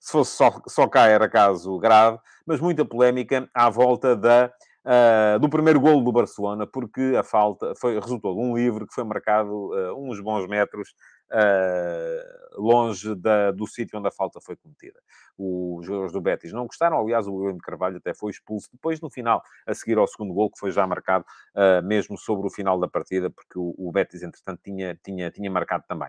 se 0.00 0.10
fosse 0.10 0.36
só, 0.36 0.60
só 0.66 0.88
cá 0.88 1.06
era 1.06 1.28
caso 1.28 1.78
grave, 1.78 2.18
mas 2.46 2.60
muita 2.60 2.84
polémica 2.84 3.48
à 3.54 3.70
volta 3.70 4.16
da, 4.16 4.50
uh, 4.84 5.38
do 5.38 5.48
primeiro 5.48 5.80
golo 5.80 6.02
do 6.02 6.10
Barcelona, 6.10 6.66
porque 6.66 7.14
a 7.16 7.22
falta 7.22 7.74
foi, 7.78 8.00
resultou 8.00 8.34
de 8.34 8.40
um 8.40 8.56
livre 8.56 8.86
que 8.86 8.94
foi 8.94 9.04
marcado 9.04 9.70
uns 9.96 10.20
bons 10.20 10.48
metros 10.48 10.94
uh, 11.30 12.60
longe 12.60 13.14
da, 13.14 13.50
do 13.50 13.66
sítio 13.66 13.98
onde 13.98 14.08
a 14.08 14.10
falta 14.10 14.40
foi 14.40 14.56
cometida. 14.56 14.98
Os 15.38 15.86
jogadores 15.86 16.12
do 16.12 16.20
Betis 16.20 16.52
não 16.52 16.66
gostaram, 16.66 16.98
aliás, 17.00 17.26
o 17.26 17.34
William 17.34 17.58
Carvalho 17.58 17.96
até 17.96 18.12
foi 18.12 18.30
expulso 18.30 18.68
depois, 18.72 19.00
no 19.00 19.10
final, 19.10 19.42
a 19.66 19.74
seguir 19.74 19.96
ao 19.98 20.06
segundo 20.06 20.34
gol, 20.34 20.50
que 20.50 20.58
foi 20.58 20.70
já 20.70 20.86
marcado 20.86 21.24
uh, 21.54 21.84
mesmo 21.86 22.18
sobre 22.18 22.46
o 22.46 22.50
final 22.50 22.78
da 22.78 22.88
partida, 22.88 23.30
porque 23.30 23.58
o, 23.58 23.74
o 23.78 23.90
Betis, 23.92 24.22
entretanto, 24.22 24.60
tinha, 24.62 24.98
tinha, 25.02 25.30
tinha 25.30 25.50
marcado 25.50 25.84
também. 25.88 26.08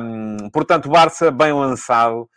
Um, 0.00 0.48
portanto, 0.50 0.88
Barça 0.88 1.30
bem 1.30 1.52
lançado 1.52 2.22
uh, 2.22 2.28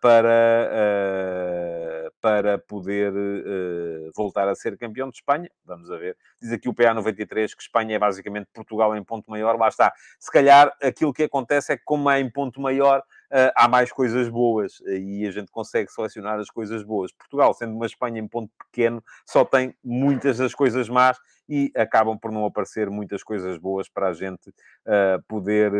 para, 0.00 0.68
uh, 0.72 2.10
para 2.20 2.58
poder 2.58 3.12
uh, 3.12 4.10
voltar 4.16 4.48
a 4.48 4.54
ser 4.54 4.76
campeão 4.76 5.08
de 5.08 5.16
Espanha. 5.16 5.48
Vamos 5.64 5.90
a 5.90 5.96
ver. 5.96 6.16
Diz 6.40 6.52
aqui 6.52 6.68
o 6.68 6.74
PA93 6.74 7.54
que 7.54 7.62
Espanha 7.62 7.94
é 7.94 7.98
basicamente 7.98 8.48
Portugal 8.52 8.96
em 8.96 9.04
ponto 9.04 9.30
maior. 9.30 9.56
Lá 9.56 9.68
está. 9.68 9.92
Se 10.18 10.30
calhar 10.30 10.72
aquilo 10.82 11.12
que 11.12 11.22
acontece 11.22 11.72
é 11.72 11.76
que, 11.76 11.84
como 11.84 12.10
é 12.10 12.20
em 12.20 12.30
ponto 12.30 12.60
maior, 12.60 13.02
Uh, 13.32 13.46
há 13.54 13.68
mais 13.68 13.92
coisas 13.92 14.28
boas 14.28 14.80
e 14.88 15.24
a 15.24 15.30
gente 15.30 15.52
consegue 15.52 15.88
selecionar 15.88 16.40
as 16.40 16.50
coisas 16.50 16.82
boas. 16.82 17.12
Portugal, 17.12 17.54
sendo 17.54 17.76
uma 17.76 17.86
Espanha 17.86 18.18
em 18.18 18.26
ponto 18.26 18.50
pequeno, 18.58 19.00
só 19.24 19.44
tem 19.44 19.72
muitas 19.84 20.38
das 20.38 20.52
coisas 20.52 20.88
más 20.88 21.16
e 21.48 21.70
acabam 21.76 22.18
por 22.18 22.32
não 22.32 22.44
aparecer 22.44 22.90
muitas 22.90 23.22
coisas 23.22 23.56
boas 23.56 23.88
para 23.88 24.08
a 24.08 24.12
gente 24.12 24.50
uh, 24.50 25.22
poder, 25.28 25.70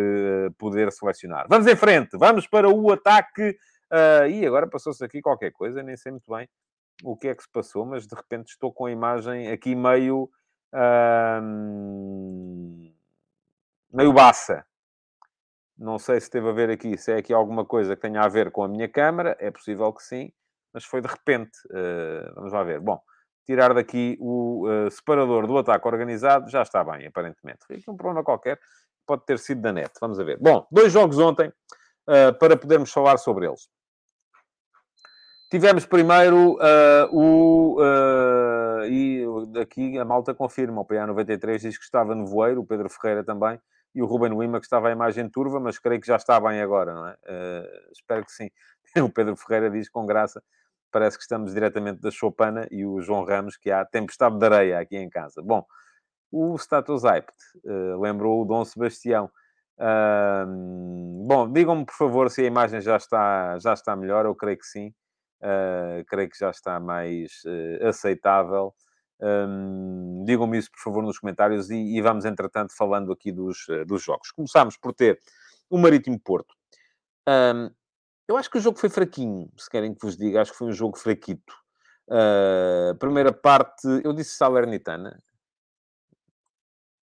poder 0.59 0.93
selecionar. 0.93 1.47
Vamos 1.49 1.67
em 1.67 1.75
frente, 1.75 2.17
vamos 2.17 2.47
para 2.47 2.69
o 2.69 2.93
ataque 2.93 3.57
Uh, 3.93 4.27
e 4.29 4.47
agora 4.47 4.69
passou-se 4.69 5.05
aqui 5.05 5.21
qualquer 5.21 5.51
coisa, 5.51 5.83
nem 5.83 5.97
sei 5.97 6.13
muito 6.13 6.31
bem 6.31 6.49
o 7.03 7.17
que 7.17 7.29
é 7.29 7.35
que 7.35 7.43
se 7.43 7.49
passou, 7.49 7.85
mas 7.85 8.07
de 8.07 8.15
repente 8.15 8.51
estou 8.51 8.73
com 8.73 8.87
a 8.87 8.91
imagem 8.91 9.51
aqui 9.51 9.75
meio. 9.75 10.31
Uh, 10.73 11.43
meio 13.93 14.13
baça. 14.13 14.65
Não 15.77 15.99
sei 15.99 16.21
se 16.21 16.31
teve 16.31 16.49
a 16.49 16.53
ver 16.53 16.71
aqui, 16.71 16.97
se 16.99 17.11
é 17.13 17.17
aqui 17.17 17.33
alguma 17.33 17.65
coisa 17.65 17.97
que 17.97 18.03
tenha 18.03 18.21
a 18.21 18.29
ver 18.29 18.51
com 18.51 18.63
a 18.63 18.69
minha 18.69 18.89
câmara, 18.89 19.37
é 19.41 19.51
possível 19.51 19.93
que 19.93 20.03
sim, 20.03 20.31
mas 20.73 20.85
foi 20.85 21.01
de 21.01 21.09
repente. 21.09 21.59
Uh, 21.67 22.35
vamos 22.35 22.53
lá 22.53 22.63
ver. 22.63 22.81
Bom, 22.81 23.01
tirar 23.45 23.73
daqui 23.75 24.17
o 24.21 24.69
uh, 24.69 24.91
separador 24.91 25.47
do 25.47 25.57
ataque 25.57 25.89
organizado, 25.89 26.51
já 26.51 26.63
está 26.63 26.85
bem, 26.85 27.07
aparentemente. 27.07 27.65
Foi 27.67 27.77
aqui 27.77 27.91
um 27.91 27.97
problema 27.97 28.23
qualquer, 28.23 28.61
pode 29.07 29.25
ter 29.25 29.39
sido 29.39 29.63
da 29.63 29.73
net. 29.73 29.91
Vamos 30.01 30.21
a 30.21 30.25
ver. 30.25 30.39
Bom, 30.39 30.67
dois 30.71 30.93
jogos 30.93 31.19
ontem, 31.19 31.53
para 32.41 32.57
podermos 32.57 32.93
falar 32.93 33.19
sobre 33.19 33.47
eles. 33.47 33.69
Tivemos 35.51 35.85
primeiro 35.85 36.53
uh, 36.55 37.11
o. 37.11 37.81
Uh, 37.81 38.85
e 38.85 39.25
aqui 39.61 39.99
a 39.99 40.05
malta 40.05 40.33
confirma. 40.33 40.83
O 40.83 40.87
PA93 40.87 41.59
diz 41.59 41.77
que 41.77 41.83
estava 41.83 42.15
no 42.15 42.25
voeiro, 42.25 42.61
o 42.61 42.65
Pedro 42.65 42.89
Ferreira 42.89 43.25
também, 43.25 43.61
e 43.93 44.01
o 44.01 44.07
Ruben 44.07 44.39
Lima 44.39 44.61
que 44.61 44.67
estava 44.67 44.87
a 44.87 44.93
imagem 44.93 45.29
turva, 45.29 45.59
mas 45.59 45.77
creio 45.77 46.01
que 46.01 46.07
já 46.07 46.15
está 46.15 46.39
bem 46.39 46.61
agora, 46.63 46.95
não 46.95 47.09
é? 47.09 47.13
Uh, 47.15 47.93
espero 47.93 48.25
que 48.25 48.31
sim. 48.31 48.49
O 49.05 49.11
Pedro 49.11 49.37
Ferreira 49.37 49.69
diz 49.69 49.89
com 49.89 50.07
graça, 50.07 50.41
parece 50.93 51.17
que 51.17 51.23
estamos 51.23 51.53
diretamente 51.53 52.01
da 52.01 52.13
Chopana, 52.13 52.69
e 52.71 52.87
o 52.87 53.01
João 53.01 53.25
Ramos 53.25 53.57
que 53.57 53.73
há 53.73 53.85
tempestade 53.85 54.39
de 54.39 54.45
areia 54.45 54.79
aqui 54.79 54.97
em 54.97 55.11
casa. 55.11 55.43
Bom, 55.43 55.65
o 56.31 56.57
Status 56.59 57.03
Hyped 57.03 57.35
lembrou 58.01 58.43
o 58.43 58.45
Dom 58.45 58.65
Sebastião. 58.65 59.31
bom, 61.27 61.53
digam-me 61.53 61.85
por 61.85 61.95
favor 61.95 62.31
se 62.31 62.43
a 62.43 62.47
imagem 62.47 62.81
já 62.81 62.97
está, 62.97 63.59
já 63.59 63.75
está 63.75 63.97
melhor, 63.97 64.27
eu 64.27 64.35
creio 64.35 64.59
que 64.59 64.67
sim. 64.67 64.93
Uh, 65.43 66.05
creio 66.07 66.29
que 66.29 66.39
já 66.39 66.51
está 66.51 66.79
mais 66.79 67.43
uh, 67.47 67.87
aceitável. 67.89 68.75
Um, 69.21 70.25
Digam-me 70.27 70.59
isso, 70.59 70.71
por 70.71 70.81
favor, 70.81 71.03
nos 71.03 71.19
comentários 71.19 71.71
e, 71.71 71.77
e 71.77 72.01
vamos, 72.03 72.25
entretanto, 72.25 72.75
falando 72.77 73.11
aqui 73.11 73.33
dos, 73.33 73.67
uh, 73.69 73.85
dos 73.87 74.03
jogos. 74.03 74.31
Começámos 74.31 74.77
por 74.77 74.93
ter 74.93 75.19
o 75.69 75.79
Marítimo 75.79 76.19
Porto. 76.21 76.55
Um, 77.27 77.71
eu 78.29 78.37
acho 78.37 78.51
que 78.51 78.59
o 78.59 78.61
jogo 78.61 78.79
foi 78.79 78.89
fraquinho, 78.91 79.51
se 79.57 79.69
querem 79.69 79.95
que 79.95 80.05
vos 80.05 80.17
diga. 80.17 80.43
Acho 80.43 80.53
que 80.53 80.59
foi 80.59 80.69
um 80.69 80.73
jogo 80.73 80.97
fraquito. 80.97 81.55
primeira 82.99 83.33
parte, 83.33 83.87
eu 84.05 84.13
disse 84.13 84.37
Salernitana. 84.37 85.19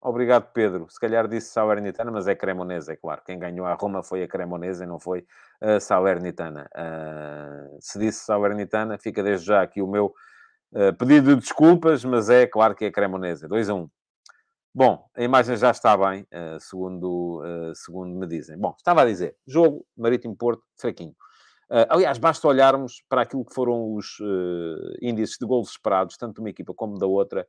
Obrigado, 0.03 0.51
Pedro. 0.51 0.87
Se 0.89 0.99
calhar 0.99 1.27
disse 1.27 1.51
Salernitana, 1.51 2.09
mas 2.09 2.27
é 2.27 2.33
Cremonese, 2.33 2.91
é 2.91 2.95
claro. 2.95 3.21
Quem 3.23 3.37
ganhou 3.37 3.67
a 3.67 3.75
Roma 3.75 4.01
foi 4.01 4.23
a 4.23 4.27
Cremonese, 4.27 4.83
não 4.83 4.99
foi 4.99 5.27
a 5.61 5.79
Salernitana. 5.79 6.67
Uh, 6.73 7.77
se 7.79 7.99
disse 7.99 8.25
Salernitana, 8.25 8.97
fica 8.97 9.21
desde 9.21 9.45
já 9.45 9.61
aqui 9.61 9.79
o 9.79 9.85
meu 9.85 10.11
uh, 10.73 10.91
pedido 10.97 11.35
de 11.35 11.41
desculpas, 11.41 12.03
mas 12.03 12.31
é 12.31 12.47
claro 12.47 12.73
que 12.73 12.85
é 12.85 12.91
Cremonese. 12.91 13.47
2 13.47 13.69
a 13.69 13.75
1. 13.75 13.77
Um. 13.77 13.89
Bom, 14.73 15.05
a 15.15 15.21
imagem 15.21 15.55
já 15.55 15.69
está 15.69 15.95
bem, 15.95 16.23
uh, 16.33 16.59
segundo, 16.59 17.43
segundo 17.75 18.17
me 18.17 18.25
dizem. 18.25 18.57
Bom, 18.57 18.73
estava 18.75 19.03
a 19.03 19.05
dizer, 19.05 19.35
jogo 19.45 19.85
Marítimo-Porto, 19.95 20.63
fraquinho. 20.79 21.13
aliás, 21.89 22.17
basta 22.17 22.47
olharmos 22.47 23.03
para 23.07 23.21
aquilo 23.21 23.45
que 23.45 23.53
foram 23.53 23.93
os 23.93 24.17
índices 24.99 25.37
de 25.37 25.45
gols 25.45 25.71
esperados, 25.71 26.17
tanto 26.17 26.35
de 26.35 26.39
uma 26.39 26.49
equipa 26.49 26.73
como 26.73 26.97
da 26.97 27.05
outra, 27.05 27.45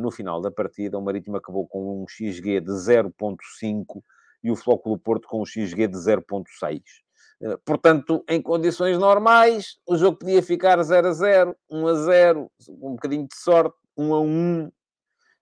no 0.00 0.10
final 0.10 0.40
da 0.40 0.50
partida. 0.50 0.98
O 0.98 1.02
Marítimo 1.02 1.36
acabou 1.36 1.66
com 1.66 2.02
um 2.02 2.08
XG 2.08 2.60
de 2.60 2.72
0.5 2.72 4.02
e 4.42 4.50
o 4.50 4.56
Flóculo 4.56 4.98
Porto 4.98 5.28
com 5.28 5.42
um 5.42 5.46
XG 5.46 5.86
de 5.86 5.96
0.6. 5.96 6.82
Uh, 7.40 7.56
portanto, 7.64 8.24
em 8.28 8.42
condições 8.42 8.98
normais, 8.98 9.78
o 9.86 9.96
jogo 9.96 10.18
podia 10.18 10.42
ficar 10.42 10.82
0 10.82 11.08
a 11.08 11.12
0, 11.12 11.56
1 11.70 11.86
a 11.86 11.94
0, 11.94 12.50
um 12.68 12.92
bocadinho 12.92 13.28
de 13.28 13.36
sorte, 13.36 13.76
1 13.96 14.14
a 14.14 14.20
1, 14.20 14.72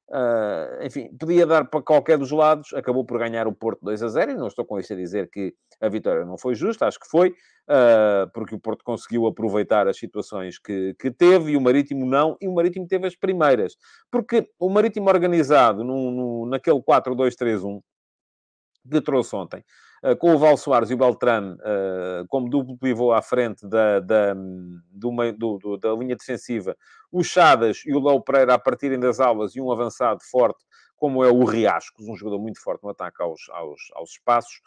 Uh, 0.08 0.84
enfim, 0.84 1.08
podia 1.18 1.44
dar 1.44 1.64
para 1.64 1.82
qualquer 1.82 2.16
dos 2.16 2.30
lados, 2.30 2.72
acabou 2.74 3.04
por 3.04 3.18
ganhar 3.18 3.48
o 3.48 3.52
Porto 3.52 3.80
2 3.82 4.04
a 4.04 4.08
0 4.08 4.30
e 4.30 4.34
não 4.36 4.46
estou 4.46 4.64
com 4.64 4.78
isso 4.78 4.92
a 4.92 4.96
dizer 4.96 5.28
que 5.28 5.52
a 5.80 5.88
vitória 5.88 6.24
não 6.24 6.38
foi 6.38 6.54
justa, 6.54 6.86
acho 6.86 7.00
que 7.00 7.08
foi, 7.08 7.30
uh, 7.30 8.30
porque 8.32 8.54
o 8.54 8.60
Porto 8.60 8.84
conseguiu 8.84 9.26
aproveitar 9.26 9.88
as 9.88 9.98
situações 9.98 10.60
que, 10.60 10.94
que 11.00 11.10
teve 11.10 11.52
e 11.52 11.56
o 11.56 11.60
Marítimo 11.60 12.06
não, 12.06 12.36
e 12.40 12.46
o 12.46 12.54
Marítimo 12.54 12.86
teve 12.86 13.08
as 13.08 13.16
primeiras, 13.16 13.76
porque 14.08 14.48
o 14.60 14.70
Marítimo 14.70 15.08
organizado 15.08 15.82
no, 15.82 16.46
naquele 16.46 16.80
4-2-3-1 16.80 17.80
que 18.88 19.00
trouxe 19.00 19.34
ontem, 19.34 19.64
com 20.14 20.34
o 20.34 20.38
Val 20.38 20.56
Soares 20.56 20.90
e 20.90 20.94
o 20.94 20.96
Beltrame 20.96 21.56
eh, 21.64 22.24
como 22.28 22.48
duplo 22.48 22.78
pivô 22.78 23.12
à 23.12 23.20
frente 23.20 23.66
da, 23.66 23.98
da, 23.98 24.34
do, 24.34 25.58
do, 25.58 25.76
da 25.76 25.92
linha 25.94 26.14
defensiva, 26.14 26.76
o 27.10 27.24
Chadas 27.24 27.82
e 27.84 27.94
o 27.94 28.00
Léo 28.00 28.20
Pereira 28.20 28.54
a 28.54 28.58
partirem 28.58 29.00
das 29.00 29.18
aulas 29.18 29.56
e 29.56 29.60
um 29.60 29.72
avançado 29.72 30.20
forte, 30.22 30.64
como 30.96 31.24
é 31.24 31.30
o 31.30 31.44
Riascos, 31.44 32.06
um 32.08 32.16
jogador 32.16 32.40
muito 32.40 32.60
forte 32.62 32.84
no 32.84 32.90
ataque 32.90 33.22
aos, 33.22 33.48
aos, 33.50 33.80
aos 33.94 34.10
espaços, 34.10 34.60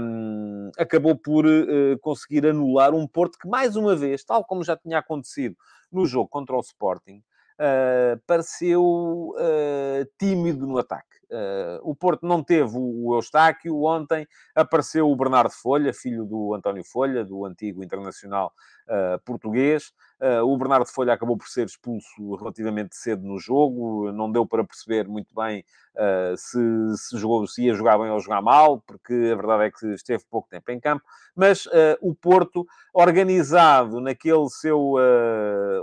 um, 0.00 0.70
acabou 0.76 1.16
por 1.16 1.46
uh, 1.46 1.98
conseguir 2.00 2.46
anular 2.46 2.94
um 2.94 3.06
Porto 3.06 3.38
que, 3.38 3.48
mais 3.48 3.76
uma 3.76 3.94
vez, 3.94 4.24
tal 4.24 4.44
como 4.44 4.64
já 4.64 4.76
tinha 4.76 4.98
acontecido 4.98 5.56
no 5.90 6.04
jogo 6.06 6.28
contra 6.28 6.56
o 6.56 6.60
Sporting, 6.60 7.22
uh, 7.58 8.20
pareceu 8.26 8.82
uh, 8.84 10.06
tímido 10.18 10.66
no 10.66 10.78
ataque. 10.78 11.12
Uh, 11.30 11.80
o 11.82 11.94
Porto 11.94 12.26
não 12.26 12.42
teve 12.42 12.72
o, 12.76 13.14
Eustáquio. 13.14 13.82
Ontem 13.82 14.26
apareceu 14.54 15.10
o 15.10 15.16
Bernardo 15.16 15.50
Folha, 15.50 15.92
filho 15.94 16.24
do 16.24 16.54
António 16.54 16.84
Folha, 16.84 17.24
do 17.24 17.44
antigo 17.44 17.82
internacional 17.82 18.52
português. 19.24 19.92
Uh, 20.22 20.46
o 20.46 20.56
Bernardo 20.56 20.86
Folha 20.86 21.12
acabou 21.12 21.36
por 21.36 21.48
ser 21.48 21.66
expulso 21.66 22.36
relativamente 22.36 22.94
cedo 22.94 23.26
no 23.26 23.40
jogo. 23.40 24.12
Não 24.12 24.30
deu 24.30 24.46
para 24.46 24.62
perceber 24.62 25.08
muito 25.08 25.34
bem 25.34 25.64
se, 26.38 26.58
se, 26.96 27.18
jogou, 27.18 27.46
se 27.46 27.64
ia 27.64 27.74
jogar 27.74 27.98
bem 27.98 28.10
ou 28.10 28.18
jogar 28.18 28.40
mal, 28.40 28.80
porque 28.80 29.12
a 29.12 29.36
verdade 29.36 29.64
é 29.64 29.70
que 29.70 29.86
esteve 29.88 30.24
pouco 30.30 30.48
tempo 30.48 30.70
em 30.70 30.80
campo. 30.80 31.04
Mas 31.36 31.68
o 32.00 32.14
Porto, 32.14 32.64
organizado 32.94 34.00
naquele 34.00 34.48
seu. 34.48 34.94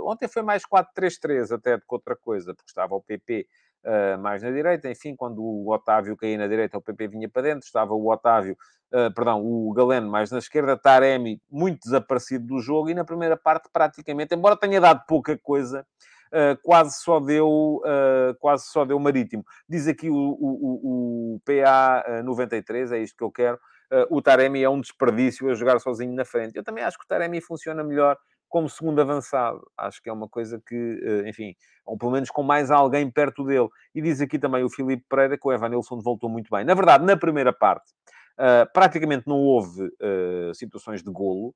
ontem 0.04 0.26
foi 0.26 0.42
mais 0.42 0.64
4-3-3 0.64 1.54
até 1.54 1.76
do 1.76 1.82
que 1.82 1.94
outra 1.94 2.16
coisa, 2.16 2.52
porque 2.52 2.70
estava 2.70 2.96
o 2.96 3.00
PP 3.00 3.46
uh, 3.84 4.18
mais 4.18 4.42
na 4.42 4.50
direita. 4.50 4.90
Enfim, 4.90 5.14
quando 5.14 5.42
o 5.42 5.70
Otávio 5.72 6.16
caía 6.16 6.38
na 6.38 6.46
direita, 6.46 6.78
o 6.78 6.82
PP 6.82 7.08
vinha 7.08 7.28
para 7.28 7.42
dentro. 7.42 7.66
Estava 7.66 7.94
o 7.94 8.10
Otávio, 8.10 8.56
uh, 8.92 9.12
perdão, 9.14 9.44
o 9.44 9.72
Galeno 9.72 10.10
mais 10.10 10.30
na 10.30 10.38
esquerda. 10.38 10.76
Taremi 10.76 11.40
muito 11.50 11.80
desaparecido 11.84 12.46
do 12.46 12.60
jogo. 12.60 12.90
E 12.90 12.94
na 12.94 13.04
primeira 13.04 13.36
parte, 13.36 13.68
praticamente, 13.72 14.34
embora 14.34 14.56
tenha 14.56 14.80
dado 14.80 15.04
pouca 15.06 15.36
coisa, 15.38 15.86
Uh, 16.32 16.54
quase 16.62 16.94
só 17.02 17.18
deu 17.18 17.82
uh, 17.84 18.32
quase 18.38 18.64
só 18.66 18.84
deu 18.84 19.00
marítimo. 19.00 19.44
Diz 19.68 19.88
aqui 19.88 20.08
o, 20.08 20.14
o, 20.14 21.34
o, 21.34 21.40
PA 21.44 22.22
93, 22.22 22.92
é 22.92 22.98
isto 23.00 23.16
que 23.16 23.24
eu 23.24 23.32
quero. 23.32 23.58
Uh, 23.90 24.16
o 24.16 24.22
Taremi 24.22 24.62
é 24.62 24.70
um 24.70 24.80
desperdício 24.80 25.50
a 25.50 25.54
jogar 25.54 25.80
sozinho 25.80 26.14
na 26.14 26.24
frente. 26.24 26.54
Eu 26.54 26.62
também 26.62 26.84
acho 26.84 26.96
que 26.96 27.04
o 27.04 27.08
Taremi 27.08 27.40
funciona 27.40 27.82
melhor 27.82 28.16
como 28.50 28.68
segundo 28.68 29.00
avançado. 29.00 29.62
Acho 29.78 30.02
que 30.02 30.10
é 30.10 30.12
uma 30.12 30.28
coisa 30.28 30.60
que, 30.66 30.74
uh, 30.74 31.26
enfim, 31.26 31.54
ou 31.86 31.96
pelo 31.96 32.10
menos 32.10 32.28
com 32.30 32.42
mais 32.42 32.70
alguém 32.70 33.08
perto 33.10 33.44
dele. 33.44 33.68
E 33.94 34.02
diz 34.02 34.20
aqui 34.20 34.38
também 34.38 34.64
o 34.64 34.68
Filipe 34.68 35.06
Pereira 35.08 35.38
que 35.38 35.48
o 35.48 35.52
Evanilson 35.52 36.00
voltou 36.00 36.28
muito 36.28 36.50
bem. 36.50 36.64
Na 36.64 36.74
verdade, 36.74 37.04
na 37.04 37.16
primeira 37.16 37.52
parte, 37.52 37.92
uh, 38.38 38.70
praticamente 38.74 39.26
não 39.26 39.38
houve 39.38 39.84
uh, 39.84 40.54
situações 40.54 41.02
de 41.02 41.10
golo. 41.10 41.54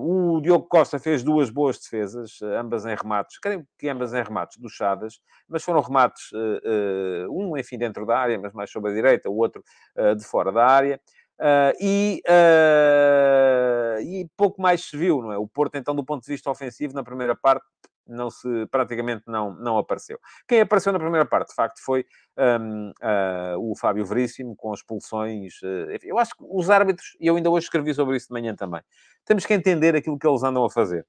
O 0.00 0.40
Diogo 0.40 0.66
Costa 0.66 0.98
fez 0.98 1.22
duas 1.22 1.50
boas 1.50 1.78
defesas, 1.78 2.42
ambas 2.42 2.84
em 2.84 2.96
remates, 2.96 3.38
creio 3.38 3.64
que 3.78 3.88
ambas 3.88 4.12
em 4.12 4.20
remates 4.20 4.58
do 4.58 4.68
Chadas, 4.68 5.20
mas 5.48 5.62
foram 5.62 5.80
remates, 5.80 6.30
um, 7.30 7.56
enfim, 7.56 7.78
dentro 7.78 8.04
da 8.04 8.18
área, 8.18 8.36
mas 8.40 8.52
mais 8.52 8.72
sobre 8.72 8.90
a 8.90 8.94
direita, 8.94 9.30
o 9.30 9.36
outro 9.36 9.62
de 10.16 10.24
fora 10.24 10.50
da 10.50 10.66
área. 10.66 11.00
E, 11.80 12.22
e 14.02 14.28
pouco 14.36 14.60
mais 14.60 14.84
se 14.84 14.96
viu, 14.96 15.22
não 15.22 15.32
é? 15.32 15.38
O 15.38 15.46
Porto, 15.46 15.76
então, 15.76 15.94
do 15.94 16.04
ponto 16.04 16.24
de 16.24 16.32
vista 16.32 16.50
ofensivo, 16.50 16.94
na 16.94 17.02
primeira 17.04 17.34
parte, 17.34 17.64
não 18.08 18.30
se, 18.30 18.66
praticamente 18.70 19.24
não, 19.26 19.54
não 19.54 19.78
apareceu. 19.78 20.18
Quem 20.46 20.60
apareceu 20.60 20.92
na 20.92 20.98
primeira 20.98 21.26
parte, 21.26 21.48
de 21.48 21.54
facto, 21.54 21.80
foi 21.82 22.06
um, 22.60 22.90
uh, 22.90 23.70
o 23.70 23.76
Fábio 23.76 24.04
Veríssimo, 24.04 24.54
com 24.56 24.72
expulsões. 24.72 25.60
Uh, 25.62 25.98
eu 26.02 26.18
acho 26.18 26.36
que 26.36 26.44
os 26.48 26.70
árbitros, 26.70 27.16
e 27.20 27.26
eu 27.26 27.36
ainda 27.36 27.50
hoje 27.50 27.66
escrevi 27.66 27.92
sobre 27.94 28.16
isso 28.16 28.28
de 28.28 28.32
manhã 28.32 28.54
também, 28.54 28.80
temos 29.24 29.44
que 29.44 29.54
entender 29.54 29.96
aquilo 29.96 30.18
que 30.18 30.26
eles 30.26 30.42
andam 30.42 30.64
a 30.64 30.70
fazer. 30.70 31.06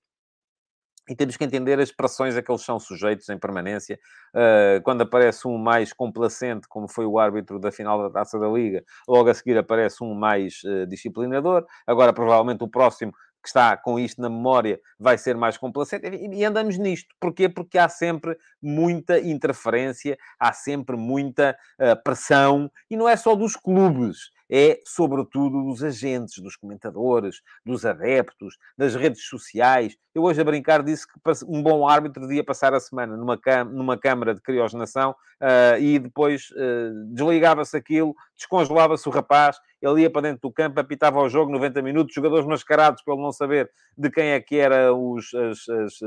E 1.10 1.16
temos 1.16 1.38
que 1.38 1.44
entender 1.44 1.80
as 1.80 1.92
pressões 1.92 2.36
a 2.36 2.42
que 2.42 2.52
eles 2.52 2.64
são 2.64 2.80
sujeitos 2.80 3.30
em 3.30 3.38
permanência. 3.38 4.00
Uh, 4.34 4.82
quando 4.84 5.02
aparece 5.02 5.48
um 5.48 5.58
mais 5.58 5.94
complacente, 5.94 6.68
como 6.68 6.88
foi 6.88 7.06
o 7.06 7.18
árbitro 7.18 7.60
da 7.60 7.72
final 7.72 8.02
da 8.04 8.10
Taça 8.10 8.38
da 8.38 8.48
Liga, 8.48 8.84
logo 9.08 9.30
a 9.30 9.34
seguir 9.34 9.58
aparece 9.58 10.04
um 10.04 10.14
mais 10.14 10.62
uh, 10.64 10.86
disciplinador. 10.86 11.66
Agora, 11.86 12.12
provavelmente, 12.12 12.64
o 12.64 12.68
próximo 12.68 13.14
que 13.42 13.50
está 13.50 13.78
com 13.78 13.98
isto 13.98 14.22
na 14.22 14.30
memória 14.30 14.80
vai 15.00 15.18
ser 15.18 15.38
mais 15.38 15.58
complacente. 15.58 16.08
E 16.08 16.44
andamos 16.44 16.78
nisto. 16.78 17.16
Porquê? 17.20 17.48
Porque 17.48 17.78
há 17.78 17.88
sempre 17.88 18.38
muita 18.62 19.20
interferência, 19.20 20.18
há 20.38 20.52
sempre 20.52 20.98
muita 20.98 21.58
uh, 21.80 22.04
pressão, 22.04 22.70
e 22.90 22.98
não 22.98 23.08
é 23.08 23.16
só 23.16 23.36
dos 23.36 23.56
clubes 23.56 24.32
é, 24.50 24.80
sobretudo, 24.86 25.64
dos 25.64 25.84
agentes, 25.84 26.42
dos 26.42 26.56
comentadores, 26.56 27.42
dos 27.66 27.86
adeptos, 27.86 28.58
das 28.78 28.96
redes 28.96 29.24
sociais. 29.28 29.98
Eu 30.18 30.24
hoje 30.24 30.42
a 30.42 30.44
brincar 30.44 30.82
disse 30.82 31.06
que 31.08 31.14
um 31.48 31.62
bom 31.62 31.88
árbitro 31.88 32.24
devia 32.24 32.44
passar 32.44 32.74
a 32.74 32.80
semana 32.80 33.16
numa, 33.16 33.40
numa 33.70 33.96
câmara 33.96 34.34
de 34.34 34.42
criogenização 34.42 35.12
uh, 35.12 35.80
e 35.80 36.00
depois 36.00 36.50
uh, 36.54 37.14
desligava-se 37.14 37.78
aquilo, 37.78 38.16
descongelava-se 38.36 39.08
o 39.08 39.12
rapaz, 39.12 39.60
ele 39.80 40.02
ia 40.02 40.10
para 40.10 40.24
dentro 40.24 40.42
do 40.42 40.52
campo, 40.52 40.80
apitava 40.80 41.22
o 41.22 41.30
jogo 41.30 41.52
90 41.52 41.84
minutos, 41.84 42.16
jogadores 42.16 42.48
mascarados 42.48 43.04
ele 43.08 43.22
não 43.22 43.32
saber 43.32 43.70
de 43.96 44.10
quem 44.10 44.30
é 44.30 44.40
que 44.40 44.58
eram 44.58 45.12
os, 45.12 45.32
as, 45.36 45.70
as, 45.70 46.00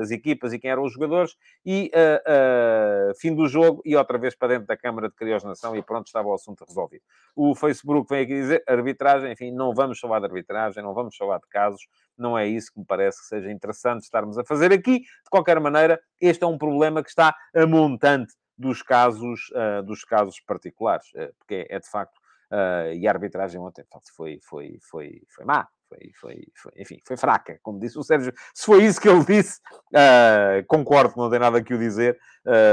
as, 0.00 0.10
equipas 0.12 0.52
e 0.52 0.60
quem 0.60 0.70
eram 0.70 0.84
os 0.84 0.92
jogadores, 0.92 1.36
e 1.64 1.90
uh, 1.92 3.18
fim 3.18 3.34
do 3.34 3.48
jogo 3.48 3.82
e 3.84 3.96
outra 3.96 4.16
vez 4.16 4.36
para 4.36 4.48
dentro 4.48 4.68
da 4.68 4.76
câmara 4.76 5.08
de 5.08 5.16
criogenização 5.16 5.74
e 5.74 5.82
pronto, 5.82 6.06
estava 6.06 6.28
o 6.28 6.34
assunto 6.34 6.64
resolvido. 6.64 7.02
O 7.34 7.54
Facebook 7.56 8.08
vem 8.08 8.22
aqui 8.22 8.34
dizer 8.34 8.62
arbitragem, 8.68 9.32
enfim, 9.32 9.50
não 9.50 9.74
vamos 9.74 9.98
falar 9.98 10.20
de 10.20 10.26
arbitragem, 10.26 10.82
não 10.84 10.94
vamos 10.94 11.16
falar 11.16 11.38
de 11.38 11.48
casos, 11.48 11.82
não 12.18 12.38
é 12.38 12.46
isso 12.46 12.72
que 12.72 12.78
me 12.78 12.84
parece 12.84 13.20
que 13.20 13.26
seja 13.26 13.50
interessante 13.50 14.02
estarmos 14.02 14.38
a 14.38 14.44
fazer 14.44 14.72
aqui. 14.72 15.00
De 15.00 15.30
qualquer 15.30 15.60
maneira, 15.60 16.00
este 16.20 16.44
é 16.44 16.46
um 16.46 16.58
problema 16.58 17.02
que 17.02 17.08
está 17.08 17.34
a 17.54 17.66
montante 17.66 18.34
dos 18.56 18.82
casos, 18.82 19.40
uh, 19.50 19.82
dos 19.82 20.04
casos 20.04 20.40
particulares, 20.40 21.06
uh, 21.14 21.32
porque 21.38 21.66
é, 21.68 21.76
é, 21.76 21.78
de 21.78 21.88
facto, 21.88 22.16
uh, 22.50 22.92
e 22.94 23.06
a 23.06 23.10
arbitragem 23.10 23.60
ontem 23.60 23.84
foi, 24.14 24.38
foi, 24.42 24.78
foi, 24.82 25.22
foi 25.28 25.44
má, 25.44 25.68
foi, 25.88 26.10
foi, 26.18 26.46
foi, 26.54 26.72
enfim, 26.76 27.00
foi 27.06 27.16
fraca, 27.16 27.58
como 27.62 27.78
disse 27.78 27.98
o 27.98 28.02
Sérgio. 28.02 28.32
Se 28.54 28.64
foi 28.64 28.84
isso 28.84 29.00
que 29.00 29.08
ele 29.08 29.24
disse, 29.24 29.60
uh, 29.92 30.64
concordo 30.66 31.12
que 31.12 31.18
não 31.18 31.30
tem 31.30 31.38
nada 31.38 31.62
que 31.62 31.74
o 31.74 31.78
dizer, 31.78 32.18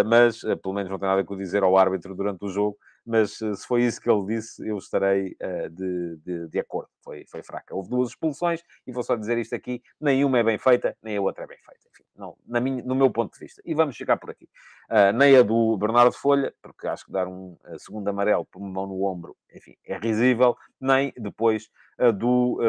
mas 0.06 0.40
pelo 0.62 0.76
menos 0.76 0.92
não 0.92 1.00
tem 1.00 1.10
nada 1.10 1.24
que 1.24 1.34
o 1.34 1.36
dizer 1.36 1.64
ao 1.64 1.76
árbitro 1.76 2.16
durante 2.16 2.46
o 2.46 2.50
jogo 2.50 2.78
mas 3.06 3.42
eh, 3.42 3.54
se 3.56 3.68
foi 3.68 3.84
isso 3.84 4.00
que 4.00 4.10
ele 4.10 4.26
disse, 4.26 4.68
eu 4.68 4.78
estarei 4.78 5.36
uh, 5.42 5.70
de, 5.70 6.18
de, 6.18 6.48
de, 6.48 6.60
acordo. 6.60 6.90
Foi, 7.04 7.26
foi 7.30 7.44
fraca. 7.44 7.76
Houve 7.76 7.90
duas 7.90 8.10
expulsões, 8.10 8.62
e 8.88 8.92
vou 8.92 9.04
só 9.04 9.16
dizer 9.16 9.38
isto 9.38 9.54
aqui: 9.54 9.82
nenhuma 10.00 10.40
é 10.40 10.44
bem 10.44 10.58
feita, 10.58 10.96
nem 11.02 11.18
a 11.18 11.22
outra 11.22 11.44
é 11.44 11.48
bem 11.48 11.58
feita. 11.58 11.82
Enfim, 11.92 12.04
não, 12.16 12.38
na 12.46 12.60
minha, 12.60 12.84
no 12.84 12.96
meu 12.96 13.12
ponto 13.12 13.34
de 13.34 13.40
vista. 13.40 13.62
E 13.66 13.74
vamos 13.74 13.98
ficar 13.98 14.18
por 14.18 14.30
aqui. 14.30 14.48
Uh, 14.90 15.12
nem 15.14 15.36
a 15.36 15.42
do 15.42 15.78
Bernardo 15.78 16.14
Folha, 16.14 16.54
porque 16.62 16.88
acho 16.88 17.06
que 17.06 17.12
dar 17.12 17.28
um 17.28 17.58
uh, 17.66 17.80
segundo 17.80 18.08
amarelo 18.08 18.46
por 18.46 18.60
uma 18.60 18.70
mão 18.70 18.88
no 18.88 19.04
ombro, 19.04 19.36
enfim, 19.54 19.76
é 19.86 19.98
risível, 19.98 20.56
nem 20.80 21.14
depois 21.18 21.70
do, 22.18 22.60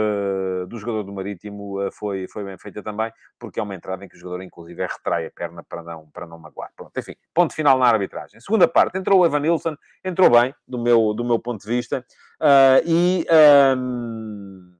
do 0.68 0.78
jogador 0.78 1.02
do 1.02 1.12
Marítimo 1.12 1.78
foi, 1.92 2.26
foi 2.28 2.44
bem 2.44 2.58
feita 2.58 2.82
também, 2.82 3.12
porque 3.38 3.58
é 3.58 3.62
uma 3.62 3.74
entrada 3.74 4.04
em 4.04 4.08
que 4.08 4.16
o 4.16 4.18
jogador, 4.18 4.42
inclusive, 4.42 4.82
é 4.82 4.86
retrai 4.86 5.26
a 5.26 5.30
perna 5.30 5.62
para 5.62 5.82
não, 5.82 6.06
para 6.10 6.26
não 6.26 6.38
magoar. 6.38 6.70
Pronto, 6.76 6.98
enfim, 6.98 7.14
ponto 7.32 7.54
final 7.54 7.78
na 7.78 7.86
arbitragem. 7.86 8.40
Segunda 8.40 8.68
parte, 8.68 8.98
entrou 8.98 9.20
o 9.20 9.26
Evan 9.26 9.40
Nilsson, 9.40 9.76
entrou 10.04 10.30
bem, 10.30 10.54
do 10.66 10.78
meu, 10.78 11.14
do 11.14 11.24
meu 11.24 11.38
ponto 11.38 11.62
de 11.62 11.68
vista, 11.68 12.04
e... 12.84 13.26
Um... 13.76 14.74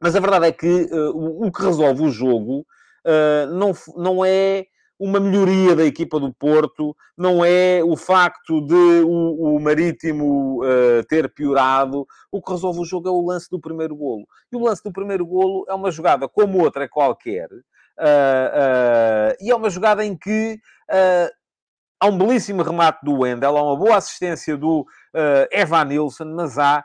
Mas 0.00 0.16
a 0.16 0.20
verdade 0.20 0.46
é 0.46 0.52
que 0.52 0.88
o, 0.94 1.46
o, 1.46 1.52
que 1.52 1.62
resolve 1.62 2.02
o 2.02 2.10
jogo 2.10 2.66
uh, 3.04 3.46
não, 3.52 3.72
não 3.94 4.24
é 4.24 4.66
uma 5.00 5.18
melhoria 5.18 5.74
da 5.74 5.82
equipa 5.82 6.20
do 6.20 6.30
Porto, 6.30 6.94
não 7.16 7.42
é 7.42 7.82
o 7.82 7.96
facto 7.96 8.60
de 8.60 9.02
o, 9.02 9.56
o 9.56 9.58
Marítimo 9.58 10.62
uh, 10.62 11.02
ter 11.08 11.32
piorado. 11.32 12.06
O 12.30 12.42
que 12.42 12.52
resolve 12.52 12.80
o 12.80 12.84
jogo 12.84 13.08
é 13.08 13.10
o 13.10 13.24
lance 13.24 13.48
do 13.50 13.58
primeiro 13.58 13.96
golo. 13.96 14.26
E 14.52 14.56
o 14.56 14.60
lance 14.60 14.82
do 14.84 14.92
primeiro 14.92 15.24
golo 15.24 15.64
é 15.66 15.74
uma 15.74 15.90
jogada 15.90 16.28
como 16.28 16.62
outra 16.62 16.86
qualquer. 16.86 17.48
Uh, 17.50 19.32
uh, 19.32 19.36
e 19.40 19.50
é 19.50 19.56
uma 19.56 19.70
jogada 19.70 20.04
em 20.04 20.14
que 20.14 20.60
há 21.98 22.06
um 22.06 22.18
belíssimo 22.18 22.62
remate 22.62 22.98
do 23.02 23.20
Wendel, 23.20 23.56
há 23.56 23.62
uma 23.62 23.76
boa 23.76 23.96
assistência 23.96 24.56
do 24.56 24.84
Evan 25.50 25.84
Nilsson, 25.84 26.24
mas 26.24 26.58
há 26.58 26.84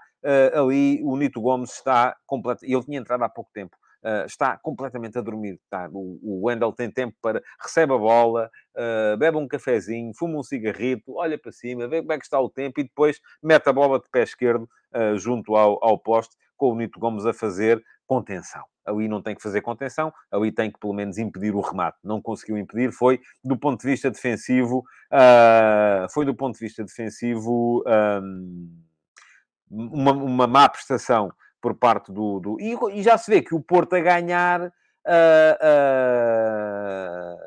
ali 0.54 1.02
o 1.04 1.18
Nito 1.18 1.42
Gomes 1.42 1.74
está 1.74 2.16
completo. 2.26 2.64
Ele 2.64 2.84
tinha 2.84 3.00
entrado 3.00 3.24
há 3.24 3.30
pouco 3.30 3.50
tempo 3.52 3.76
uh, 4.06 4.26
está 4.26 4.58
completamente 4.58 5.18
a 5.18 5.22
dormir. 5.22 5.60
Tá? 5.70 5.90
O, 5.92 6.20
o 6.22 6.48
Wendel 6.48 6.72
tem 6.72 6.92
tempo 6.92 7.16
para... 7.22 7.42
Recebe 7.60 7.94
a 7.94 7.98
bola, 7.98 8.50
uh, 8.76 9.18
bebe 9.18 9.38
um 9.38 9.48
cafezinho, 9.48 10.14
fuma 10.16 10.38
um 10.38 10.44
cigarrito, 10.44 11.16
olha 11.16 11.38
para 11.38 11.52
cima, 11.52 11.88
vê 11.88 12.02
como 12.02 12.14
é 12.14 12.18
que 12.20 12.26
está 12.26 12.40
o 12.40 12.50
tempo 12.50 12.80
e 12.80 12.84
depois 12.84 13.20
mete 13.42 13.68
a 13.68 13.74
bola 13.74 14.00
de 14.00 14.06
pé 14.12 14.24
esquerdo 14.24 14.70
uh, 14.94 15.18
junto 15.18 15.56
ao, 15.56 15.84
ao 15.84 15.98
poste, 15.98 16.36
com 16.56 16.72
o 16.72 16.76
Nito 16.76 17.00
Gomes 17.00 17.26
a 17.26 17.34
fazer 17.34 17.84
contenção. 18.08 18.64
Ali 18.86 19.08
não 19.08 19.20
tem 19.20 19.34
que 19.34 19.42
fazer 19.42 19.62
contenção, 19.62 20.14
ali 20.32 20.52
tem 20.52 20.72
que 20.72 20.80
pelo 20.80 20.94
menos 20.94 21.18
impedir 21.18 21.56
o 21.56 21.60
remate. 21.60 21.98
Não 22.04 22.22
conseguiu 22.22 22.56
impedir, 22.56 22.92
foi 22.92 23.20
do 23.44 23.58
ponto 23.58 23.82
de 23.82 23.88
vista 23.88 24.12
defensivo, 24.12 24.86
uh, 25.12 26.08
foi 26.12 26.24
do 26.24 26.36
ponto 26.36 26.54
de 26.54 26.60
vista 26.60 26.84
defensivo 26.84 27.84
um, 28.22 28.70
uma, 29.70 30.12
uma 30.12 30.48
má 30.48 30.70
prestação 30.70 31.34
por 31.66 31.74
parte 31.74 32.12
do. 32.12 32.40
do... 32.40 32.62
E, 32.62 32.78
e, 33.00 33.02
já 33.02 33.18
se 33.18 33.32
vê 33.32 33.42
que 33.42 33.56
o 33.56 33.60
Porto 33.60 33.96
a 33.96 34.00
ganhar. 34.00 34.68
Uh, 35.08 35.56
uh, 35.64 37.38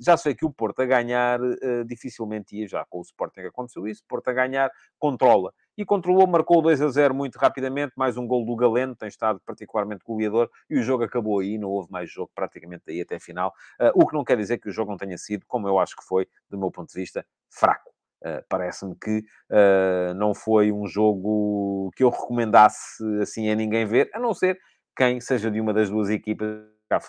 já 0.00 0.16
se 0.16 0.28
vê 0.28 0.34
que 0.34 0.44
o 0.44 0.50
Porto 0.50 0.80
a 0.80 0.86
ganhar 0.86 1.40
uh, 1.40 1.84
dificilmente 1.86 2.56
ia 2.56 2.66
já 2.66 2.84
com 2.86 2.98
o 2.98 3.02
Sporting 3.02 3.42
aconteceu 3.42 3.86
isso. 3.86 4.02
O 4.02 4.08
Porto 4.08 4.26
a 4.26 4.32
ganhar 4.32 4.72
controla. 4.98 5.54
E 5.78 5.84
controlou, 5.84 6.26
marcou 6.26 6.60
2 6.60 6.82
a 6.82 6.88
0 6.88 7.14
muito 7.14 7.36
rapidamente. 7.36 7.92
Mais 7.96 8.16
um 8.16 8.26
gol 8.26 8.44
do 8.44 8.56
Galeno, 8.56 8.96
tem 8.96 9.06
estado 9.06 9.40
particularmente 9.46 10.02
goleador. 10.04 10.50
E 10.68 10.76
o 10.76 10.82
jogo 10.82 11.04
acabou 11.04 11.38
aí, 11.38 11.56
não 11.56 11.68
houve 11.68 11.92
mais 11.92 12.10
jogo 12.10 12.32
praticamente 12.34 12.82
daí 12.88 13.00
até 13.00 13.16
a 13.16 13.20
final. 13.20 13.52
o 13.94 14.04
que 14.04 14.14
não 14.14 14.24
quer 14.24 14.36
dizer 14.36 14.58
que 14.58 14.68
o 14.68 14.72
jogo 14.72 14.90
não 14.90 14.98
tenha 14.98 15.16
sido, 15.16 15.46
como 15.46 15.68
eu 15.68 15.78
acho 15.78 15.94
que 15.94 16.02
foi, 16.04 16.26
do 16.50 16.58
meu 16.58 16.72
ponto 16.72 16.88
de 16.92 16.98
vista, 16.98 17.24
fraco. 17.48 17.89
Uh, 18.22 18.44
Parece-me 18.48 18.94
que 18.96 19.24
uh, 19.50 20.14
não 20.14 20.34
foi 20.34 20.70
um 20.70 20.86
jogo 20.86 21.90
que 21.96 22.04
eu 22.04 22.10
recomendasse 22.10 23.02
assim 23.22 23.48
a 23.48 23.54
ninguém 23.54 23.86
ver, 23.86 24.10
a 24.12 24.18
não 24.18 24.34
ser 24.34 24.58
quem 24.94 25.20
seja 25.20 25.50
de 25.50 25.58
uma 25.58 25.72
das 25.72 25.88
duas 25.88 26.10
equipas 26.10 26.62
que 26.86 26.94
a 26.94 27.00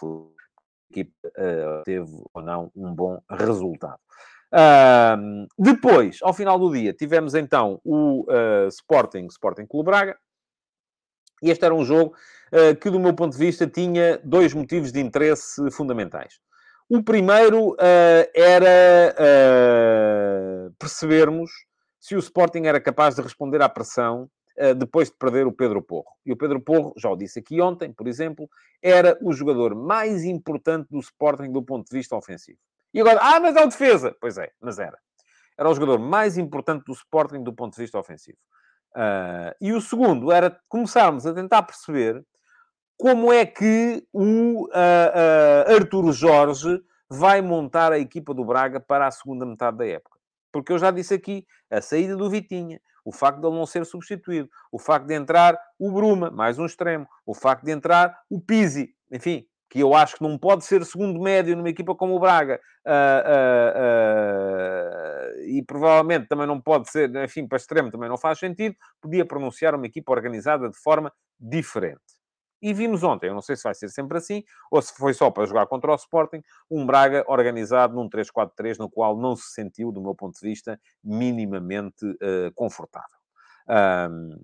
equipa 0.89 1.11
uh, 1.27 1.83
teve 1.83 2.23
ou 2.33 2.41
não 2.41 2.71
um 2.73 2.95
bom 2.95 3.21
resultado. 3.29 3.99
depois, 5.59 6.19
ao 6.21 6.33
final 6.33 6.57
do 6.57 6.71
dia, 6.71 6.93
tivemos 6.93 7.35
então 7.35 7.81
o 7.83 8.25
Sporting, 8.69 9.25
Sporting 9.27 9.65
Clube 9.65 9.87
Braga. 9.87 10.17
E 11.43 11.49
este 11.49 11.65
era 11.65 11.73
um 11.73 11.83
jogo 11.83 12.13
que, 12.79 12.89
do 12.91 12.99
meu 12.99 13.15
ponto 13.15 13.31
de 13.31 13.39
vista, 13.39 13.65
tinha 13.65 14.19
dois 14.23 14.53
motivos 14.53 14.91
de 14.91 14.99
interesse 14.99 15.71
fundamentais. 15.71 16.39
O 16.93 17.01
primeiro 17.01 17.69
uh, 17.69 17.77
era 18.35 19.15
uh, 19.15 20.73
percebermos 20.77 21.49
se 21.97 22.17
o 22.17 22.19
Sporting 22.19 22.63
era 22.65 22.81
capaz 22.81 23.15
de 23.15 23.21
responder 23.21 23.61
à 23.61 23.69
pressão 23.69 24.29
uh, 24.59 24.75
depois 24.75 25.09
de 25.09 25.15
perder 25.15 25.47
o 25.47 25.53
Pedro 25.53 25.81
Porro. 25.81 26.11
E 26.25 26.33
o 26.33 26.35
Pedro 26.35 26.59
Porro, 26.59 26.93
já 26.97 27.09
o 27.09 27.15
disse 27.15 27.39
aqui 27.39 27.61
ontem, 27.61 27.93
por 27.93 28.09
exemplo, 28.09 28.45
era 28.83 29.17
o 29.21 29.31
jogador 29.31 29.73
mais 29.73 30.25
importante 30.25 30.89
do 30.91 30.99
Sporting 30.99 31.53
do 31.53 31.63
ponto 31.63 31.89
de 31.89 31.95
vista 31.95 32.13
ofensivo. 32.13 32.59
E 32.93 32.99
agora, 32.99 33.21
ah, 33.21 33.39
mas 33.39 33.55
é 33.55 33.63
o 33.63 33.69
defesa! 33.69 34.13
Pois 34.19 34.37
é, 34.37 34.51
mas 34.59 34.77
era. 34.77 34.97
Era 35.57 35.69
o 35.69 35.73
jogador 35.73 35.97
mais 35.97 36.37
importante 36.37 36.83
do 36.83 36.91
Sporting 36.91 37.41
do 37.41 37.53
ponto 37.53 37.73
de 37.73 37.81
vista 37.81 37.97
ofensivo. 37.97 38.37
e 39.61 39.71
o 39.71 39.79
segundo 39.79 40.29
era 40.29 40.59
começarmos 40.67 41.25
a 41.25 41.33
tentar 41.33 41.63
perceber 41.63 42.21
como 43.01 43.33
é 43.33 43.47
que 43.47 44.07
o 44.13 44.21
uh, 44.21 44.67
uh, 44.67 45.75
Arturo 45.75 46.13
Jorge 46.13 46.79
vai 47.09 47.41
montar 47.41 47.91
a 47.91 47.97
equipa 47.97 48.31
do 48.31 48.45
Braga 48.45 48.79
para 48.79 49.07
a 49.07 49.11
segunda 49.11 49.43
metade 49.43 49.77
da 49.77 49.87
época. 49.87 50.19
Porque 50.51 50.71
eu 50.71 50.77
já 50.77 50.91
disse 50.91 51.15
aqui, 51.15 51.47
a 51.67 51.81
saída 51.81 52.15
do 52.15 52.29
Vitinha, 52.29 52.79
o 53.03 53.11
facto 53.11 53.41
de 53.41 53.47
ele 53.47 53.55
não 53.55 53.65
ser 53.65 53.87
substituído, 53.87 54.47
o 54.71 54.77
facto 54.77 55.07
de 55.07 55.15
entrar 55.15 55.57
o 55.79 55.91
Bruma, 55.91 56.29
mais 56.29 56.59
um 56.59 56.65
extremo, 56.67 57.07
o 57.25 57.33
facto 57.33 57.65
de 57.65 57.71
entrar 57.71 58.15
o 58.29 58.39
Pizzi, 58.39 58.93
enfim, 59.11 59.47
que 59.67 59.79
eu 59.79 59.95
acho 59.95 60.17
que 60.17 60.23
não 60.23 60.37
pode 60.37 60.63
ser 60.63 60.85
segundo 60.85 61.19
médio 61.19 61.57
numa 61.57 61.69
equipa 61.69 61.95
como 61.95 62.15
o 62.15 62.19
Braga, 62.19 62.61
uh, 62.85 62.91
uh, 63.31 63.79
uh, 65.39 65.43
e 65.47 65.63
provavelmente 65.65 66.27
também 66.27 66.45
não 66.45 66.61
pode 66.61 66.87
ser, 66.91 67.09
enfim, 67.15 67.47
para 67.47 67.57
extremo 67.57 67.89
também 67.89 68.07
não 68.07 68.17
faz 68.17 68.37
sentido, 68.37 68.75
podia 69.01 69.25
pronunciar 69.25 69.73
uma 69.73 69.87
equipa 69.87 70.11
organizada 70.11 70.69
de 70.69 70.77
forma 70.77 71.11
diferente. 71.39 72.20
E 72.61 72.73
vimos 72.73 73.03
ontem, 73.03 73.27
eu 73.27 73.33
não 73.33 73.41
sei 73.41 73.55
se 73.55 73.63
vai 73.63 73.73
ser 73.73 73.89
sempre 73.89 74.17
assim, 74.17 74.43
ou 74.69 74.81
se 74.81 74.93
foi 74.93 75.13
só 75.13 75.31
para 75.31 75.45
jogar 75.45 75.65
contra 75.65 75.91
o 75.91 75.95
Sporting, 75.95 76.43
um 76.69 76.85
Braga 76.85 77.25
organizado 77.27 77.95
num 77.95 78.07
3-4-3, 78.07 78.77
no 78.77 78.89
qual 78.89 79.17
não 79.17 79.35
se 79.35 79.51
sentiu, 79.53 79.91
do 79.91 80.01
meu 80.01 80.13
ponto 80.13 80.39
de 80.39 80.47
vista, 80.47 80.79
minimamente 81.03 82.05
uh, 82.05 82.53
confortável. 82.53 83.17
Um, 83.67 84.35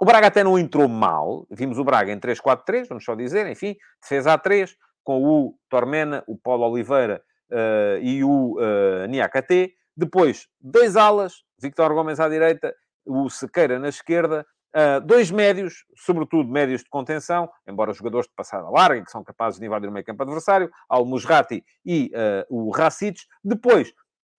o 0.00 0.04
Braga 0.04 0.26
até 0.26 0.44
não 0.44 0.58
entrou 0.58 0.88
mal, 0.88 1.46
vimos 1.50 1.78
o 1.78 1.84
Braga 1.84 2.12
em 2.12 2.18
3-4-3, 2.18 2.88
vamos 2.88 3.04
só 3.04 3.14
dizer, 3.14 3.46
enfim, 3.46 3.76
defesa 4.02 4.34
a 4.34 4.38
3, 4.38 4.76
com 5.02 5.22
o 5.22 5.58
Tormena, 5.68 6.24
o 6.26 6.36
Paulo 6.36 6.68
Oliveira 6.68 7.22
uh, 7.50 7.98
e 8.02 8.24
o 8.24 8.58
uh, 8.58 9.06
Niakate. 9.08 9.74
Depois, 9.96 10.48
dois 10.60 10.96
alas, 10.96 11.44
Victor 11.58 11.94
Gomes 11.94 12.18
à 12.18 12.28
direita, 12.28 12.74
o 13.06 13.30
Sequeira 13.30 13.78
na 13.78 13.88
esquerda, 13.88 14.44
Uh, 14.74 15.00
dois 15.00 15.30
médios, 15.30 15.84
sobretudo 15.96 16.50
médios 16.50 16.82
de 16.82 16.90
contenção, 16.90 17.48
embora 17.64 17.92
jogadores 17.92 18.26
de 18.26 18.34
passada 18.34 18.68
larga, 18.68 19.04
que 19.04 19.10
são 19.10 19.22
capazes 19.22 19.60
de 19.60 19.66
invadir 19.66 19.88
o 19.88 19.92
meio 19.92 20.04
campo 20.04 20.24
adversário, 20.24 20.68
Al-Musrati 20.88 21.64
e 21.86 22.10
uh, 22.12 22.44
o 22.50 22.70
Racic. 22.70 23.20
Depois, 23.44 23.92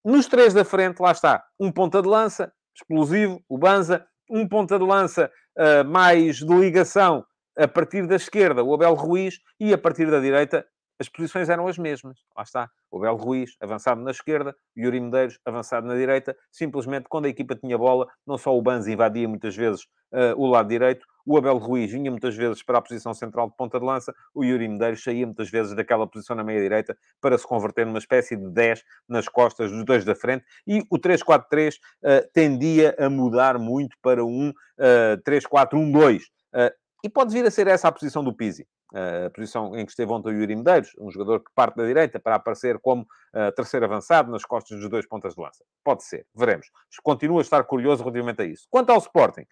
nos 0.04 0.28
três 0.28 0.54
da 0.54 0.66
frente, 0.66 1.00
lá 1.00 1.14
está, 1.14 1.42
um 1.58 1.72
ponta 1.72 2.02
de 2.02 2.10
lança, 2.10 2.52
explosivo, 2.76 3.42
o 3.48 3.58
Banza, 3.58 4.06
um 4.30 4.46
ponta 4.46 4.78
de 4.78 4.86
lança 4.86 5.32
uh, 5.58 5.90
mais 5.90 6.36
de 6.38 6.54
ligação 6.54 7.26
a 7.58 7.68
partir 7.68 8.06
da 8.06 8.18
esquerda, 8.18 8.62
o 8.62 8.74
Abel 8.74 8.94
Ruiz, 8.94 9.40
e 9.58 9.74
a 9.74 9.78
partir 9.78 10.12
da 10.12 10.20
direita, 10.20 10.68
as 11.00 11.10
posições 11.10 11.50
eram 11.50 11.68
as 11.68 11.78
mesmas. 11.78 12.20
Lá 12.36 12.44
está. 12.44 12.70
O 12.90 12.98
Abel 12.98 13.16
Ruiz 13.16 13.56
avançado 13.60 14.02
na 14.02 14.12
esquerda, 14.12 14.56
o 14.76 14.80
Yuri 14.80 15.00
Medeiros 15.00 15.40
avançado 15.46 15.88
na 15.88 15.96
direita. 15.96 16.36
Simplesmente, 16.52 17.08
quando 17.10 17.26
a 17.26 17.30
equipa 17.30 17.56
tinha 17.56 17.78
bola, 17.78 18.08
não 18.26 18.38
só 18.38 18.56
o 18.58 18.62
Banz 18.62 18.88
invadia 18.88 19.28
muitas 19.28 19.56
vezes 19.56 19.84
uh, 20.12 20.34
o 20.38 20.46
lado 20.46 20.70
direito, 20.70 21.06
o 21.26 21.38
Abel 21.38 21.58
Ruiz 21.58 21.92
vinha 21.92 22.12
muitas 22.12 22.36
vezes 22.36 22.62
para 22.62 22.78
a 22.78 22.82
posição 22.82 23.14
central 23.14 23.50
de 23.50 23.56
ponta 23.56 23.80
de 23.80 23.86
lança, 23.86 24.14
o 24.34 24.44
Yuri 24.44 24.68
Medeiros 24.68 25.04
saía 25.04 25.26
muitas 25.26 25.50
vezes 25.50 25.76
daquela 25.76 26.08
posição 26.08 26.36
na 26.36 26.44
meia-direita 26.44 26.96
para 27.20 27.38
se 27.38 27.48
converter 27.48 27.86
numa 27.86 27.98
espécie 27.98 28.36
de 28.36 28.48
10 28.48 28.84
nas 29.10 29.28
costas 29.28 29.72
dos 29.72 29.84
dois 29.84 30.06
da 30.06 30.14
frente. 30.14 30.46
E 30.68 30.84
o 30.90 31.00
3-4-3 31.00 31.76
uh, 31.76 31.80
eh, 32.04 32.30
tendia 32.32 32.96
a 33.00 33.10
mudar 33.10 33.58
muito 33.58 33.98
para 34.02 34.24
um 34.24 34.50
uh, 34.50 34.54
eh, 34.78 35.18
3-4-1-2. 35.26 36.22
E 37.06 37.10
pode 37.10 37.32
vir 37.32 37.46
a 37.46 37.52
ser 37.52 37.68
essa 37.68 37.88
a 37.88 37.92
posição 37.92 38.24
do 38.24 38.34
Pizzi 38.36 38.68
a 38.94 39.30
posição 39.30 39.76
em 39.76 39.86
que 39.86 39.92
esteve 39.92 40.12
ontem 40.12 40.30
o 40.30 40.40
Yuri 40.40 40.56
Medeiros, 40.56 40.92
um 41.00 41.12
jogador 41.12 41.40
que 41.40 41.52
parte 41.54 41.76
da 41.76 41.86
direita 41.86 42.20
para 42.20 42.36
aparecer 42.36 42.80
como 42.80 43.02
uh, 43.02 43.52
terceiro 43.54 43.86
avançado 43.86 44.32
nas 44.32 44.46
costas 44.46 44.80
dos 44.80 44.90
dois 44.90 45.06
pontas 45.06 45.36
de 45.36 45.42
lança. 45.42 45.64
Pode 45.84 46.04
ser, 46.04 46.26
veremos. 46.34 46.68
Continuo 47.04 47.40
a 47.40 47.42
estar 47.42 47.64
curioso 47.66 48.04
relativamente 48.04 48.42
a 48.42 48.46
isso. 48.46 48.68
Quanto 48.70 48.92
ao 48.92 48.98
Sporting, 49.00 49.46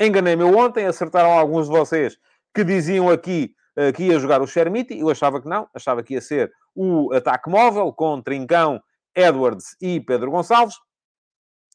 enganei-me 0.00 0.44
ontem, 0.44 0.86
acertaram 0.86 1.30
alguns 1.32 1.66
de 1.66 1.72
vocês 1.72 2.18
que 2.54 2.64
diziam 2.64 3.08
aqui 3.08 3.54
uh, 3.78 3.92
que 3.94 4.04
ia 4.04 4.18
jogar 4.18 4.42
o 4.42 4.46
Chermiti, 4.46 4.98
eu 4.98 5.08
achava 5.08 5.40
que 5.40 5.48
não, 5.48 5.68
achava 5.74 6.02
que 6.02 6.14
ia 6.14 6.20
ser 6.20 6.52
o 6.74 7.12
ataque 7.14 7.48
móvel 7.48 7.92
com 7.92 8.20
Trincão, 8.20 8.80
Edwards 9.16 9.76
e 9.80 10.00
Pedro 10.00 10.30
Gonçalves. 10.30 10.76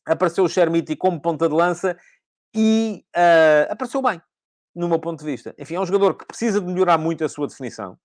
Apareceu 0.05 0.43
o 0.43 0.49
Chermiti 0.49 0.95
como 0.95 1.21
ponta 1.21 1.49
de 1.49 1.55
lança 1.55 1.97
e 2.55 3.03
uh, 3.15 3.71
apareceu 3.71 4.01
bem 4.01 4.21
no 4.77 4.87
meu 4.87 4.99
ponto 4.99 5.19
de 5.19 5.25
vista. 5.25 5.55
Enfim, 5.57 5.75
é 5.75 5.79
um 5.79 5.85
jogador 5.85 6.15
que 6.15 6.25
precisa 6.25 6.61
de 6.61 6.67
melhorar 6.67 6.97
muito 6.97 7.23
a 7.23 7.29
sua 7.29 7.47
definição. 7.47 7.97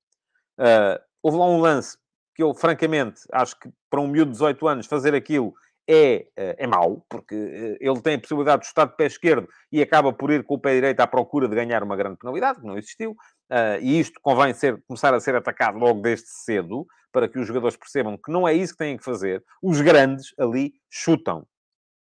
Uh, 0.58 0.98
houve 1.22 1.38
lá 1.38 1.46
um 1.46 1.60
lance 1.60 1.96
que 2.34 2.42
eu, 2.42 2.54
francamente, 2.54 3.22
acho 3.30 3.58
que 3.58 3.70
para 3.90 4.00
um 4.00 4.08
miúdo 4.08 4.30
de 4.30 4.38
18 4.38 4.66
anos 4.68 4.86
fazer 4.86 5.14
aquilo 5.14 5.54
é, 5.88 6.26
ah, 6.36 6.54
é 6.58 6.66
mau, 6.66 7.04
porque 7.08 7.34
ah, 7.34 7.76
ele 7.80 8.00
tem 8.00 8.14
a 8.14 8.18
possibilidade 8.18 8.62
de 8.62 8.68
estar 8.68 8.86
de 8.86 8.96
pé 8.96 9.06
esquerdo 9.06 9.48
e 9.70 9.82
acaba 9.82 10.12
por 10.12 10.30
ir 10.30 10.44
com 10.44 10.54
o 10.54 10.58
pé 10.58 10.74
direito 10.74 11.00
à 11.00 11.06
procura 11.06 11.48
de 11.48 11.54
ganhar 11.54 11.82
uma 11.82 11.96
grande 11.96 12.16
penalidade, 12.16 12.60
que 12.60 12.66
não 12.66 12.78
existiu. 12.78 13.12
Uh, 13.50 13.76
e 13.82 14.00
isto 14.00 14.18
convém 14.22 14.54
ser, 14.54 14.82
começar 14.86 15.12
a 15.12 15.20
ser 15.20 15.34
atacado 15.34 15.78
logo 15.78 16.00
desde 16.00 16.28
cedo, 16.28 16.86
para 17.12 17.28
que 17.28 17.38
os 17.38 17.46
jogadores 17.46 17.76
percebam 17.76 18.16
que 18.16 18.32
não 18.32 18.48
é 18.48 18.54
isso 18.54 18.72
que 18.72 18.78
têm 18.78 18.96
que 18.96 19.04
fazer. 19.04 19.44
Os 19.62 19.80
grandes 19.82 20.32
ali 20.38 20.72
chutam 20.88 21.46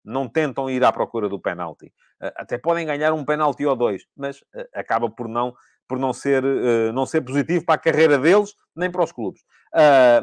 não 0.05 0.29
tentam 0.29 0.69
ir 0.69 0.85
à 0.85 0.93
procura 0.93 1.29
do 1.29 1.41
penalti. 1.41 1.93
Eh, 2.21 2.33
até 2.37 2.59
podem 2.59 2.87
ganhar 2.87 3.12
um 3.12 3.25
penalti 3.25 3.64
ou 3.64 3.77
dois, 3.77 4.05
mas 4.16 4.43
eh, 4.55 4.69
acaba 4.75 5.09
por 5.11 5.29
não, 5.29 5.55
por 5.87 5.99
não, 5.99 6.12
ser, 6.12 6.45
eh, 6.45 6.93
não 6.93 7.07
ser 7.07 7.21
positivo 7.23 7.64
para 7.64 7.77
a 7.77 7.79
carreira 7.79 8.19
deles, 8.19 8.55
nem 8.75 8.91
para 8.91 9.05
os 9.05 9.12
clubes. 9.12 9.41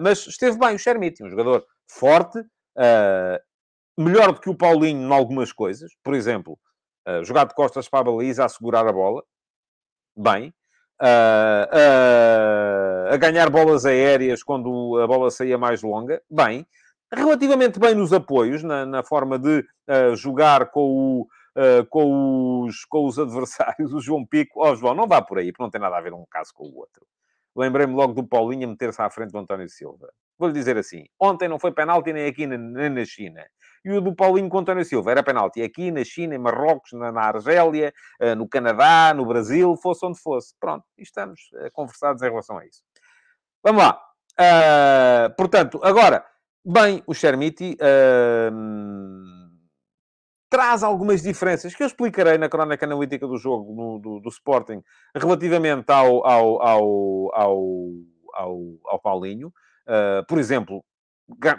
mas 0.02 0.28
esteve 0.28 0.58
bem 0.58 0.76
o 0.76 0.80
Chermiti, 0.80 1.24
um 1.24 1.30
jogador 1.30 1.64
forte, 1.88 2.44
melhor 3.98 4.34
do 4.34 4.42
que 4.42 4.50
o 4.50 4.58
Paulinho 4.58 5.08
em 5.08 5.14
algumas 5.14 5.54
coisas. 5.54 5.92
Por 6.04 6.14
exemplo, 6.14 6.58
jogar 7.24 7.46
de 7.46 7.54
costas 7.54 7.88
para 7.90 8.00
a 8.02 8.04
baliza, 8.04 8.46
a 8.46 8.50
segurar 8.50 8.88
a 8.88 8.92
bola. 8.92 9.24
Bem. 10.18 10.54
a 13.12 13.18
ganhar 13.18 13.50
bolas 13.50 13.86
aéreas 13.86 14.42
quando 14.44 15.00
a 15.00 15.08
bola 15.08 15.30
saía 15.32 15.58
mais 15.58 15.82
longa. 15.82 16.22
Bem 16.30 16.66
relativamente 17.14 17.80
bem 17.80 17.96
nos 17.96 18.12
apoios, 18.12 18.64
na, 18.64 18.86
na 18.86 19.04
forma 19.04 19.38
de 19.40 19.64
jogar 20.16 20.72
com, 20.72 21.22
o, 21.22 21.28
uh, 21.56 21.86
com, 21.90 22.62
os, 22.62 22.86
com 22.86 23.06
os 23.06 23.18
adversários. 23.20 23.94
O 23.94 24.00
João 24.00 24.26
Pico, 24.26 24.62
ó 24.62 24.72
oh, 24.72 24.76
João, 24.76 24.94
não 24.94 25.08
vá 25.08 25.22
por 25.22 25.40
aí, 25.40 25.52
porque 25.52 25.64
não 25.64 25.70
tem 25.70 25.82
nada 25.82 25.98
a 25.98 26.02
ver 26.02 26.14
um 26.14 26.26
caso 26.30 26.52
com 26.54 26.66
o 26.66 26.78
outro. 26.78 27.06
Lembrei-me 27.56 27.94
logo 27.94 28.14
do 28.14 28.28
Paulinho 28.28 28.68
meter-se 28.68 29.02
à 29.02 29.10
frente 29.10 29.32
do 29.32 29.40
António 29.40 29.70
Silva. 29.70 30.12
Vou-lhe 30.38 30.54
dizer 30.54 30.78
assim: 30.78 31.06
ontem 31.20 31.48
não 31.48 31.58
foi 31.58 31.72
penalti 31.72 32.12
nem 32.12 32.28
aqui 32.28 32.46
nem 32.46 32.90
na 32.90 33.06
China. 33.06 33.46
E 33.84 33.92
o 33.92 34.02
do 34.02 34.14
Paulinho 34.14 34.50
com 34.50 34.58
o 34.58 34.60
António 34.60 34.84
Silva 34.84 35.12
era 35.12 35.24
penalti 35.24 35.62
aqui 35.62 35.92
na 35.92 36.04
China, 36.04 36.36
em 36.36 36.40
Marrocos, 36.40 36.92
na, 36.92 37.12
na 37.12 37.22
Argélia, 37.22 37.94
uh, 38.22 38.36
no 38.36 38.48
Canadá, 38.48 39.14
no 39.16 39.26
Brasil, 39.26 39.76
fosse 39.78 40.06
onde 40.06 40.20
fosse. 40.20 40.54
Pronto, 40.60 40.84
estamos 40.98 41.40
conversados 41.72 42.22
em 42.22 42.30
relação 42.30 42.58
a 42.58 42.66
isso. 42.66 42.84
Vamos 43.64 43.82
lá. 43.84 44.00
portanto, 45.38 45.80
agora 45.84 46.26
Bem, 46.68 47.04
o 47.06 47.14
Chermiti 47.14 47.78
uh, 47.80 48.52
traz 50.56 50.84
algumas 50.84 51.22
diferenças 51.22 51.76
que 51.76 51.84
eu 51.84 51.88
explicarei 51.88 52.38
na 52.38 52.48
crónica 52.48 52.86
analítica 52.86 53.28
do 53.28 53.38
jogo 53.38 53.76
no, 53.76 54.00
do, 54.00 54.20
do, 54.22 54.30
Sporting 54.30 54.82
relativamente 55.14 55.92
ao, 55.92 56.26
ao, 56.26 56.62
ao, 56.62 57.36
ao, 57.36 57.62
ao, 58.34 58.62
ao 58.86 59.00
Paulinho. 59.02 59.50
Uh, 59.86 60.26
por 60.26 60.40
exemplo, 60.40 60.82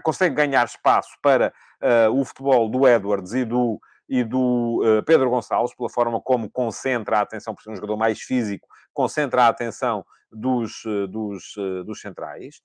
consegue 0.03 0.35
ganhar 0.35 0.65
espaço 0.65 1.11
para 1.21 1.53
uh, 1.83 2.19
o 2.19 2.25
futebol 2.25 2.71
do 2.71 2.89
Edwards 2.89 3.35
e 3.35 3.45
do, 3.45 3.79
e 4.09 4.25
do 4.25 4.83
uh, 4.83 5.05
Pedro 5.05 5.29
Gonçalves, 5.29 5.77
pela 5.77 5.91
forma 5.91 6.19
como 6.19 6.51
concentra 6.51 7.19
a 7.19 7.21
atenção, 7.21 7.55
por 7.55 7.63
ser 7.63 7.73
um 7.73 7.77
jogador 7.77 7.99
mais 7.99 8.23
físico, 8.23 8.67
concentra 8.95 9.45
a 9.45 9.49
atenção 9.49 10.07
dos, 10.33 10.83
dos, 11.11 11.55
dos 11.85 12.01
centrais. 12.01 12.63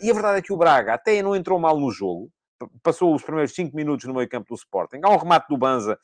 e 0.00 0.10
a 0.10 0.14
verdade 0.14 0.38
é 0.38 0.42
que 0.42 0.52
o 0.52 0.56
Braga 0.58 0.92
até 0.92 1.22
não 1.22 1.34
entrou 1.34 1.58
mal 1.58 1.80
no 1.80 1.90
jogo, 1.90 2.30
passou 2.82 3.14
os 3.14 3.22
primeiros 3.22 3.54
5 3.54 3.74
minutos 3.74 4.06
no 4.06 4.14
meio 4.14 4.28
campo 4.28 4.48
do 4.48 4.54
Sporting. 4.54 5.00
Há 5.02 5.10
um 5.10 5.16
remate 5.16 5.46
do 5.48 5.56
Banza 5.56 5.98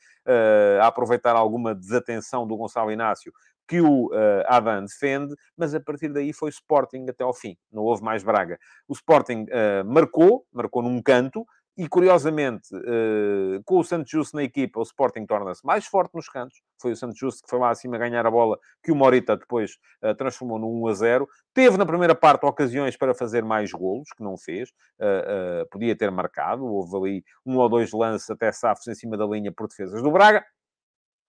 a 0.81 0.87
aproveitar 0.87 1.35
alguma 1.35 1.75
desatenção 1.75 2.47
do 2.47 2.57
Gonçalo 2.57 2.93
Inácio, 2.93 3.33
que 3.69 3.83
o 3.83 4.07
uh, 4.07 4.81
defende, 4.83 5.37
mas 5.55 5.75
a 5.75 5.81
partir 5.81 6.09
daí 6.09 6.33
foi 6.33 6.49
Sporting 6.49 7.07
até 7.09 7.23
ao 7.23 7.35
fim, 7.35 7.57
não 7.71 7.83
houve 7.83 8.03
mais 8.03 8.23
Braga. 8.23 8.59
O 8.89 8.95
Sporting 8.95 9.45
uh, 9.45 9.85
marcou, 9.85 10.47
marcou 10.51 10.83
num 10.83 11.03
canto, 11.03 11.47
e 11.79 11.89
curiosamente, 11.89 12.75
uh, 12.75 13.63
com 13.65 13.79
o 13.79 13.85
Santos 13.85 14.11
Justo 14.11 14.37
na 14.37 14.43
equipa, 14.43 14.81
o 14.81 14.83
Sporting 14.83 15.25
torna-se 15.25 15.65
mais 15.65 15.87
forte 15.87 16.13
nos 16.13 16.29
cantos. 16.29 16.61
Foi 16.83 16.91
o 16.91 16.97
Santos 16.97 17.17
Justo 17.17 17.45
que 17.45 17.49
foi 17.49 17.61
lá 17.61 17.71
acima 17.71 17.97
ganhar 17.97 18.27
a 18.27 18.31
bola, 18.33 18.59
que 18.83 18.91
o 18.91 18.97
Morita 18.97 19.37
depois 19.37 19.79
uh, 20.03 20.13
transformou 20.17 20.59
no 20.59 20.69
1 20.83 20.89
a 20.89 20.95
0. 20.95 21.29
Teve 21.55 21.77
na 21.77 21.87
primeira 21.87 22.17
parte 22.17 22.45
ocasiões 22.45 22.97
para 22.97 23.15
fazer 23.15 23.45
mais 23.45 23.71
golos, 23.71 24.09
que 24.11 24.25
não 24.25 24.37
fez. 24.37 24.71
Uh, 24.99 25.69
podia 25.71 25.97
ter 25.97 26.11
marcado. 26.11 26.67
Houve 26.67 26.97
ali 26.97 27.25
um 27.47 27.57
ou 27.57 27.69
dois 27.69 27.93
lances 27.93 28.29
até 28.29 28.51
safos 28.51 28.89
em 28.89 28.95
cima 28.97 29.17
da 29.17 29.25
linha 29.25 29.53
por 29.53 29.69
defesas 29.69 30.03
do 30.03 30.11
Braga. 30.11 30.45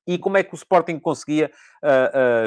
E 0.08 0.18
como 0.18 0.38
é 0.38 0.44
que 0.44 0.56
o 0.56 0.58
Sporting 0.58 0.98
conseguia 0.98 1.52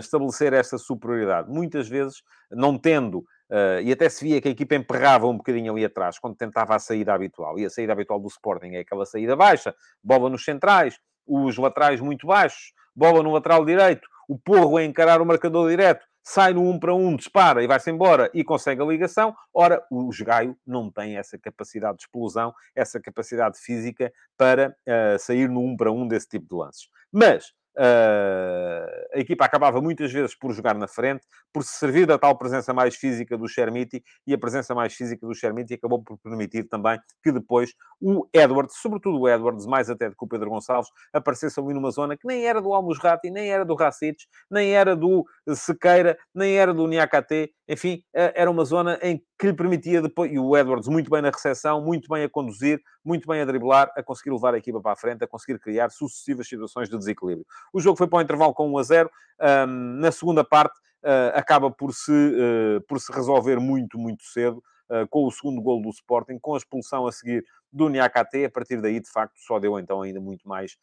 estabelecer 0.00 0.53
essa 0.53 0.76
superioridade? 0.76 1.48
Muitas 1.48 1.88
vezes, 1.88 2.20
não 2.50 2.76
tendo 2.76 3.24
Uh, 3.53 3.82
e 3.84 3.92
até 3.92 4.09
se 4.09 4.24
via 4.24 4.40
que 4.40 4.48
a 4.48 4.50
equipa 4.50 4.74
emperrava 4.74 5.26
um 5.26 5.36
bocadinho 5.36 5.70
ali 5.70 5.84
atrás, 5.84 6.18
quando 6.18 6.34
tentava 6.34 6.74
a 6.74 6.78
saída 6.78 7.12
habitual. 7.12 7.59
E 7.59 7.66
a 7.66 7.70
saída 7.70 7.92
habitual 7.92 8.18
do 8.18 8.26
Sporting 8.26 8.76
é 8.76 8.78
aquela 8.78 9.05
saída 9.05 9.36
baixa, 9.36 9.74
bola 10.03 10.30
nos 10.30 10.42
centrais, 10.42 10.98
os 11.26 11.59
laterais 11.59 12.00
muito 12.00 12.26
baixos, 12.26 12.72
bola 12.96 13.22
no 13.22 13.30
lateral 13.30 13.62
direito, 13.62 14.09
o 14.26 14.38
Porro 14.38 14.78
a 14.78 14.84
encarar 14.84 15.20
o 15.20 15.26
marcador 15.26 15.68
direto, 15.68 16.07
sai 16.22 16.55
no 16.55 16.62
1 16.62 16.78
para 16.78 16.94
1, 16.94 17.16
dispara 17.16 17.62
e 17.62 17.66
vai-se 17.66 17.90
embora 17.90 18.30
e 18.32 18.42
consegue 18.42 18.80
a 18.80 18.86
ligação. 18.86 19.34
Ora, 19.53 19.84
o 19.90 20.09
Gaio 20.24 20.57
não 20.66 20.90
tem 20.90 21.18
essa 21.18 21.36
capacidade 21.38 21.98
de 21.98 22.05
explosão, 22.05 22.55
essa 22.74 22.98
capacidade 22.98 23.59
física 23.59 24.11
para 24.34 24.74
uh, 24.88 25.18
sair 25.18 25.50
no 25.50 25.61
1 25.61 25.76
para 25.76 25.92
1 25.92 26.09
desse 26.09 26.28
tipo 26.28 26.46
de 26.48 26.55
lances. 26.55 26.88
Mas 27.12 27.53
Uh, 27.77 29.03
a 29.14 29.18
equipa 29.18 29.45
acabava 29.45 29.81
muitas 29.81 30.12
vezes 30.12 30.35
por 30.35 30.53
jogar 30.53 30.75
na 30.75 30.87
frente, 30.87 31.27
por 31.53 31.62
se 31.62 31.79
servir 31.79 32.07
da 32.07 32.18
tal 32.18 32.37
presença 32.37 32.73
mais 32.75 32.95
física 32.97 33.37
do 33.37 33.49
Chermiti, 33.49 34.03
e 34.27 34.35
a 34.35 34.39
presença 34.39 34.75
mais 34.75 34.95
física 34.95 35.27
do 35.27 35.35
Chermiti 35.35 35.75
acabou 35.75 36.03
por 36.03 36.18
permitir 36.18 36.64
também 36.64 36.99
que 37.23 37.33
depois 37.33 37.73
o 38.01 38.27
Edwards, 38.33 38.77
sobretudo 38.77 39.20
o 39.20 39.29
Edwards, 39.29 39.66
mais 39.66 39.89
até 39.89 40.09
do 40.11 40.16
que 40.16 40.25
o 40.25 40.29
Pedro 40.29 40.51
Gonçalves, 40.51 40.91
aparecesse 41.12 41.59
ali 41.61 41.73
numa 41.73 41.91
zona 41.91 42.16
que 42.16 42.27
nem 42.27 42.47
era 42.47 42.61
do 42.61 42.73
Almusrati, 42.75 43.31
nem 43.31 43.51
era 43.51 43.64
do 43.64 43.75
Racic, 43.75 44.25
nem 44.51 44.75
era 44.75 44.95
do 44.95 45.25
Sequeira, 45.55 46.18
nem 46.35 46.57
era 46.57 46.75
do 46.75 46.87
Niakate, 46.87 47.53
enfim, 47.68 48.02
uh, 48.14 48.32
era 48.34 48.50
uma 48.50 48.64
zona 48.64 48.98
em 49.02 49.22
que 49.38 49.46
lhe 49.46 49.52
permitia 49.52 50.02
depois, 50.02 50.30
e 50.32 50.38
o 50.38 50.56
Edwards 50.56 50.88
muito 50.88 51.10
bem 51.10 51.22
na 51.22 51.30
recepção, 51.30 51.80
muito 51.80 52.08
bem 52.08 52.24
a 52.24 52.28
conduzir, 52.28 52.80
muito 53.04 53.26
bem 53.26 53.40
a 53.40 53.44
driblar, 53.44 53.90
a 53.96 54.02
conseguir 54.02 54.30
levar 54.30 54.54
a 54.54 54.58
equipa 54.58 54.80
para 54.80 54.92
a 54.92 54.96
frente, 54.96 55.24
a 55.24 55.26
conseguir 55.26 55.58
criar 55.58 55.90
sucessivas 55.90 56.48
situações 56.48 56.88
de 56.88 56.98
desequilíbrio. 56.98 57.46
O 57.72 57.80
jogo 57.80 57.96
foi 57.96 58.06
para 58.06 58.18
o 58.18 58.22
intervalo 58.22 58.54
com 58.54 58.70
1 58.70 58.78
a 58.78 58.82
0. 58.82 59.10
Um, 59.40 59.66
na 60.00 60.12
segunda 60.12 60.44
parte, 60.44 60.78
uh, 61.02 61.36
acaba 61.36 61.70
por 61.70 61.92
se, 61.92 62.12
uh, 62.12 62.80
por 62.86 63.00
se 63.00 63.12
resolver 63.12 63.58
muito, 63.58 63.98
muito 63.98 64.22
cedo, 64.24 64.62
uh, 64.90 65.06
com 65.08 65.26
o 65.26 65.30
segundo 65.30 65.60
gol 65.60 65.82
do 65.82 65.90
Sporting, 65.90 66.38
com 66.38 66.54
a 66.54 66.58
expulsão 66.58 67.06
a 67.06 67.12
seguir 67.12 67.44
do 67.72 67.88
Niakate. 67.88 68.44
A 68.44 68.50
partir 68.50 68.80
daí, 68.80 69.00
de 69.00 69.10
facto, 69.10 69.34
só 69.38 69.58
deu 69.58 69.78
então 69.78 70.02
ainda 70.02 70.20
muito 70.20 70.46
mais 70.46 70.76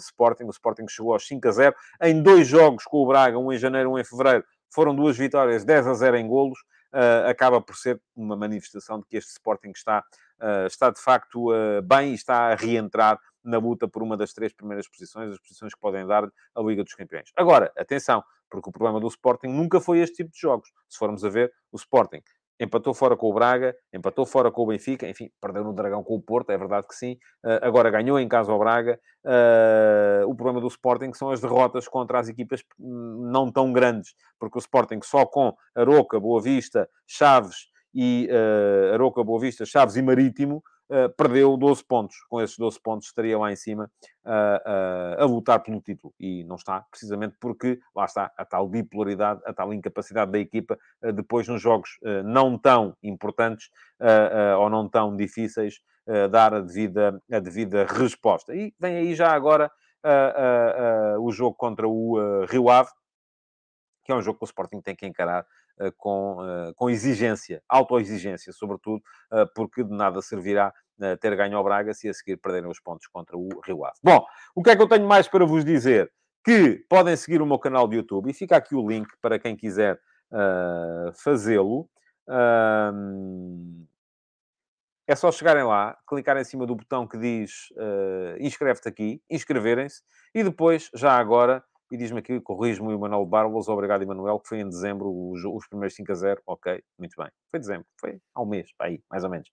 Sporting. 0.00 0.44
O 0.44 0.50
Sporting 0.50 0.86
chegou 0.88 1.12
aos 1.12 1.26
5 1.26 1.48
a 1.48 1.50
0. 1.50 1.76
Em 2.02 2.22
dois 2.22 2.46
jogos 2.46 2.84
com 2.84 2.98
o 2.98 3.06
Braga, 3.06 3.38
um 3.38 3.52
em 3.52 3.58
janeiro, 3.58 3.92
um 3.92 3.98
em 3.98 4.04
fevereiro, 4.04 4.44
foram 4.70 4.94
duas 4.94 5.16
vitórias, 5.16 5.64
10 5.64 5.86
a 5.86 5.94
0 5.94 6.16
em 6.16 6.26
golos. 6.26 6.58
acaba 7.28 7.60
por 7.60 7.76
ser 7.76 8.00
uma 8.16 8.36
manifestação 8.36 8.98
de 8.98 9.06
que 9.06 9.16
este 9.16 9.30
Sporting 9.32 9.70
está, 9.70 10.02
está 10.66 10.90
de 10.90 11.00
facto 11.00 11.48
bem 11.84 12.12
e 12.12 12.14
está 12.14 12.52
a 12.52 12.54
reentrar 12.54 13.18
na 13.44 13.58
luta 13.58 13.88
por 13.88 14.02
uma 14.02 14.16
das 14.16 14.32
três 14.32 14.52
primeiras 14.52 14.88
posições, 14.88 15.30
as 15.30 15.38
posições 15.38 15.74
que 15.74 15.80
podem 15.80 16.06
dar 16.06 16.24
a 16.54 16.60
Liga 16.60 16.82
dos 16.84 16.94
Campeões. 16.94 17.30
Agora, 17.36 17.72
atenção, 17.76 18.22
porque 18.50 18.68
o 18.68 18.72
problema 18.72 19.00
do 19.00 19.06
Sporting 19.06 19.48
nunca 19.48 19.80
foi 19.80 20.00
este 20.00 20.16
tipo 20.16 20.30
de 20.30 20.40
jogos. 20.40 20.70
Se 20.88 20.98
formos 20.98 21.24
a 21.24 21.28
ver, 21.28 21.52
o 21.70 21.76
Sporting 21.76 22.22
empatou 22.60 22.92
fora 22.92 23.16
com 23.16 23.30
o 23.30 23.32
Braga, 23.32 23.76
empatou 23.92 24.26
fora 24.26 24.50
com 24.50 24.62
o 24.62 24.66
Benfica, 24.66 25.08
enfim, 25.08 25.30
perdeu 25.40 25.64
no 25.64 25.72
Dragão 25.72 26.02
com 26.02 26.14
o 26.14 26.20
Porto, 26.20 26.50
é 26.50 26.58
verdade 26.58 26.86
que 26.88 26.94
sim. 26.94 27.12
Uh, 27.44 27.58
agora 27.62 27.90
ganhou 27.90 28.18
em 28.18 28.28
casa 28.28 28.50
ao 28.50 28.58
Braga. 28.58 28.98
Uh, 29.24 30.28
o 30.28 30.34
problema 30.34 30.60
do 30.60 30.66
Sporting 30.68 31.12
são 31.12 31.30
as 31.30 31.40
derrotas 31.40 31.86
contra 31.86 32.18
as 32.18 32.28
equipas 32.28 32.62
não 32.78 33.50
tão 33.50 33.72
grandes, 33.72 34.14
porque 34.38 34.58
o 34.58 34.60
Sporting 34.60 35.00
só 35.02 35.24
com 35.26 35.54
Aroca, 35.74 36.18
Boa 36.18 36.40
Vista, 36.40 36.88
Chaves 37.06 37.68
e 37.94 38.28
uh, 38.30 38.94
Aroca, 38.94 39.22
Boa 39.22 39.40
Vista, 39.40 39.64
Chaves 39.64 39.96
e 39.96 40.02
Marítimo 40.02 40.62
uh, 40.90 41.08
perdeu 41.16 41.56
12 41.56 41.84
pontos. 41.84 42.16
Com 42.28 42.40
esses 42.40 42.56
12 42.56 42.80
pontos 42.80 43.08
estaria 43.08 43.38
lá 43.38 43.52
em 43.52 43.56
cima 43.56 43.90
uh, 44.24 45.20
uh, 45.20 45.22
a 45.22 45.24
lutar 45.24 45.62
pelo 45.62 45.80
título. 45.80 46.14
E 46.18 46.44
não 46.44 46.56
está, 46.56 46.80
precisamente 46.90 47.36
porque 47.40 47.80
lá 47.94 48.04
está 48.04 48.32
a 48.36 48.44
tal 48.44 48.68
bipolaridade, 48.68 49.40
a 49.44 49.52
tal 49.52 49.72
incapacidade 49.72 50.32
da 50.32 50.38
equipa, 50.38 50.78
depois 51.14 51.46
nos 51.48 51.60
jogos 51.60 51.98
não 52.24 52.58
tão 52.58 52.96
importantes 53.02 53.70
ou 54.58 54.70
não 54.70 54.88
tão 54.88 55.16
difíceis, 55.16 55.80
dar 56.30 56.54
a 56.54 56.60
devida, 56.60 57.20
a 57.30 57.38
devida 57.38 57.84
resposta. 57.84 58.54
E 58.54 58.74
vem 58.78 58.96
aí 58.96 59.14
já 59.14 59.32
agora 59.32 59.70
o 61.20 61.30
jogo 61.30 61.56
contra 61.56 61.86
o 61.88 62.44
Rio 62.46 62.70
Ave, 62.70 62.90
que 64.04 64.12
é 64.12 64.14
um 64.14 64.22
jogo 64.22 64.38
que 64.38 64.44
o 64.44 64.46
Sporting 64.46 64.80
tem 64.80 64.96
que 64.96 65.06
encarar 65.06 65.46
com, 65.96 66.38
uh, 66.38 66.74
com 66.74 66.90
exigência, 66.90 67.62
autoexigência, 67.68 68.52
sobretudo, 68.52 69.02
uh, 69.32 69.46
porque 69.54 69.84
de 69.84 69.94
nada 69.94 70.20
servirá 70.22 70.72
ter 71.20 71.36
ganho 71.36 71.56
ao 71.56 71.62
Braga 71.62 71.94
se 71.94 72.08
a 72.08 72.12
seguir 72.12 72.36
perderem 72.38 72.68
os 72.68 72.80
pontos 72.80 73.06
contra 73.06 73.36
o 73.36 73.48
Rio 73.64 73.84
Ave. 73.84 73.96
Bom, 74.02 74.24
o 74.52 74.64
que 74.64 74.70
é 74.70 74.76
que 74.76 74.82
eu 74.82 74.88
tenho 74.88 75.06
mais 75.06 75.28
para 75.28 75.46
vos 75.46 75.64
dizer? 75.64 76.10
Que 76.44 76.84
podem 76.88 77.14
seguir 77.14 77.40
o 77.40 77.46
meu 77.46 77.56
canal 77.56 77.86
de 77.86 77.94
YouTube 77.94 78.28
e 78.28 78.34
fica 78.34 78.56
aqui 78.56 78.74
o 78.74 78.84
link 78.84 79.08
para 79.20 79.38
quem 79.38 79.54
quiser 79.54 80.00
fazê-lo. 81.14 81.88
É 85.08 85.16
só 85.16 85.32
chegarem 85.32 85.62
lá, 85.62 85.96
clicar 86.06 86.36
em 86.36 86.44
cima 86.44 86.66
do 86.66 86.76
botão 86.76 87.06
que 87.06 87.16
diz 87.16 87.70
uh, 87.76 88.36
inscreve-te 88.40 88.88
aqui, 88.88 89.22
inscreverem-se 89.30 90.02
e 90.34 90.44
depois, 90.44 90.90
já 90.94 91.16
agora, 91.16 91.64
e 91.90 91.96
diz-me 91.96 92.18
aqui, 92.18 92.40
corrijo-me 92.40 92.94
o 92.94 92.98
Manuel 92.98 93.24
Barbos, 93.24 93.68
obrigado 93.68 94.02
Emanuel, 94.02 94.38
que 94.40 94.48
foi 94.48 94.60
em 94.60 94.68
dezembro 94.68 95.10
os, 95.10 95.44
os 95.44 95.66
primeiros 95.68 95.94
5 95.94 96.12
a 96.12 96.14
0. 96.14 96.42
Ok, 96.46 96.82
muito 96.98 97.14
bem. 97.16 97.30
Foi 97.50 97.60
dezembro, 97.60 97.86
foi 97.98 98.20
há 98.34 98.42
um 98.42 98.46
mês, 98.46 98.68
aí, 98.78 99.02
mais 99.10 99.24
ou 99.24 99.30
menos. 99.30 99.48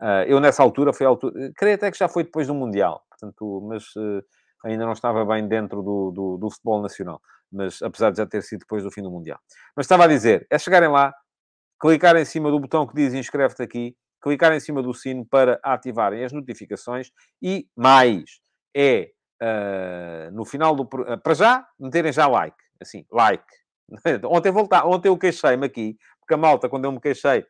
Uh, 0.00 0.22
eu 0.26 0.38
nessa 0.40 0.62
altura, 0.62 0.92
foi 0.92 1.06
altura, 1.06 1.52
creio 1.56 1.74
até 1.74 1.90
que 1.90 1.98
já 1.98 2.08
foi 2.08 2.22
depois 2.22 2.46
do 2.46 2.54
Mundial, 2.54 3.04
portanto, 3.10 3.66
mas 3.68 3.84
uh, 3.96 4.22
ainda 4.64 4.84
não 4.84 4.92
estava 4.92 5.24
bem 5.24 5.46
dentro 5.48 5.82
do, 5.82 6.10
do, 6.12 6.36
do, 6.36 6.50
futebol 6.50 6.80
nacional, 6.80 7.20
mas 7.50 7.82
apesar 7.82 8.10
de 8.10 8.18
já 8.18 8.26
ter 8.26 8.42
sido 8.42 8.60
depois 8.60 8.84
do 8.84 8.92
fim 8.92 9.02
do 9.02 9.10
Mundial. 9.10 9.40
Mas 9.76 9.86
estava 9.86 10.04
a 10.04 10.06
dizer, 10.06 10.46
é 10.50 10.58
chegarem 10.58 10.88
lá, 10.88 11.12
clicar 11.80 12.16
em 12.16 12.24
cima 12.24 12.50
do 12.50 12.60
botão 12.60 12.86
que 12.86 12.94
diz 12.94 13.12
inscreve-te 13.12 13.62
aqui, 13.62 13.96
clicar 14.20 14.52
em 14.52 14.60
cima 14.60 14.82
do 14.82 14.94
sino 14.94 15.26
para 15.26 15.58
ativarem 15.64 16.24
as 16.24 16.32
notificações 16.32 17.10
e 17.42 17.68
mais, 17.76 18.40
é 18.76 19.10
uh, 19.42 20.30
no 20.32 20.44
final 20.44 20.74
do... 20.74 20.82
Uh, 20.82 21.18
para 21.22 21.34
já, 21.34 21.66
meterem 21.78 22.12
já 22.12 22.26
like. 22.26 22.56
Assim, 22.80 23.04
like. 23.10 23.44
ontem, 24.24 24.50
voltar, 24.50 24.86
ontem 24.86 25.08
eu 25.08 25.16
queixei-me 25.16 25.66
aqui, 25.66 25.96
porque 26.20 26.34
a 26.34 26.36
malta, 26.36 26.68
quando 26.68 26.84
eu 26.84 26.92
me 26.92 27.00
queixei, 27.00 27.44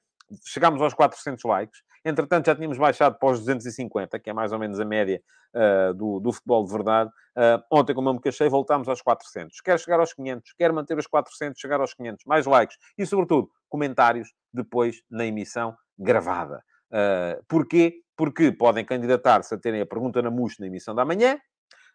chegámos 0.44 0.80
aos 0.80 0.94
400 0.94 1.42
likes. 1.44 1.80
Entretanto, 2.04 2.46
já 2.46 2.54
tínhamos 2.54 2.78
baixado 2.78 3.18
para 3.18 3.30
os 3.30 3.40
250, 3.40 4.18
que 4.18 4.30
é 4.30 4.32
mais 4.32 4.52
ou 4.52 4.58
menos 4.58 4.78
a 4.78 4.84
média 4.84 5.20
uh, 5.54 5.92
do, 5.94 6.20
do 6.20 6.32
futebol 6.32 6.64
de 6.64 6.72
verdade. 6.72 7.10
Uh, 7.36 7.62
ontem, 7.70 7.94
como 7.94 8.08
eu 8.08 8.14
me 8.14 8.20
queixei, 8.20 8.48
voltámos 8.48 8.88
aos 8.88 9.02
400. 9.02 9.60
Quero 9.60 9.78
chegar 9.78 10.00
aos 10.00 10.12
500, 10.12 10.52
quero 10.56 10.74
manter 10.74 10.96
os 10.96 11.06
400, 11.06 11.60
chegar 11.60 11.80
aos 11.80 11.94
500. 11.94 12.24
Mais 12.24 12.46
likes 12.46 12.76
e, 12.96 13.04
sobretudo, 13.04 13.50
comentários 13.68 14.32
depois 14.52 15.02
na 15.10 15.26
emissão 15.26 15.76
gravada. 15.98 16.62
Uh, 16.90 17.42
porquê? 17.48 18.00
Porque 18.16 18.50
podem 18.52 18.84
candidatar-se 18.84 19.54
a 19.54 19.58
terem 19.58 19.80
a 19.80 19.86
pergunta 19.86 20.22
na 20.22 20.30
MUS 20.30 20.58
na 20.58 20.66
emissão 20.66 20.94
da 20.94 21.04
manhã, 21.04 21.38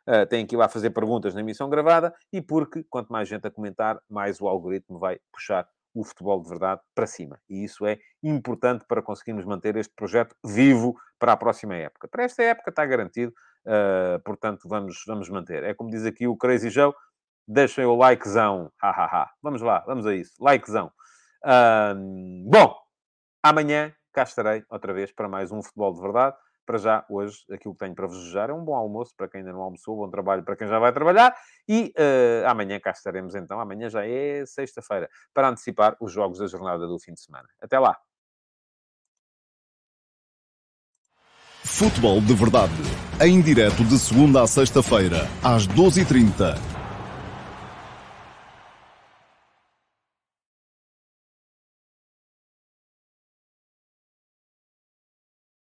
uh, 0.07 0.25
têm 0.27 0.45
que 0.45 0.55
ir 0.55 0.57
lá 0.57 0.67
fazer 0.67 0.89
perguntas 0.91 1.33
na 1.33 1.41
emissão 1.41 1.69
gravada 1.69 2.13
e 2.31 2.41
porque 2.41 2.83
quanto 2.89 3.11
mais 3.11 3.27
gente 3.27 3.47
a 3.47 3.51
comentar, 3.51 3.99
mais 4.09 4.39
o 4.41 4.47
algoritmo 4.47 4.99
vai 4.99 5.19
puxar 5.31 5.67
o 5.93 6.03
futebol 6.03 6.41
de 6.41 6.49
verdade 6.49 6.81
para 6.95 7.05
cima. 7.05 7.39
E 7.49 7.63
isso 7.63 7.85
é 7.85 7.99
importante 8.23 8.83
para 8.87 9.01
conseguirmos 9.01 9.45
manter 9.45 9.75
este 9.75 9.93
projeto 9.95 10.35
vivo 10.43 10.95
para 11.19 11.33
a 11.33 11.37
próxima 11.37 11.75
época. 11.75 12.07
Para 12.07 12.23
esta 12.23 12.41
época 12.43 12.71
está 12.71 12.85
garantido, 12.85 13.31
uh, 13.65 14.19
portanto 14.23 14.67
vamos, 14.67 15.03
vamos 15.05 15.29
manter. 15.29 15.63
É 15.63 15.73
como 15.73 15.89
diz 15.89 16.05
aqui 16.05 16.27
o 16.27 16.35
Crazy 16.35 16.69
Joe, 16.69 16.93
deixem 17.47 17.85
o 17.85 17.95
likezão. 17.95 18.71
Vamos 19.41 19.61
lá, 19.61 19.79
vamos 19.85 20.05
a 20.07 20.15
isso. 20.15 20.33
Likezão. 20.41 20.91
Uh, 21.45 22.49
bom, 22.49 22.75
amanhã 23.43 23.93
cá 24.11 24.23
estarei 24.23 24.63
outra 24.69 24.93
vez 24.93 25.11
para 25.11 25.27
mais 25.27 25.51
um 25.51 25.61
Futebol 25.61 25.93
de 25.93 26.01
Verdade. 26.01 26.35
Para 26.65 26.77
já, 26.77 27.05
hoje, 27.09 27.39
aquilo 27.51 27.73
que 27.73 27.79
tenho 27.79 27.93
para 27.93 28.07
vos 28.07 28.17
desejar 28.17 28.49
é 28.49 28.53
um 28.53 28.63
bom 28.63 28.75
almoço 28.75 29.13
para 29.17 29.27
quem 29.27 29.39
ainda 29.39 29.51
não 29.51 29.61
almoçou, 29.61 29.97
bom 29.97 30.09
trabalho 30.09 30.43
para 30.43 30.55
quem 30.55 30.67
já 30.67 30.79
vai 30.79 30.93
trabalhar 30.93 31.35
e 31.67 31.93
uh, 31.97 32.47
amanhã 32.47 32.79
cá 32.79 32.91
estaremos 32.91 33.35
então. 33.35 33.59
Amanhã 33.59 33.89
já 33.89 34.05
é 34.05 34.45
sexta-feira 34.45 35.09
para 35.33 35.49
antecipar 35.49 35.95
os 35.99 36.11
jogos 36.11 36.39
da 36.39 36.47
jornada 36.47 36.87
do 36.87 36.97
fim 36.99 37.13
de 37.13 37.21
semana. 37.21 37.47
Até 37.61 37.77
lá! 37.77 37.97
Futebol 41.65 42.21
de 42.21 42.33
Verdade, 42.33 42.73
em 43.21 43.41
direto 43.41 43.83
de 43.85 43.97
segunda 43.97 44.43
a 44.43 44.47
sexta-feira, 44.47 45.27
às 45.43 45.67
12h30 45.67 46.82